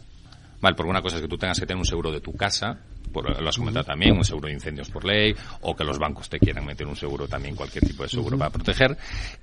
vale, 0.62 0.76
porque 0.78 0.90
una 0.90 1.02
cosa 1.02 1.18
es 1.18 1.22
que 1.24 1.28
tú 1.28 1.38
tengas 1.38 1.60
que 1.60 1.66
tener 1.66 1.78
un 1.78 1.86
seguro 1.86 2.10
de 2.10 2.22
tu 2.22 2.32
casa, 2.34 2.80
por, 3.08 3.42
lo 3.42 3.50
has 3.50 3.58
comentado 3.58 3.86
también, 3.86 4.16
un 4.18 4.24
seguro 4.24 4.48
de 4.48 4.54
incendios 4.54 4.90
por 4.90 5.06
ley, 5.06 5.34
o 5.62 5.76
que 5.76 5.84
los 5.84 5.98
bancos 6.00 6.30
te 6.30 6.40
quieran 6.40 6.66
meter 6.66 6.88
un 6.88 6.96
seguro 6.96 7.28
también, 7.28 7.56
cualquier 7.56 7.86
tipo 7.86 8.04
de 8.04 8.10
seguro 8.10 8.38
para 8.38 8.50
proteger. 8.52 8.98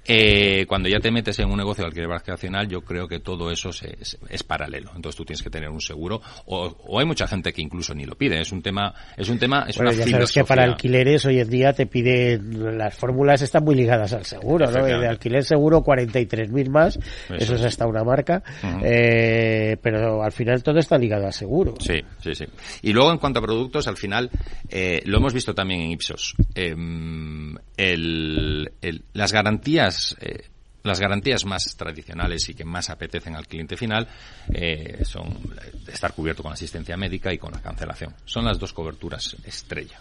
Eh, 0.04 0.64
cuando 0.66 0.88
ya 0.88 0.98
te 1.00 1.10
metes 1.10 1.38
en 1.38 1.50
un 1.50 1.56
negocio 1.56 1.82
de 1.82 1.88
alquiler 1.88 2.08
vacacional, 2.08 2.68
yo 2.68 2.80
creo 2.82 3.06
que 3.08 3.20
todo 3.20 3.50
eso 3.50 3.72
se- 3.72 3.96
es, 4.00 4.18
es 4.28 4.42
paralelo. 4.42 4.90
Entonces 4.96 5.16
tú 5.16 5.24
tienes 5.24 5.42
que 5.42 5.50
tener 5.50 5.68
un 5.70 5.80
seguro, 5.80 6.20
o, 6.46 6.66
o 6.86 6.98
hay 7.00 7.06
mucha 7.06 7.26
gente 7.26 7.52
que 7.52 7.62
incluso 7.62 7.94
ni 7.94 8.04
lo 8.04 8.16
pide. 8.16 8.40
Es 8.40 8.52
un 8.52 8.62
tema, 8.62 8.94
es 9.16 9.28
un 9.28 9.38
tema, 9.38 9.64
es 9.68 9.76
Bueno, 9.76 9.92
una 9.92 10.04
ya 10.04 10.10
sabes 10.10 10.32
que 10.32 10.44
para 10.44 10.64
alquileres 10.64 11.24
hoy 11.26 11.40
en 11.40 11.48
día 11.50 11.72
te 11.72 11.86
piden, 11.86 12.78
las 12.78 12.94
fórmulas 12.94 13.42
están 13.42 13.64
muy 13.64 13.74
ligadas 13.74 14.12
al 14.12 14.24
seguro, 14.24 14.70
¿no? 14.70 14.84
De 14.84 15.06
alquiler 15.06 15.44
seguro 15.44 15.82
43.000 15.82 16.68
más, 16.68 16.96
eso, 16.96 17.34
Eso 17.34 17.54
es 17.54 17.62
hasta 17.64 17.86
una 17.86 18.02
marca, 18.04 18.42
eh, 18.82 19.76
pero 19.80 20.22
al 20.22 20.32
final 20.32 20.62
todo 20.62 20.78
está 20.78 20.98
ligado 20.98 21.26
al 21.26 21.32
seguro. 21.32 21.74
Sí, 21.80 22.00
sí, 22.22 22.34
sí. 22.34 22.44
Y 22.82 22.92
luego 22.92 23.12
en 23.12 23.18
cuanto 23.18 23.38
a 23.38 23.42
productos, 23.52 23.86
al 23.86 23.96
final, 23.96 24.30
eh, 24.68 25.02
lo 25.04 25.18
hemos 25.18 25.32
visto 25.34 25.54
también 25.54 25.82
en 25.82 25.90
Ipsos. 25.92 26.34
Em, 26.54 27.54
el- 27.76 28.70
las 29.12 29.32
garantías, 29.32 30.16
eh, 30.20 30.48
las 30.84 30.98
garantías 30.98 31.44
más 31.44 31.76
tradicionales 31.76 32.48
y 32.48 32.54
que 32.54 32.64
más 32.64 32.90
apetecen 32.90 33.36
al 33.36 33.46
cliente 33.46 33.76
final 33.76 34.08
eh, 34.52 35.04
son 35.04 35.38
estar 35.86 36.12
cubierto 36.12 36.42
con 36.42 36.52
asistencia 36.52 36.96
médica 36.96 37.32
y 37.32 37.38
con 37.38 37.52
la 37.52 37.60
cancelación. 37.60 38.14
Son 38.24 38.44
las 38.44 38.58
dos 38.58 38.72
coberturas 38.72 39.36
estrella. 39.44 40.00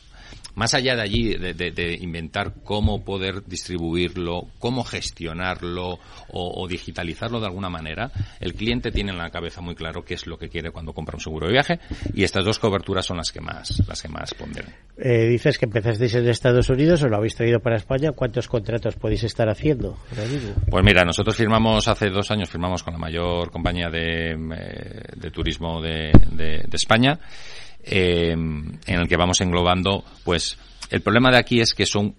Más 0.56 0.74
allá 0.74 0.96
de 0.96 1.02
allí, 1.02 1.34
de, 1.36 1.54
de- 1.54 1.72
de 1.72 1.94
inventar 2.02 2.54
cómo 2.64 3.04
poder 3.04 3.44
distribuirlo, 3.46 4.48
cómo 4.60 4.84
gestionarlo 4.84 5.94
o, 6.30 6.62
o 6.64 6.68
digitalizarlo 6.68 7.40
de 7.40 7.46
alguna 7.48 7.70
manera, 7.70 8.12
el 8.40 8.54
cliente 8.54 8.92
tiene 8.92 9.12
en 9.12 9.18
la 9.18 9.30
cabeza 9.30 9.62
muy 9.62 9.76
claro 9.76 10.04
qué 10.04 10.14
es 10.16 10.28
lo 10.28 10.38
que 10.38 10.50
quiere 10.50 10.72
cuando 10.72 10.94
compra 10.94 11.16
un 11.16 11.22
seguro 11.22 11.48
de 11.48 11.54
viaje 11.54 11.80
y 12.14 12.24
estas 12.24 12.44
dos 12.46 12.60
coberturas 12.60 13.06
son 13.06 13.18
las 13.18 13.32
que 13.32 13.40
más, 13.42 13.82
las 13.88 14.02
que 14.02 14.08
más 14.10 14.34
ponderan. 14.34 14.74
Eh, 14.98 15.28
dices 15.28 15.58
que 15.58 15.66
empezasteis 15.66 16.16
en 16.16 16.28
Estados 16.28 16.70
Unidos 16.70 17.02
o 17.04 17.08
lo 17.08 17.18
habéis 17.18 17.36
traído 17.36 17.60
para 17.60 17.78
España, 17.78 18.12
¿cuántos 18.12 18.48
contratos 18.48 18.96
podéis 18.96 19.24
estar 19.24 19.50
haciendo? 19.50 19.98
Pues 20.70 20.84
mira, 20.84 21.04
nosotros 21.04 21.36
firmamos 21.36 21.88
hace 21.88 22.10
dos 22.10 22.30
años, 22.32 22.50
firmamos 22.50 22.84
con 22.84 22.94
la 22.94 23.00
mayor 23.00 23.50
compañía 23.52 23.90
de, 23.90 24.32
eh, 24.32 25.04
de 25.16 25.32
turismo 25.32 25.82
de- 25.82 26.12
de 26.32 26.68
España, 26.74 27.20
eh, 27.84 28.32
en 28.32 28.80
el 28.86 29.08
que 29.08 29.18
vamos 29.18 29.42
englobando, 29.42 30.04
pues 30.24 30.58
el 30.90 31.02
problema 31.02 31.32
de 31.32 31.38
aquí 31.38 31.62
es 31.62 31.74
que 31.74 31.86
son 31.86 32.16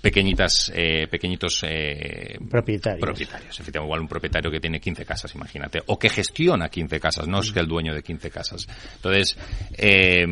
pequeñitas, 0.00 0.72
eh, 0.74 1.06
pequeñitos 1.08 1.62
eh, 1.64 2.38
Propietarios. 2.48 3.00
propietarios. 3.00 3.60
Efectivamente, 3.60 3.86
igual 3.86 4.00
un 4.00 4.08
propietario 4.08 4.50
que 4.50 4.60
tiene 4.60 4.80
15 4.80 5.04
casas, 5.04 5.34
imagínate, 5.34 5.80
o 5.86 5.98
que 5.98 6.08
gestiona 6.08 6.68
15 6.68 7.00
casas, 7.00 7.26
no 7.28 7.40
es 7.40 7.52
que 7.52 7.60
el 7.60 7.66
dueño 7.66 7.94
de 7.94 8.02
15 8.02 8.30
casas. 8.30 8.66
Entonces, 8.96 9.36
eh, 9.76 10.24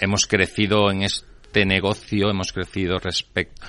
hemos 0.00 0.26
crecido 0.26 0.90
en 0.90 1.02
este 1.02 1.64
negocio, 1.64 2.30
hemos 2.30 2.52
crecido 2.52 2.98
respecto 2.98 3.62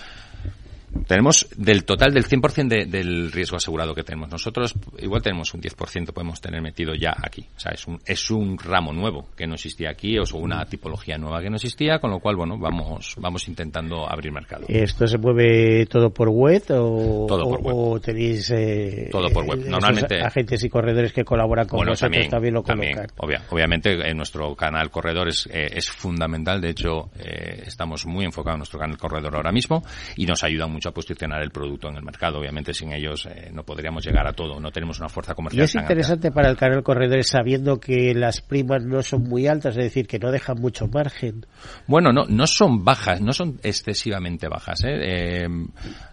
tenemos 1.08 1.48
del 1.58 1.84
total 1.86 2.14
del 2.14 2.26
100% 2.26 2.68
de, 2.68 2.86
del 2.86 3.32
riesgo 3.32 3.58
asegurado 3.58 3.94
que 3.94 4.04
tenemos 4.04 4.30
nosotros, 4.30 4.74
igual 5.00 5.22
tenemos 5.22 5.54
un 5.54 5.62
10% 5.62 6.14
podemos 6.14 6.42
tener 6.42 6.62
metido 6.62 6.94
ya 6.96 7.14
aquí. 7.22 7.46
O 7.56 7.60
sea, 7.60 7.72
es 7.74 7.86
un, 7.88 8.00
es 8.06 8.32
un 8.32 8.58
ramo 8.58 8.94
nuevo 8.94 9.28
que 9.36 9.46
no 9.48 9.56
existía 9.56 9.90
aquí, 9.90 10.18
o 10.18 10.24
es 10.24 10.32
una 10.34 10.66
tipología 10.66 11.18
nueva 11.18 11.42
que 11.42 11.50
no 11.50 11.56
existía, 11.58 12.00
con 12.00 12.12
lo 12.12 12.20
cual, 12.20 12.36
bueno, 12.36 12.58
vamos, 12.58 13.16
vamos 13.20 13.48
intentando 13.48 14.10
abrir 14.10 14.32
mercado. 14.32 14.66
¿Esto 14.68 15.08
se 15.08 15.18
mueve 15.18 15.86
todo 15.88 16.10
por 16.12 16.30
web 16.30 16.64
o, 16.70 17.26
Todo 17.28 17.44
por 17.50 17.62
web. 17.62 17.76
o 17.76 18.00
tenéis 18.00 18.50
eh, 18.52 19.10
Todo 19.12 19.30
por 19.30 19.46
web. 19.46 19.66
Normalmente- 19.68 20.22
agentes 20.22 20.64
y 20.64 20.70
corredores 20.70 21.14
que 21.14 21.24
colaboran 21.24 21.68
con 21.68 21.78
Bueno, 21.78 21.92
vosotros 21.92 22.30
también, 22.30 22.54
lo 22.54 22.64
también, 22.64 22.98
obvia- 23.18 23.42
obviamente 23.50 23.92
en 24.10 24.18
nuestro 24.18 24.56
canal 24.56 24.90
corredor 24.90 25.28
es, 25.30 25.48
eh, 25.52 25.70
es 25.74 25.90
fundamental, 25.90 26.62
de 26.62 26.70
hecho 26.70 27.10
eh, 27.20 27.64
estamos 27.66 28.06
muy 28.06 28.26
enfocados 28.26 28.56
en 28.56 28.60
nuestro 28.60 28.80
canal 28.80 28.98
corredor 28.98 29.36
ahora 29.36 29.52
mismo 29.52 29.84
y 30.16 30.26
nos 30.26 30.44
ayudan 30.44 30.72
mucho 30.72 30.85
a 30.90 30.92
posicionar 30.92 31.42
el 31.44 31.52
producto 31.52 31.90
en 31.90 31.96
el 31.98 32.04
mercado. 32.04 32.40
Obviamente 32.40 32.74
sin 32.74 32.92
ellos 32.94 33.26
eh, 33.26 33.50
no 33.54 33.64
podríamos 33.64 34.06
llegar 34.06 34.28
a 34.28 34.34
todo, 34.34 34.60
no 34.60 34.72
tenemos 34.72 35.00
una 35.00 35.10
fuerza 35.10 35.34
Y 35.34 35.36
comercial 35.36 35.64
es 35.66 35.72
tan 35.74 35.82
amplia. 35.82 35.94
interesante 35.94 36.32
para 36.32 36.50
el 36.50 36.58
canal 36.58 36.84
corredores 36.84 37.28
sabiendo 37.28 37.80
que 37.80 38.14
las 38.16 38.42
primas 38.42 38.84
no 38.84 39.02
son 39.02 39.24
muy 39.24 39.48
altas, 39.48 39.76
es 39.78 39.84
decir, 39.84 40.08
que 40.08 40.20
no 40.20 40.32
dejan 40.32 40.60
mucho 40.60 40.88
margen. 40.88 41.46
Bueno, 41.88 42.12
no, 42.12 42.26
no 42.28 42.48
son 42.48 42.84
bajas, 42.84 43.22
no 43.22 43.34
son 43.34 43.60
excesivamente 43.64 44.48
bajas. 44.48 44.84
¿eh? 44.84 45.44
Eh, 45.44 45.48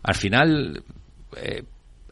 al 0.03 0.15
final, 0.15 0.83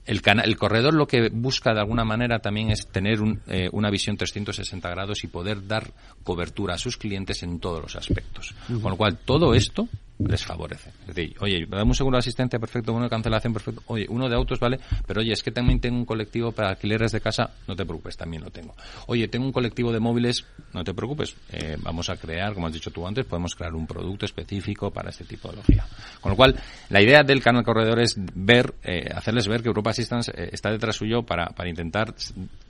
el, 0.06 0.22
cana- 0.22 0.42
el 0.42 0.56
corredor 0.56 0.94
lo 0.94 1.06
que 1.06 1.28
busca 1.30 1.72
de 1.72 1.80
alguna 1.80 2.04
manera 2.04 2.38
también 2.40 2.70
es 2.70 2.86
tener 2.88 3.20
un, 3.20 3.40
eh, 3.46 3.68
una 3.72 3.90
visión 3.90 4.16
360 4.16 4.88
grados 4.90 5.22
y 5.24 5.28
poder 5.28 5.66
dar 5.66 5.90
cobertura 6.24 6.74
a 6.74 6.78
sus 6.78 6.96
clientes 6.96 7.42
en 7.42 7.60
todos 7.60 7.80
los 7.80 7.96
aspectos. 7.96 8.54
Con 8.66 8.90
lo 8.92 8.96
cual, 8.96 9.18
todo 9.24 9.54
esto 9.54 9.88
les 10.28 10.44
favorece. 10.44 10.90
Es 11.08 11.14
decir, 11.14 11.36
oye, 11.40 11.66
dame 11.68 11.84
un 11.84 11.94
seguro 11.94 12.16
de 12.16 12.20
asistencia 12.20 12.58
perfecto, 12.58 12.92
uno 12.92 13.04
de 13.04 13.10
cancelación 13.10 13.52
perfecto, 13.52 13.82
oye, 13.86 14.06
uno 14.08 14.28
de 14.28 14.36
autos, 14.36 14.58
¿vale? 14.60 14.78
Pero 15.06 15.20
oye, 15.20 15.32
es 15.32 15.42
que 15.42 15.50
también 15.50 15.80
tengo 15.80 15.96
un 15.96 16.04
colectivo 16.04 16.52
para 16.52 16.70
alquileres 16.70 17.12
de 17.12 17.20
casa, 17.20 17.50
no 17.66 17.74
te 17.74 17.84
preocupes, 17.84 18.16
también 18.16 18.42
lo 18.42 18.50
tengo. 18.50 18.74
Oye, 19.06 19.28
tengo 19.28 19.46
un 19.46 19.52
colectivo 19.52 19.92
de 19.92 20.00
móviles, 20.00 20.44
no 20.72 20.84
te 20.84 20.94
preocupes, 20.94 21.34
eh, 21.50 21.76
vamos 21.80 22.10
a 22.10 22.16
crear, 22.16 22.54
como 22.54 22.66
has 22.66 22.72
dicho 22.72 22.90
tú 22.90 23.06
antes, 23.06 23.24
podemos 23.24 23.54
crear 23.54 23.74
un 23.74 23.86
producto 23.86 24.26
específico 24.26 24.90
para 24.90 25.10
este 25.10 25.24
tipología. 25.24 25.86
Con 26.20 26.30
lo 26.30 26.36
cual, 26.36 26.56
la 26.88 27.02
idea 27.02 27.22
del 27.22 27.42
canal 27.42 27.64
corredor 27.64 28.00
es 28.00 28.16
ver, 28.16 28.74
eh, 28.82 29.08
hacerles 29.14 29.48
ver 29.48 29.62
que 29.62 29.68
Europa 29.68 29.90
Assistance 29.90 30.30
eh, 30.34 30.50
está 30.52 30.70
detrás 30.70 30.96
suyo 30.96 31.22
para, 31.22 31.46
para 31.46 31.68
intentar 31.68 32.14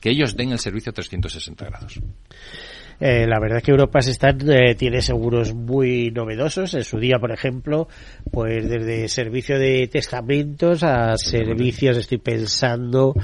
que 0.01 0.11
ellos 0.11 0.37
den 0.37 0.53
el 0.53 0.59
servicio 0.59 0.93
360 0.93 1.65
grados. 1.67 2.01
Eh, 3.01 3.27
la 3.27 3.41
verdad 3.41 3.59
es 3.59 3.65
que 3.65 3.71
Europa 3.71 4.03
se 4.03 4.11
está, 4.11 4.29
eh, 4.31 4.75
tiene 4.75 5.01
seguros 5.01 5.55
muy 5.55 6.11
novedosos. 6.11 6.75
En 6.75 6.85
su 6.85 6.99
día, 6.99 7.19
por 7.19 7.33
ejemplo, 7.33 7.89
pues 8.31 8.69
desde 8.69 9.09
servicio 9.09 9.59
de 9.59 9.89
testamentos 9.89 10.83
a 10.83 11.17
servicios, 11.17 11.97
estoy 11.97 12.19
pensando, 12.19 13.15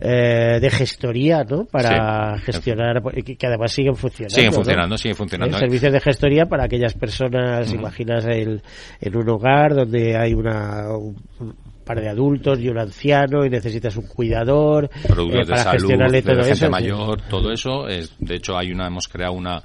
eh, 0.00 0.58
de 0.60 0.70
gestoría, 0.70 1.44
¿no? 1.44 1.64
Para 1.64 2.36
Sí. 2.38 2.42
gestionar, 2.46 3.02
que, 3.24 3.36
que 3.36 3.46
además 3.46 3.72
siguen 3.72 3.94
funcionando. 3.94 4.34
Siguen 4.34 4.50
¿no? 4.50 4.56
funcionando, 4.56 4.98
siguen 4.98 5.16
funcionando. 5.16 5.56
Eh, 5.56 5.60
Servicios 5.60 5.92
de 5.92 6.00
gestoría 6.00 6.46
para 6.46 6.64
aquellas 6.64 6.94
personas, 6.94 7.72
imaginas 7.72 8.24
el, 8.26 8.62
en 9.00 9.16
un 9.16 9.28
hogar 9.28 9.74
donde 9.74 10.16
hay 10.16 10.34
una, 10.34 10.88
un, 10.96 11.16
de 11.98 12.08
adultos 12.08 12.60
y 12.60 12.68
un 12.68 12.78
anciano 12.78 13.44
y 13.44 13.50
necesitas 13.50 13.96
un 13.96 14.06
cuidador 14.06 14.90
productos 15.08 15.40
eh, 15.40 15.44
de 15.44 15.46
para 15.46 15.62
salud, 15.62 15.78
gestionarle 15.78 16.16
de 16.18 16.22
todo 16.22 16.44
gente 16.44 16.52
eso. 16.52 16.70
mayor, 16.70 17.22
todo 17.22 17.52
eso. 17.52 17.88
Es, 17.88 18.12
de 18.18 18.34
hecho, 18.36 18.56
hay 18.56 18.70
una, 18.70 18.86
hemos 18.86 19.08
creado 19.08 19.32
una 19.32 19.62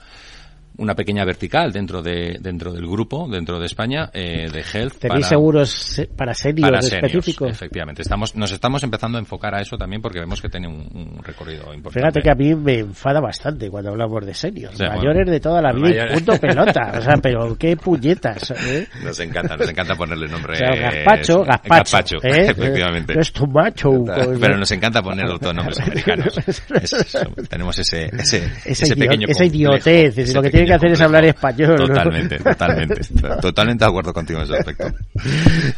una 0.77 0.95
pequeña 0.95 1.23
vertical 1.25 1.71
dentro 1.71 2.01
de 2.01 2.37
dentro 2.39 2.71
del 2.73 2.85
grupo, 2.87 3.27
dentro 3.29 3.59
de 3.59 3.65
España, 3.65 4.09
eh, 4.13 4.49
de 4.51 4.59
health. 4.73 4.95
¿Tenéis 4.99 5.25
para- 5.25 5.29
seguros 5.29 5.69
se- 5.69 6.05
para 6.07 6.33
seniors 6.33 6.69
para 6.69 6.81
seniors, 6.81 7.05
específicos? 7.05 7.49
efectivamente. 7.51 8.01
Estamos, 8.01 8.35
nos 8.35 8.51
estamos 8.51 8.83
empezando 8.83 9.17
a 9.17 9.21
enfocar 9.21 9.55
a 9.55 9.61
eso 9.61 9.77
también 9.77 10.01
porque 10.01 10.19
vemos 10.19 10.41
que 10.41 10.49
tiene 10.49 10.67
un, 10.67 10.87
un 10.93 11.23
recorrido 11.23 11.73
importante. 11.73 11.99
Fíjate 11.99 12.21
que 12.21 12.29
a 12.31 12.35
mí 12.35 12.55
me 12.55 12.79
enfada 12.79 13.19
bastante 13.19 13.69
cuando 13.69 13.91
hablamos 13.91 14.25
de 14.25 14.33
seniors. 14.33 14.77
Sí, 14.77 14.83
bueno. 14.83 14.97
Mayores 14.97 15.29
de 15.29 15.39
toda 15.39 15.61
la 15.61 15.71
vida 15.71 15.87
y 15.87 15.91
mayores. 15.91 16.13
punto 16.13 16.37
pelota. 16.39 16.93
O 16.97 17.01
sea, 17.01 17.13
pero 17.21 17.55
qué 17.57 17.77
puñetas. 17.77 18.51
¿eh? 18.51 18.87
Nos 19.03 19.19
encanta, 19.19 19.57
nos 19.57 19.69
encanta 19.69 19.95
ponerle 19.95 20.27
nombre. 20.27 20.53
O 20.53 20.55
sea, 20.57 20.75
gazpacho, 20.75 21.43
eh, 21.45 21.59
gazpacho, 21.69 22.17
¿eh? 22.23 22.47
efectivamente. 22.49 23.13
No 23.15 23.21
es 23.21 23.31
tu 23.31 23.47
macho. 23.47 23.91
pues, 24.05 24.39
Pero 24.39 24.57
nos 24.57 24.71
encanta 24.71 25.01
ponerle 25.01 25.37
todos 25.39 25.55
nombres 25.55 25.79
americanos. 25.79 26.37
Es- 26.47 27.17
tenemos 27.49 27.77
ese, 27.79 28.05
ese, 28.17 28.37
Esa 28.65 28.69
ese 28.85 28.85
idio- 28.93 28.97
pequeño 28.99 29.27
esa 29.29 29.45
idiotez, 29.45 30.17
es 30.17 30.29
ese 30.29 30.33
lo 30.33 30.41
que 30.41 30.49
tiene 30.49 30.64
que 30.65 30.73
hacer 30.73 30.91
es 30.91 31.01
hablar 31.01 31.25
español, 31.25 31.75
¿no? 31.79 31.87
Totalmente, 31.87 32.37
totalmente. 32.39 33.01
Totalmente 33.41 33.83
de 33.85 33.89
acuerdo 33.89 34.13
contigo 34.13 34.39
en 34.39 34.45
ese 34.45 34.57
aspecto. 34.57 34.85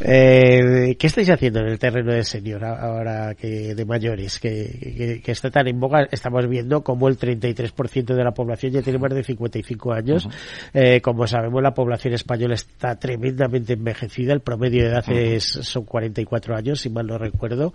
Eh, 0.02 0.96
¿Qué 1.00 1.08
estáis 1.08 1.30
haciendo 1.30 1.60
en 1.62 1.68
el 1.68 1.80
terreno 1.80 2.14
de 2.14 2.24
senior 2.24 2.64
ahora 2.66 3.36
que 3.36 3.76
de 3.76 3.86
mayores? 3.86 4.40
Que, 4.40 4.94
que- 4.98 5.22
que 5.24 5.32
está 5.32 5.50
tan 5.50 5.68
en 5.68 5.80
boga. 5.80 6.08
Estamos 6.12 6.48
viendo 6.48 6.82
como 6.82 7.08
el 7.08 7.18
33% 7.18 8.06
de 8.16 8.24
la 8.24 8.32
población 8.32 8.72
ya 8.74 8.82
tiene 8.82 9.00
más 9.00 9.14
de 9.14 9.24
55 9.24 9.94
años. 9.94 10.28
Eh, 10.74 11.02
como 11.02 11.28
sabemos, 11.28 11.62
la 11.62 11.74
población 11.74 12.14
española 12.14 12.56
está 12.56 12.96
tremendamente 12.96 13.74
envejecida. 13.74 14.34
El 14.34 14.42
promedio 14.42 14.84
de 14.84 14.90
edad 14.90 15.04
es, 15.10 15.44
son 15.46 15.84
44 15.86 16.56
años, 16.56 16.80
si 16.82 16.90
mal 16.90 17.08
no 17.08 17.18
recuerdo. 17.18 17.74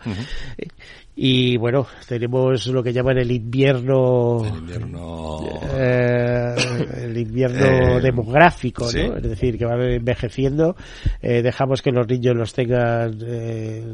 Y 1.14 1.56
bueno, 1.58 1.86
tenemos 2.08 2.66
lo 2.68 2.82
que 2.82 2.92
llaman 2.92 3.18
el 3.18 3.30
invierno. 3.30 4.42
invierno. 4.46 5.40
eh, 5.74 6.54
el 7.02 7.16
invierno 7.16 8.00
demográfico, 8.00 8.84
¿no? 8.92 9.16
Es 9.16 9.22
decir, 9.22 9.58
que 9.58 9.64
van 9.64 9.80
envejeciendo, 9.82 10.76
dejamos 11.20 11.82
que 11.82 11.90
los 11.90 12.06
niños 12.08 12.36
los 12.36 12.52
tengan 12.52 13.18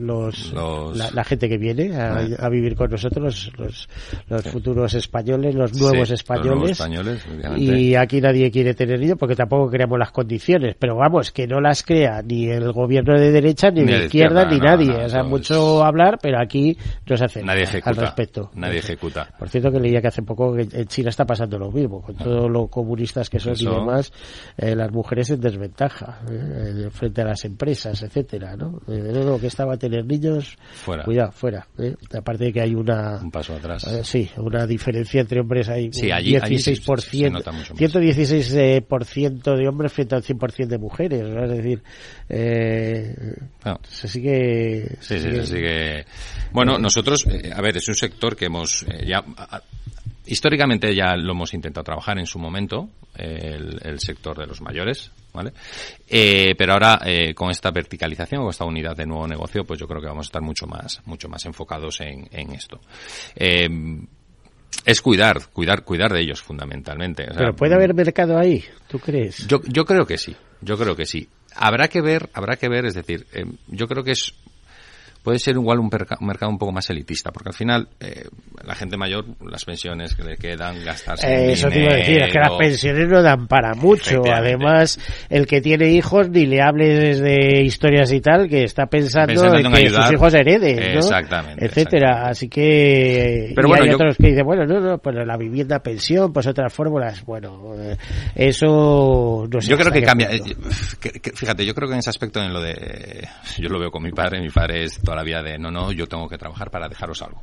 los, 0.01 0.53
La, 1.15 1.25
gente 1.25 1.49
que 1.49 1.59
viene 1.59 1.97
a, 1.97 2.49
vivir 2.49 2.75
con 2.75 2.91
nosotros, 2.91 3.53
los, 3.59 3.89
los, 4.29 4.43
futuros 4.45 4.95
españoles, 4.95 5.55
los 5.55 5.75
nuevos 5.75 6.11
españoles, 6.11 6.81
y 7.57 7.95
aquí 7.95 8.21
nadie 8.21 8.51
quiere 8.51 8.75
tener 8.75 8.99
niños 8.99 9.19
porque 9.19 9.35
tampoco 9.35 9.71
creamos 9.71 9.99
las 9.99 10.11
condiciones, 10.11 10.77
pero 10.79 10.97
vamos, 10.97 11.33
que 11.33 11.47
no 11.47 11.61
las 11.61 11.83
crea 11.83 12.23
ni 12.23 12.49
el 12.49 12.73
gobierno 12.73 13.19
de 13.19 13.31
derecha 13.31 13.71
ni, 13.71 13.85
de 13.85 14.05
izquierda, 14.05 14.45
ni 14.45 14.59
nadie, 14.59 14.91
o 14.93 15.09
sea, 15.09 15.23
mucho 15.23 15.85
hablar, 15.85 16.19
pero 16.21 16.41
aquí 16.41 16.77
no 17.07 17.17
se 17.17 17.25
hace 17.25 17.43
nadie 17.43 17.67
al 17.83 17.97
respecto. 17.97 18.51
Nadie 18.55 18.79
ejecuta. 18.79 19.29
Por 19.39 19.49
cierto 19.49 19.71
que 19.71 19.81
leía 19.81 20.01
que 20.01 20.09
hace 20.09 20.23
poco 20.23 20.55
que 20.55 20.63
en 20.63 20.87
China 20.87 21.11
está 21.11 21.25
pasando 21.25 21.59
lo 21.59 21.71
mismo, 21.71 22.03
con 22.03 22.17
todos 22.17 22.51
los 22.51 22.69
comunistas 22.99 23.31
que 23.31 23.39
son 23.39 23.55
y 23.57 23.65
demás, 23.65 24.13
eh, 24.57 24.75
las 24.75 24.91
mujeres 24.91 25.31
en 25.31 25.41
desventaja 25.41 26.21
eh, 26.29 26.89
frente 26.91 27.23
a 27.23 27.27
las 27.27 27.45
empresas, 27.45 28.03
etcétera, 28.03 28.57
¿no? 28.57 28.81
lo 28.89 29.39
que 29.39 29.47
estaba 29.47 29.75
a 29.75 29.77
tener 29.77 30.05
niños, 30.05 30.57
fuera. 30.85 31.05
cuidado, 31.05 31.31
fuera. 31.33 31.69
¿eh? 31.79 31.95
Aparte 32.13 32.47
de 32.47 32.53
que 32.53 32.61
hay 32.61 32.75
una... 32.75 33.21
Un 33.23 33.31
paso 33.31 33.55
atrás. 33.55 33.87
sí, 34.03 34.29
una 34.37 34.67
diferencia 34.67 35.21
entre 35.21 35.41
hombres, 35.41 35.69
hay 35.69 35.93
sí, 35.93 36.11
allí, 36.11 36.35
16%, 36.35 37.41
116% 37.77 39.57
de 39.57 39.69
hombres 39.69 39.93
frente 39.93 40.17
al 40.17 40.23
100% 40.25 40.67
de 40.67 40.79
mujeres, 40.79 41.23
es 41.23 41.51
decir, 41.51 41.83
se 42.29 44.09
sigue... 44.09 44.97
Sí, 45.01 45.19
sí, 45.19 45.31
se 45.31 45.47
sigue... 45.47 46.05
Bueno, 46.53 46.79
nosotros, 46.79 47.27
a 47.55 47.61
ver, 47.61 47.77
es 47.77 47.87
un 47.89 47.95
sector 47.95 48.35
que 48.35 48.47
hemos 48.47 48.85
ya 49.07 49.25
Históricamente 50.29 50.95
ya 50.95 51.17
lo 51.17 51.33
hemos 51.33 51.55
intentado 51.55 51.85
trabajar 51.85 52.19
en 52.19 52.27
su 52.27 52.39
momento, 52.39 52.91
el, 53.15 53.99
sector 53.99 54.39
de 54.39 54.47
los 54.47 54.61
mayores, 54.61 55.11
¿vale? 55.33 55.53
Eh, 56.07 56.55
pero 56.57 56.75
ahora, 56.75 57.01
eh, 57.07 57.33
con 57.35 57.51
esta 57.51 57.71
verticalización, 57.71 58.43
con 58.43 58.51
esta 58.51 58.67
unidad 58.67 58.95
de 58.95 59.07
nuevo 59.07 59.27
negocio, 59.27 59.65
pues 59.65 59.81
yo 59.81 59.89
creo 59.89 60.03
que 60.03 60.07
vamos 60.07 60.27
a 60.27 60.29
estar 60.29 60.43
mucho 60.43 60.67
más, 60.67 61.01
mucho 61.07 61.31
más 61.31 61.47
enfocados 61.47 62.03
en, 62.03 62.53
esto. 62.53 62.79
Eh, 63.35 63.69
es 64.85 65.01
cuidar, 65.01 65.49
cuidar, 65.51 65.83
cuidar 65.83 66.13
de 66.13 66.21
ellos 66.21 66.43
fundamentalmente. 66.43 67.27
pero 67.35 67.57
puede 67.57 67.75
haber 67.75 67.95
mercado 67.95 68.39
ahí, 68.39 68.63
¿tú 68.87 68.99
crees? 68.99 69.47
Yo, 69.49 69.63
yo 69.65 69.87
creo 69.87 70.05
que 70.05 70.19
sí, 70.19 70.37
yo 70.61 70.77
creo 70.77 70.95
que 70.95 71.07
sí. 71.07 71.27
Habrá 71.57 71.89
que 71.89 72.03
ver, 72.03 72.29
habrá 72.35 72.57
que 72.57 72.69
ver, 72.69 72.85
es 72.85 72.95
decir, 72.95 73.27
yo 73.67 73.89
creo 73.89 74.05
que 74.05 74.13
es 74.13 74.35
puede 75.23 75.39
ser 75.39 75.55
igual 75.55 75.79
un, 75.79 75.91
mercado 76.21 76.51
un 76.51 76.59
poco 76.59 76.73
más 76.73 76.89
elitista, 76.91 77.31
porque 77.31 77.51
al 77.51 77.55
final 77.55 77.89
eh, 78.01 78.25
la 78.65 78.75
gente 78.75 78.97
mayor, 78.97 79.25
las 79.45 79.65
pensiones 79.65 80.15
que 80.15 80.23
le 80.23 80.37
quedan, 80.37 80.85
gastarse 80.85 81.27
eh, 81.27 81.53
Eso 81.53 81.69
te 81.69 81.81
iba 81.83 81.93
a 81.93 81.97
decir, 81.97 82.23
es 82.23 82.33
que 82.33 82.39
las 82.39 82.53
pensiones 82.59 83.09
no 83.09 83.23
dan 83.23 83.47
para 83.47 83.75
mucho. 83.75 84.23
Además, 84.33 84.99
el 85.29 85.47
que 85.47 85.61
tiene 85.61 85.91
hijos, 85.91 86.31
ni 86.31 86.47
le 86.47 86.63
hables 86.63 87.21
de 87.21 87.63
historias 87.63 88.13
y 88.13 88.21
tal, 88.21 88.49
que 88.49 88.65
está 88.65 88.87
pensando, 88.87 89.55
en, 89.55 89.73
que 89.73 89.91
sus 89.91 90.13
hijos 90.13 90.35
hereden, 90.35 90.95
¿no? 90.95 90.99
Exactamente. 90.99 91.65
Etcétera. 91.65 92.29
Así 92.29 92.49
que... 92.49 93.53
Pero 93.55 93.69
bueno, 93.69 93.85
hay 93.85 93.91
otros 93.91 94.17
que 94.17 94.29
dicen, 94.29 94.45
bueno, 94.45 94.65
no, 94.67 94.81
no, 94.81 94.99
pues 94.99 95.17
la 95.17 95.37
vivienda 95.37 95.81
pensión, 95.81 96.33
pues 96.33 96.47
otras 96.47 96.73
fórmulas. 96.73 97.25
Bueno, 97.25 97.75
eh, 97.79 97.97
eso... 98.35 99.47
No 99.51 99.61
sé 99.61 99.69
yo 99.69 99.77
creo 99.77 99.93
que 99.93 100.03
cambia. 100.03 100.31
fíjate, 101.35 101.65
yo 101.65 101.75
creo 101.75 101.89
que 101.89 101.95
en 101.95 102.01
ese 102.01 102.11
aspecto, 102.11 102.41
en 102.41 102.53
lo 102.53 102.61
de... 102.61 103.27
Yo 103.59 103.69
lo 103.69 103.79
veo 103.79 103.91
con 103.91 104.03
mi 104.03 104.13
padre, 104.13 104.41
mi 104.41 104.51
padre 104.51 104.85
es 104.85 104.99
toda 105.09 105.17
la 105.17 105.23
vida 105.23 105.43
de 105.43 105.59
no, 105.59 105.71
no, 105.71 105.91
yo 105.91 106.07
tengo 106.07 106.29
que 106.29 106.37
trabajar 106.37 106.71
para 106.71 106.87
dejaros 106.87 107.23
algo 107.23 107.43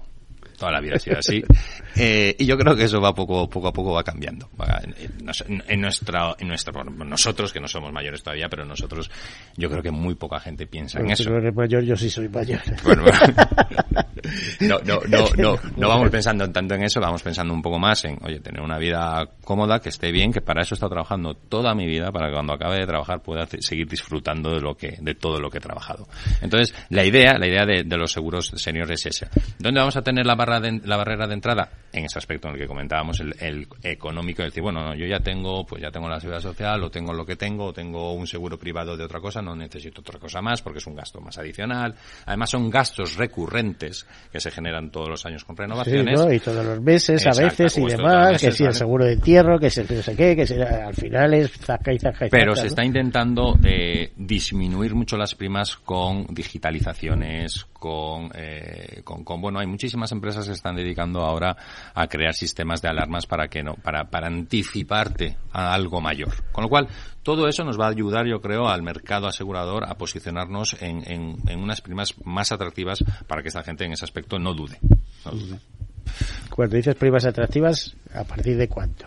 toda 0.57 0.71
la 0.71 0.81
vida 0.81 0.95
ha 0.95 0.99
sido 0.99 1.19
así. 1.19 1.43
Eh, 1.97 2.35
y 2.39 2.45
yo 2.45 2.57
creo 2.57 2.75
que 2.75 2.83
eso 2.83 2.99
va 2.99 3.13
poco, 3.13 3.49
poco 3.49 3.69
a 3.69 3.71
poco 3.71 3.93
va 3.93 4.03
cambiando. 4.03 4.49
en, 4.83 5.63
en, 5.65 5.79
nuestra, 5.81 6.35
en 6.37 6.47
nuestra, 6.49 6.83
nosotros 6.83 7.53
que 7.53 7.61
no 7.61 7.69
somos 7.69 7.93
mayores 7.93 8.21
todavía, 8.21 8.49
pero 8.49 8.65
nosotros, 8.65 9.09
yo 9.55 9.69
creo 9.69 9.81
que 9.81 9.91
muy 9.91 10.15
poca 10.15 10.41
gente 10.41 10.67
piensa 10.67 10.99
en 10.99 11.11
eso. 11.11 11.33
Eres 11.33 11.55
mayor, 11.55 11.83
yo 11.83 11.95
sí 11.95 12.09
soy 12.09 12.27
mayor. 12.27 12.59
no, 14.59 14.79
no, 14.79 14.99
no, 15.07 15.25
no, 15.37 15.59
no 15.77 15.87
vamos 15.87 16.09
pensando 16.09 16.49
tanto 16.51 16.75
en 16.75 16.83
eso, 16.83 16.99
vamos 16.99 17.23
pensando 17.23 17.53
un 17.53 17.61
poco 17.61 17.79
más 17.79 18.03
en, 18.05 18.17
oye, 18.23 18.39
tener 18.39 18.61
una 18.61 18.77
vida 18.77 19.29
cómoda, 19.43 19.79
que 19.79 19.89
esté 19.89 20.11
bien, 20.11 20.31
que 20.31 20.41
para 20.41 20.61
eso 20.61 20.73
he 20.73 20.77
estado 20.77 20.91
trabajando 20.91 21.33
toda 21.33 21.73
mi 21.73 21.85
vida, 21.85 22.11
para 22.11 22.27
que 22.27 22.33
cuando 22.33 22.53
acabe 22.53 22.79
de 22.79 22.85
trabajar 22.85 23.21
pueda 23.21 23.47
seguir 23.59 23.87
disfrutando 23.87 24.51
de 24.51 24.61
lo 24.61 24.75
que, 24.75 24.97
de 24.99 25.15
todo 25.15 25.39
lo 25.39 25.49
que 25.49 25.57
he 25.59 25.61
trabajado. 25.61 26.07
Entonces, 26.41 26.75
la 26.89 27.05
idea, 27.05 27.37
la 27.37 27.47
idea 27.47 27.65
de, 27.65 27.83
de 27.83 27.97
los 27.97 28.11
seguros 28.11 28.51
seniors 28.55 28.91
es 28.91 29.05
esa. 29.05 29.29
¿Dónde 29.59 29.79
vamos 29.79 29.95
a 29.95 30.01
tener 30.01 30.25
la 30.25 30.35
la 30.45 30.97
barrera 30.97 31.27
de 31.27 31.33
entrada 31.33 31.69
en 31.91 32.05
ese 32.05 32.19
aspecto 32.19 32.47
en 32.47 32.55
el 32.55 32.59
que 32.59 32.67
comentábamos 32.67 33.19
el, 33.19 33.67
económico 33.83 34.43
decir 34.43 34.61
bueno 34.61 34.93
yo 34.95 35.05
ya 35.05 35.19
tengo 35.19 35.65
pues 35.65 35.81
ya 35.81 35.91
tengo 35.91 36.09
la 36.09 36.19
seguridad 36.19 36.41
social 36.41 36.83
o 36.83 36.89
tengo 36.89 37.13
lo 37.13 37.25
que 37.25 37.35
tengo 37.35 37.65
o 37.65 37.73
tengo 37.73 38.13
un 38.13 38.27
seguro 38.27 38.57
privado 38.57 38.97
de 38.97 39.03
otra 39.05 39.19
cosa 39.19 39.41
no 39.41 39.55
necesito 39.55 40.01
otra 40.01 40.19
cosa 40.19 40.41
más 40.41 40.61
porque 40.61 40.79
es 40.79 40.87
un 40.87 40.95
gasto 40.95 41.21
más 41.21 41.37
adicional. 41.37 41.95
Además 42.25 42.49
son 42.49 42.69
gastos 42.69 43.15
recurrentes 43.15 44.05
que 44.31 44.39
se 44.39 44.51
generan 44.51 44.91
todos 44.91 45.09
los 45.09 45.25
años 45.25 45.43
con 45.45 45.55
renovaciones. 45.55 46.19
Y 46.31 46.39
todos 46.39 46.65
los 46.65 46.81
meses 46.81 47.25
a 47.25 47.31
veces 47.31 47.77
y 47.77 47.85
demás 47.85 48.41
que 48.41 48.51
si 48.51 48.63
el 48.65 48.73
seguro 48.73 49.05
de 49.05 49.13
entierro 49.13 49.59
que 49.59 49.69
si 49.69 49.81
no 49.81 50.01
sé 50.01 50.15
qué 50.15 50.35
que 50.35 50.63
al 50.63 50.93
final 50.93 51.33
es 51.33 51.51
zaca 51.51 51.93
y 51.93 51.99
zaca 51.99 52.27
y 52.27 52.29
pero 52.29 52.55
se 52.55 52.67
está 52.67 52.83
intentando 52.83 53.57
eh, 53.63 54.11
disminuir 54.15 54.95
mucho 54.95 55.17
las 55.17 55.35
primas 55.35 55.75
con 55.77 56.25
digitalizaciones 56.29 57.65
con, 57.73 58.31
eh, 58.35 59.01
con, 59.03 59.23
con 59.23 59.41
bueno 59.41 59.59
hay 59.59 59.67
muchísimas 59.67 60.11
empresas 60.11 60.34
se 60.41 60.51
están 60.51 60.75
dedicando 60.75 61.21
ahora 61.21 61.55
a 61.93 62.07
crear 62.07 62.33
sistemas 62.33 62.81
de 62.81 62.89
alarmas 62.89 63.25
para 63.25 63.47
que 63.47 63.63
no, 63.63 63.75
para, 63.75 64.05
para 64.05 64.27
anticiparte 64.27 65.37
a 65.51 65.73
algo 65.73 66.01
mayor. 66.01 66.43
Con 66.51 66.63
lo 66.63 66.69
cual, 66.69 66.87
todo 67.23 67.47
eso 67.47 67.63
nos 67.63 67.79
va 67.79 67.87
a 67.87 67.89
ayudar, 67.89 68.25
yo 68.27 68.41
creo, 68.41 68.67
al 68.67 68.83
mercado 68.83 69.27
asegurador 69.27 69.85
a 69.89 69.95
posicionarnos 69.95 70.81
en, 70.81 71.03
en, 71.07 71.59
unas 71.59 71.81
primas 71.81 72.13
más 72.23 72.51
atractivas 72.51 73.03
para 73.27 73.41
que 73.41 73.47
esta 73.47 73.63
gente 73.63 73.85
en 73.85 73.93
ese 73.93 74.05
aspecto 74.05 74.37
no 74.37 74.53
dude. 74.53 74.79
No 75.25 75.31
dude. 75.31 75.59
Cuando 76.49 76.75
dices 76.75 76.95
primas 76.95 77.25
atractivas, 77.25 77.95
¿a 78.13 78.23
partir 78.23 78.57
de 78.57 78.67
cuánto? 78.67 79.05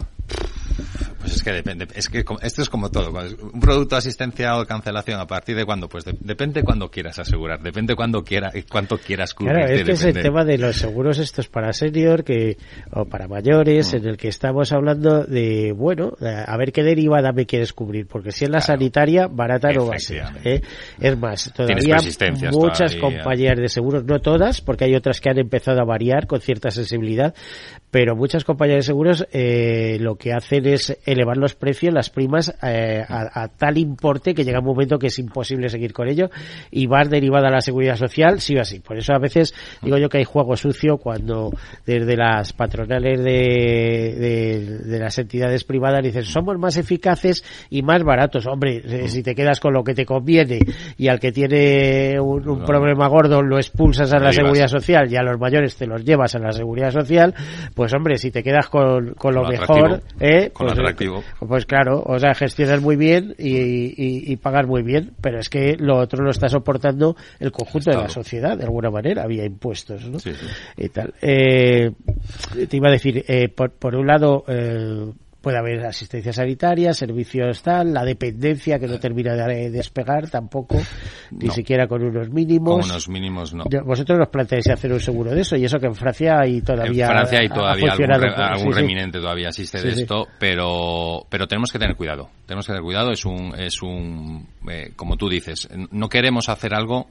Pues 1.29 1.37
es 1.37 1.43
que 1.43 1.53
depende. 1.53 1.87
Es 1.95 2.09
que 2.09 2.25
esto 2.43 2.63
es 2.63 2.71
como 2.71 2.91
todo. 2.91 3.11
Un 3.53 3.61
producto 3.61 3.97
de 3.97 3.99
asistencia 3.99 4.57
o 4.57 4.65
cancelación, 4.65 5.21
¿a 5.21 5.27
partir 5.27 5.57
de 5.57 5.67
cuándo? 5.67 5.87
Pues 5.89 6.05
depende 6.05 6.63
cuando 6.63 6.91
quieras 6.91 7.19
asegurar. 7.19 7.61
Depende 7.61 7.95
cuando 7.95 8.25
quiera, 8.25 8.51
cuánto 8.71 8.97
quieras 8.97 9.35
cubrir. 9.35 9.55
Claro, 9.55 9.71
este 9.71 9.93
es 9.93 10.05
el 10.05 10.23
tema 10.23 10.45
de 10.45 10.57
los 10.57 10.77
seguros 10.77 11.19
estos 11.19 11.49
para 11.49 11.73
senior 11.75 12.25
que, 12.25 12.57
o 12.93 13.05
para 13.05 13.29
mayores, 13.29 13.93
mm. 13.93 13.97
en 13.97 14.07
el 14.07 14.17
que 14.17 14.29
estamos 14.29 14.73
hablando 14.73 15.25
de, 15.25 15.73
bueno, 15.73 16.13
a 16.21 16.57
ver 16.57 16.73
qué 16.73 16.83
derivada 16.83 17.33
me 17.33 17.45
quieres 17.45 17.75
cubrir. 17.75 18.07
Porque 18.07 18.33
si 18.33 18.47
es 18.47 18.51
la 18.51 18.63
sanitaria, 18.63 19.27
barata 19.27 19.71
no 19.73 19.87
va 19.87 19.97
a 19.97 19.99
ser. 19.99 20.25
¿eh? 20.45 20.63
Es 20.99 21.19
más, 21.19 21.53
todavía 21.55 21.99
muchas 22.53 22.97
compañías 22.97 23.59
de 23.59 23.69
seguros, 23.69 24.05
no 24.05 24.21
todas, 24.21 24.63
porque 24.63 24.85
hay 24.85 24.95
otras 24.95 25.21
que 25.21 25.29
han 25.29 25.39
empezado 25.39 25.81
a 25.83 25.85
variar 25.85 26.27
con 26.27 26.41
cierta 26.41 26.71
sensibilidad, 26.71 27.35
pero 27.91 28.15
muchas 28.15 28.45
compañías 28.45 28.79
de 28.79 28.83
seguros 28.83 29.27
eh, 29.33 29.97
lo 30.01 30.17
que 30.17 30.33
hacen 30.33 30.67
es 30.67 30.99
elevar 31.07 31.37
los 31.39 31.55
precios, 31.55 31.95
las 31.95 32.11
primas, 32.11 32.55
eh, 32.63 33.03
a, 33.09 33.49
tal 33.49 33.79
importe 33.79 34.35
que 34.35 34.45
llega 34.45 34.59
un 34.59 34.67
momento 34.67 34.99
que 34.99 35.07
es 35.07 35.19
imposible 35.19 35.69
seguir 35.69 35.93
con 35.93 36.09
ello 36.09 36.31
y 36.71 36.87
va 36.87 37.05
derivada 37.05 37.49
a 37.49 37.51
la 37.51 37.61
seguridad 37.61 37.97
social, 37.97 38.41
sí 38.41 38.57
o 38.57 38.61
así. 38.61 38.81
Por 38.81 38.99
eso 38.99 39.15
a 39.15 39.19
veces 39.19 39.55
digo 39.83 39.97
yo 39.97 40.09
que 40.09 40.19
hay 40.19 40.25
juego 40.25 40.57
sucio 40.57 40.99
cuando 40.99 41.51
desde 41.87 42.17
las 42.17 42.53
patronales 42.53 43.23
de, 43.23 44.81
de, 44.85 44.99
las 44.99 45.19
entidades 45.19 45.65
privadas 45.65 46.03
dicen 46.03 46.25
somos 46.25 46.59
más 46.59 46.77
eficaces 46.77 47.43
y 47.71 47.83
más 47.83 48.03
baratos. 48.03 48.47
Hombre, 48.47 48.83
eh, 48.85 49.09
si 49.09 49.23
te 49.23 49.35
quedas 49.35 49.61
con 49.61 49.73
lo 49.73 49.83
que 49.83 49.95
te 49.95 50.05
conviene 50.05 50.59
y 50.99 51.09
al 51.09 51.19
que 51.19 51.33
tiene 51.33 52.21
un, 52.21 52.65
problema 52.65 53.09
gordo 53.09 53.43
lo 53.43 53.57
expulsas 53.57 54.13
a 54.13 54.19
la 54.19 54.33
seguridad 54.33 54.67
social 54.67 55.11
y 55.11 55.17
a 55.17 55.23
los 55.23 55.39
mayores 55.39 55.77
te 55.77 55.87
los 55.87 56.05
llevas 56.05 56.35
a 56.35 56.39
la 56.39 56.53
seguridad 56.53 56.91
social, 56.91 57.35
pues 57.79 57.95
hombre, 57.95 58.19
si 58.19 58.33
te 58.33 58.43
quedas 58.43 58.69
con, 58.69 59.15
con 59.15 59.37
lo, 59.37 59.45
mejor, 59.45 60.03
¿eh? 60.19 60.51
con 60.53 60.67
lo 60.67 60.73
pues, 60.73 60.81
atractivo. 60.81 61.23
Pues 61.39 61.65
claro, 61.65 62.03
o 62.05 62.19
sea, 62.19 62.35
gestionar 62.35 62.81
muy 62.81 62.97
bien 62.97 63.37
y, 63.39 64.33
y, 64.33 64.37
pagar 64.37 64.67
muy 64.67 64.83
bien, 64.83 65.13
pero 65.21 65.39
es 65.39 65.49
que 65.49 65.77
lo 65.79 65.97
otro 65.97 66.25
lo 66.25 66.31
está 66.33 66.49
soportando 66.49 67.15
el 67.39 67.53
conjunto 67.53 67.93
de 67.93 67.99
la 67.99 68.09
sociedad, 68.09 68.59
de 68.59 68.65
alguna 68.65 68.91
manera, 68.91 69.23
había 69.23 69.45
impuestos, 69.45 70.05
¿no? 70.11 70.19
Sí, 70.19 70.33
Y 70.77 70.89
tal. 70.89 71.15
Eh, 71.23 71.93
te 72.69 72.77
iba 72.77 72.89
a 72.89 72.93
decir, 72.93 73.25
eh, 73.29 73.49
por, 73.49 73.71
por 73.71 73.95
un 73.95 74.09
lado, 74.09 74.43
eh, 74.49 75.13
puede 75.49 75.61
haber 75.61 75.87
asistencia 75.87 76.31
sanitaria, 76.31 76.93
servicios 76.93 77.63
tal, 77.63 77.95
la 77.95 78.05
dependencia 78.05 78.79
que 78.79 78.87
no 78.87 79.01
termina 79.01 79.35
de 79.35 79.71
despegar 79.71 80.29
tampoco, 80.29 80.77
ni 81.31 81.49
siquiera 81.49 81.89
con 81.89 82.03
unos 82.03 82.29
mínimos. 82.29 82.81
Con 82.81 82.91
unos 82.91 83.09
mínimos 83.09 83.55
no. 83.55 83.65
Vosotros 83.83 84.19
nos 84.19 84.29
planteáis 84.29 84.69
hacer 84.69 84.93
un 84.93 85.01
seguro 85.01 85.31
de 85.31 85.41
eso 85.41 85.57
y 85.57 85.65
eso 85.65 85.79
que 85.79 85.87
en 85.87 85.95
Francia 85.95 86.41
hay 86.41 86.61
todavía. 86.61 87.07
En 87.07 87.13
Francia 87.13 87.39
hay 87.39 87.49
todavía 87.49 87.95
algún, 87.95 88.75
reminente 88.75 89.21
todavía 89.21 89.49
existe 89.49 89.81
de 89.81 89.89
esto, 89.89 90.27
pero 90.39 91.25
pero 91.31 91.47
tenemos 91.47 91.73
que 91.73 91.79
tener 91.79 91.97
cuidado. 91.97 92.29
Tenemos 92.45 92.67
que 92.67 92.73
tener 92.75 92.83
cuidado. 92.83 93.11
Es 93.11 93.25
un 93.25 93.55
es 93.59 93.81
un 93.81 94.47
eh, 94.71 94.93
como 94.97 95.17
tú 95.17 95.31
dices, 95.31 95.67
no 95.91 96.11
queremos 96.11 96.51
hacer 96.51 96.75
algo 96.75 97.09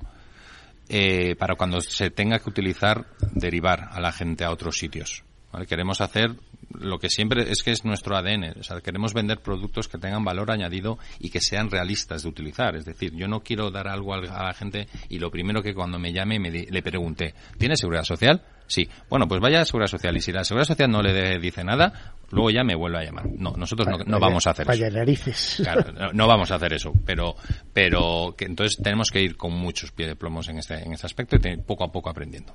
eh, 0.90 1.36
para 1.40 1.56
cuando 1.56 1.82
se 1.82 2.12
tenga 2.12 2.38
que 2.38 2.52
utilizar 2.52 3.08
derivar 3.34 3.90
a 3.92 4.00
la 4.00 4.12
gente 4.12 4.46
a 4.46 4.52
otros 4.52 4.78
sitios. 4.78 5.24
Queremos 5.68 6.02
hacer 6.02 6.36
lo 6.70 7.00
que 7.00 7.10
siempre 7.10 7.50
es 7.52 7.64
que 7.64 7.72
es 7.72 7.86
nuestro 7.86 8.16
ADN. 8.18 8.60
O 8.60 8.64
sea, 8.64 8.82
queremos 8.82 9.14
vender 9.14 9.40
productos 9.40 9.88
que 9.88 9.98
tengan 9.98 10.24
valor 10.24 10.52
añadido 10.52 10.98
y 11.20 11.30
que 11.30 11.42
sean 11.42 11.70
realistas 11.70 12.24
de 12.24 12.30
utilizar. 12.30 12.76
Es 12.76 12.86
decir, 12.86 13.14
yo 13.16 13.28
no 13.28 13.42
quiero 13.42 13.72
dar 13.72 13.88
algo 13.88 14.14
a 14.14 14.22
la 14.22 14.54
gente 14.54 14.88
y 15.10 15.20
lo 15.20 15.32
primero 15.32 15.62
que 15.62 15.74
cuando 15.74 16.00
me 16.00 16.14
llame 16.14 16.40
me 16.40 16.50
le 16.50 16.82
pregunte, 16.82 17.34
¿tiene 17.58 17.76
seguridad 17.76 18.04
social? 18.04 18.44
Sí. 18.68 18.88
Bueno, 19.10 19.28
pues 19.28 19.40
vaya 19.40 19.62
a 19.62 19.66
Seguridad 19.66 19.88
Social 19.88 20.16
y 20.18 20.22
si 20.22 20.32
la 20.32 20.44
Seguridad 20.44 20.68
Social 20.68 20.92
no 20.92 21.02
le 21.02 21.40
dice 21.40 21.64
nada, 21.64 22.14
luego 22.32 22.52
ya 22.52 22.64
me 22.64 22.76
vuelve 22.76 23.00
a 23.00 23.04
llamar. 23.04 23.26
No, 23.38 23.52
nosotros 23.52 23.88
no, 24.06 24.20
vamos 24.20 24.46
a 24.46 24.52
hacer 24.52 24.68
vaya 24.68 24.88
eso. 24.88 24.98
narices. 24.98 25.62
Claro, 25.64 26.12
no, 26.14 26.28
vamos 26.28 26.52
a 26.52 26.56
hacer 26.56 26.74
eso, 26.74 26.92
pero 27.06 27.36
pero 27.74 28.36
que 28.38 28.46
entonces 28.46 28.78
tenemos 28.84 29.10
que 29.10 29.22
ir 29.22 29.38
con 29.38 29.54
muchos 29.54 29.92
pies 29.92 30.10
de 30.10 30.16
plomos 30.16 30.50
en 30.50 30.60
este 30.60 30.76
en 30.84 30.94
este 30.94 31.08
aspecto 31.08 31.38
y 31.38 31.58
poco 31.58 31.86
a 31.86 31.92
poco 31.92 32.10
aprendiendo. 32.10 32.54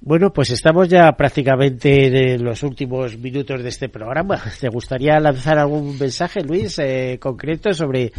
Bueno, 0.00 0.32
pues 0.32 0.50
estamos 0.50 0.88
ya 0.88 1.10
prácticamente 1.12 2.34
en 2.34 2.44
los 2.44 2.62
últimos 2.62 3.16
minutos 3.18 3.62
de 3.62 3.68
este 3.68 3.88
programa. 3.88 4.40
¿Te 4.60 4.68
gustaría 4.68 5.18
lanzar 5.18 5.58
algún 5.58 5.98
mensaje, 5.98 6.42
Luis, 6.42 6.78
eh, 6.78 7.18
concreto 7.20 7.72
sobre 7.72 8.12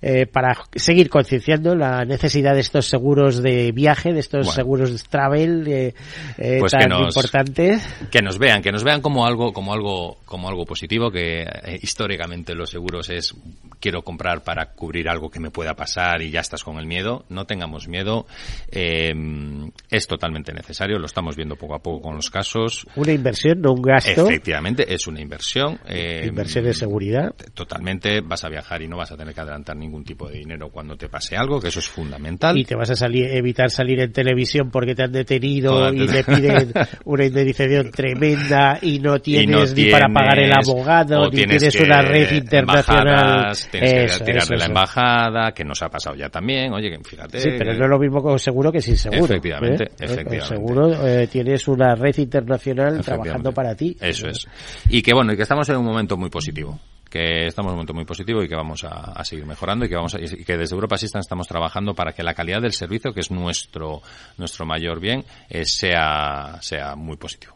eh, 0.00 0.26
para 0.26 0.56
seguir 0.74 1.10
concienciando 1.10 1.74
la 1.74 2.04
necesidad 2.04 2.54
de 2.54 2.60
estos 2.60 2.86
seguros 2.86 3.42
de 3.42 3.72
viaje, 3.72 4.12
de 4.12 4.20
estos 4.20 4.54
seguros 4.54 4.92
de 4.92 5.08
travel 5.08 5.66
eh, 5.66 5.94
eh 6.38 6.58
pues 6.60 6.72
tan 6.72 6.90
importantes? 6.92 7.86
Que 8.10 8.22
nos 8.22 8.38
vean, 8.38 8.62
que 8.62 8.72
nos 8.72 8.84
vean 8.84 9.02
como 9.02 9.26
algo, 9.26 9.52
como 9.52 9.74
algo, 9.74 10.18
como 10.24 10.48
algo 10.48 10.64
positivo. 10.64 11.10
Que 11.10 11.42
eh, 11.42 11.78
históricamente 11.82 12.54
los 12.54 12.70
seguros 12.70 13.10
es 13.10 13.34
quiero 13.80 14.02
comprar 14.02 14.42
para 14.44 14.70
cubrir 14.70 15.08
algo 15.08 15.30
que 15.30 15.40
me 15.40 15.50
pueda 15.50 15.74
pasar 15.74 16.22
y 16.22 16.30
ya 16.30 16.40
estás 16.40 16.62
con 16.62 16.78
el 16.78 16.86
miedo. 16.86 17.24
No 17.28 17.44
tengamos 17.44 17.88
miedo. 17.88 18.26
es 18.70 20.06
totalmente 20.06 20.52
necesario. 20.52 20.98
Lo 20.98 21.06
estamos 21.06 21.23
viendo 21.36 21.56
poco 21.56 21.74
a 21.74 21.82
poco 21.82 22.02
con 22.02 22.16
los 22.16 22.30
casos. 22.30 22.86
Una 22.96 23.12
inversión, 23.12 23.60
no 23.60 23.72
un 23.72 23.82
gasto. 23.82 24.26
Efectivamente, 24.26 24.92
es 24.92 25.06
una 25.06 25.20
inversión. 25.20 25.78
Eh, 25.88 26.24
inversión 26.26 26.64
de 26.64 26.74
seguridad. 26.74 27.34
Totalmente, 27.54 28.20
vas 28.20 28.44
a 28.44 28.48
viajar 28.48 28.82
y 28.82 28.88
no 28.88 28.96
vas 28.96 29.12
a 29.12 29.16
tener 29.16 29.34
que 29.34 29.40
adelantar 29.40 29.76
ningún 29.76 30.04
tipo 30.04 30.28
de 30.28 30.38
dinero 30.38 30.70
cuando 30.70 30.96
te 30.96 31.08
pase 31.08 31.36
algo, 31.36 31.60
que 31.60 31.68
eso 31.68 31.80
es 31.80 31.88
fundamental. 31.88 32.56
Y 32.56 32.64
te 32.64 32.74
vas 32.74 32.90
a 32.90 32.96
salir, 32.96 33.26
evitar 33.26 33.70
salir 33.70 34.00
en 34.00 34.12
televisión 34.12 34.70
porque 34.70 34.94
te 34.94 35.04
han 35.04 35.12
detenido 35.12 35.92
y 35.92 36.06
te 36.06 36.24
piden 36.24 36.72
una 37.04 37.24
indemnización 37.24 37.90
tremenda 37.90 38.78
y 38.80 38.98
no 38.98 39.20
tienes 39.20 39.74
ni 39.74 39.90
para 39.90 40.08
pagar 40.08 40.38
el 40.38 40.52
abogado, 40.52 41.30
ni 41.30 41.44
tienes, 41.44 41.80
una 41.80 42.02
red 42.02 42.32
internacional. 42.32 43.56
Tienes 43.70 44.18
que 44.18 44.24
tirar 44.24 44.46
de 44.46 44.56
la 44.56 44.66
embajada, 44.66 45.52
que 45.52 45.64
nos 45.64 45.82
ha 45.82 45.88
pasado 45.88 46.16
ya 46.16 46.28
también. 46.28 46.72
Oye, 46.72 46.90
que 46.90 46.98
fíjate. 47.04 47.38
Sí, 47.40 47.50
pero 47.56 47.74
no 47.74 47.84
es 47.84 47.90
lo 47.90 47.98
mismo 47.98 48.22
con 48.22 48.38
seguro 48.38 48.70
que 48.72 48.80
sin 48.80 48.96
seguro. 48.96 49.24
Efectivamente, 49.24 49.84
¿eh? 49.84 49.90
efectivamente. 50.00 50.46
seguro 50.46 51.06
eh, 51.06 51.13
tienes 51.30 51.66
una 51.68 51.94
red 51.94 52.16
internacional 52.18 53.00
trabajando 53.00 53.52
para 53.52 53.74
ti. 53.74 53.96
Eso 54.00 54.28
es. 54.28 54.46
Y 54.88 55.02
que 55.02 55.14
bueno, 55.14 55.32
y 55.32 55.36
que 55.36 55.42
estamos 55.42 55.68
en 55.68 55.76
un 55.76 55.84
momento 55.84 56.16
muy 56.16 56.30
positivo 56.30 56.78
que 57.14 57.46
estamos 57.46 57.70
en 57.70 57.74
un 57.74 57.76
momento 57.76 57.94
muy 57.94 58.04
positivo 58.04 58.42
y 58.42 58.48
que 58.48 58.56
vamos 58.56 58.82
a, 58.82 59.22
seguir 59.24 59.46
mejorando 59.46 59.84
y 59.84 59.88
que 59.88 59.94
vamos 59.94 60.16
y 60.18 60.44
que 60.44 60.56
desde 60.56 60.74
Europa 60.74 60.96
Assistance 60.96 61.26
estamos 61.26 61.46
trabajando 61.46 61.94
para 61.94 62.10
que 62.12 62.24
la 62.24 62.34
calidad 62.34 62.60
del 62.60 62.72
servicio, 62.72 63.14
que 63.14 63.20
es 63.20 63.30
nuestro 63.30 64.02
nuestro 64.36 64.66
mayor 64.66 64.98
bien, 64.98 65.24
eh, 65.48 65.62
sea 65.64 66.58
sea 66.60 66.96
muy 66.96 67.16
positivo. 67.16 67.54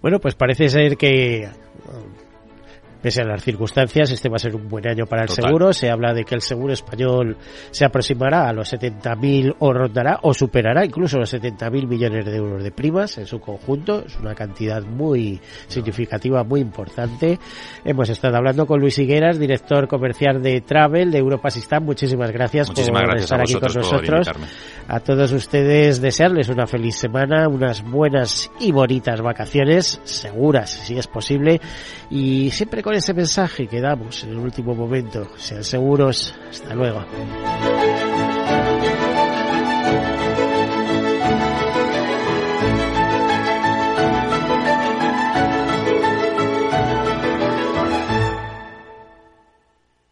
Bueno, 0.00 0.20
pues 0.20 0.36
parece 0.36 0.68
ser 0.68 0.96
que 0.96 1.50
pese 3.02 3.20
a 3.22 3.24
las 3.24 3.42
circunstancias, 3.42 4.10
este 4.12 4.28
va 4.28 4.36
a 4.36 4.38
ser 4.38 4.54
un 4.54 4.68
buen 4.68 4.86
año 4.86 5.06
para 5.06 5.24
el 5.24 5.28
seguro. 5.28 5.72
Se 5.72 5.90
habla 5.90 6.14
de 6.14 6.24
que 6.24 6.34
el 6.36 6.40
seguro 6.40 6.72
español 6.72 7.36
se 7.70 7.84
aproximará 7.84 8.48
a 8.48 8.52
los 8.52 8.72
70.000 8.72 9.56
o 9.58 9.72
rondará 9.72 10.20
o 10.22 10.32
superará 10.32 10.84
incluso 10.84 11.18
los 11.18 11.34
70.000 11.34 11.88
millones 11.88 12.24
de 12.24 12.36
euros 12.36 12.62
de 12.62 12.70
primas 12.70 13.18
en 13.18 13.26
su 13.26 13.40
conjunto. 13.40 14.04
Es 14.06 14.16
una 14.18 14.34
cantidad 14.34 14.82
muy 14.82 15.40
significativa, 15.66 16.44
muy 16.44 16.60
importante. 16.60 17.38
Hemos 17.84 18.08
estado 18.08 18.36
hablando 18.36 18.66
con 18.66 18.80
Luis 18.80 18.98
Higueras, 18.98 19.38
director 19.38 19.88
comercial 19.88 20.40
de 20.40 20.60
Travel 20.60 21.10
de 21.10 21.18
Europa 21.18 21.50
Sistán. 21.50 21.84
Muchísimas 21.84 22.30
gracias 22.30 22.70
por 22.70 22.78
estar 23.18 23.40
aquí 23.40 23.54
con 23.54 23.72
nosotros. 23.74 24.30
A 24.86 25.00
todos 25.00 25.32
ustedes 25.32 26.00
desearles 26.00 26.48
una 26.48 26.66
feliz 26.66 26.96
semana, 26.96 27.48
unas 27.48 27.82
buenas 27.82 28.50
y 28.60 28.70
bonitas 28.70 29.20
vacaciones, 29.20 30.00
seguras 30.04 30.70
si 30.70 30.98
es 30.98 31.06
posible, 31.06 31.60
y 32.10 32.50
siempre 32.50 32.82
con 32.82 32.91
ese 32.94 33.14
mensaje 33.14 33.66
que 33.66 33.80
damos 33.80 34.24
en 34.24 34.30
el 34.30 34.38
último 34.38 34.74
momento. 34.74 35.28
Sean 35.36 35.64
seguros. 35.64 36.34
Hasta 36.50 36.74
luego. 36.74 37.04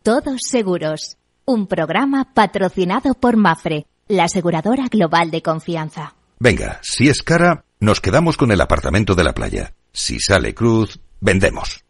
Todos 0.03 0.41
seguros. 0.49 1.19
Un 1.45 1.67
programa 1.67 2.33
patrocinado 2.33 3.15
por 3.15 3.37
Mafre, 3.37 3.87
la 4.09 4.25
aseguradora 4.25 4.89
global 4.91 5.31
de 5.31 5.43
confianza. 5.43 6.15
Venga, 6.39 6.81
si 6.83 7.09
es 7.09 7.23
cara, 7.23 7.65
nos 7.81 8.01
quedamos 8.01 8.37
con 8.37 8.51
el 8.51 8.61
apartamento 8.61 9.15
de 9.15 9.25
la 9.25 9.35
playa. 9.35 9.75
Si 9.93 10.19
sale 10.19 10.55
cruz, 10.55 11.01
vendemos. 11.21 11.85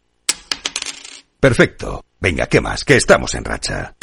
Perfecto. 1.41 2.05
Venga, 2.19 2.45
¿qué 2.45 2.61
más? 2.61 2.85
Que 2.85 2.95
estamos 2.95 3.33
en 3.33 3.43
racha. 3.43 3.95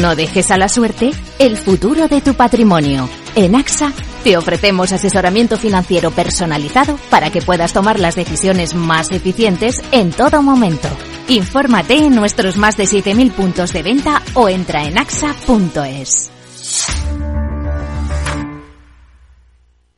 No 0.00 0.16
dejes 0.16 0.50
a 0.50 0.56
la 0.56 0.68
suerte 0.68 1.10
el 1.38 1.58
futuro 1.58 2.08
de 2.08 2.22
tu 2.22 2.32
patrimonio. 2.34 3.06
En 3.34 3.54
AXA 3.54 3.92
te 4.24 4.38
ofrecemos 4.38 4.90
asesoramiento 4.90 5.58
financiero 5.58 6.10
personalizado 6.10 6.98
para 7.10 7.30
que 7.30 7.42
puedas 7.42 7.74
tomar 7.74 8.00
las 8.00 8.16
decisiones 8.16 8.74
más 8.74 9.10
eficientes 9.10 9.82
en 9.92 10.10
todo 10.10 10.42
momento. 10.42 10.88
Infórmate 11.28 11.98
en 11.98 12.14
nuestros 12.14 12.56
más 12.56 12.78
de 12.78 12.84
7.000 12.84 13.30
puntos 13.32 13.74
de 13.74 13.82
venta 13.82 14.22
o 14.32 14.48
entra 14.48 14.84
en 14.84 14.96
axa.es. 14.96 16.30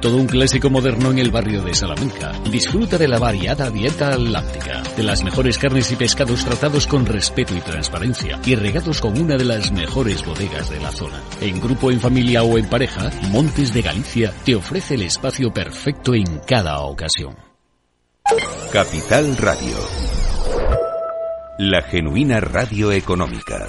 Todo 0.00 0.16
un 0.16 0.26
clásico 0.26 0.70
moderno 0.70 1.10
en 1.10 1.18
el 1.18 1.30
barrio 1.30 1.62
de 1.62 1.74
Salamanca. 1.74 2.32
Disfruta 2.50 2.98
de 2.98 3.08
la 3.08 3.18
variada 3.18 3.68
dieta 3.70 4.16
láctica, 4.16 4.82
de 4.96 5.02
las 5.02 5.24
mejores 5.24 5.58
carnes 5.58 5.90
y 5.90 5.96
pescados 5.96 6.44
tratados 6.44 6.86
con 6.86 7.04
respeto 7.04 7.56
y 7.56 7.60
transparencia 7.60 8.38
y 8.46 8.54
regados 8.54 9.00
con 9.00 9.18
una 9.18 9.36
de 9.36 9.44
las 9.44 9.72
mejores 9.72 10.24
bodegas 10.24 10.70
de 10.70 10.80
la 10.80 10.92
zona. 10.92 11.20
En 11.40 11.60
grupo, 11.60 11.90
en 11.90 12.00
familia 12.00 12.44
o 12.44 12.58
en 12.58 12.68
pareja, 12.68 13.10
Montes 13.30 13.74
de 13.74 13.82
Galicia 13.82 14.32
te 14.44 14.54
ofrece 14.54 14.94
el 14.94 15.02
espacio 15.02 15.52
perfecto 15.52 16.14
en 16.14 16.38
cada 16.46 16.78
ocasión. 16.80 17.34
Capital 18.72 19.36
Radio. 19.36 19.76
La 21.58 21.82
genuina 21.82 22.38
radio 22.38 22.92
económica. 22.92 23.68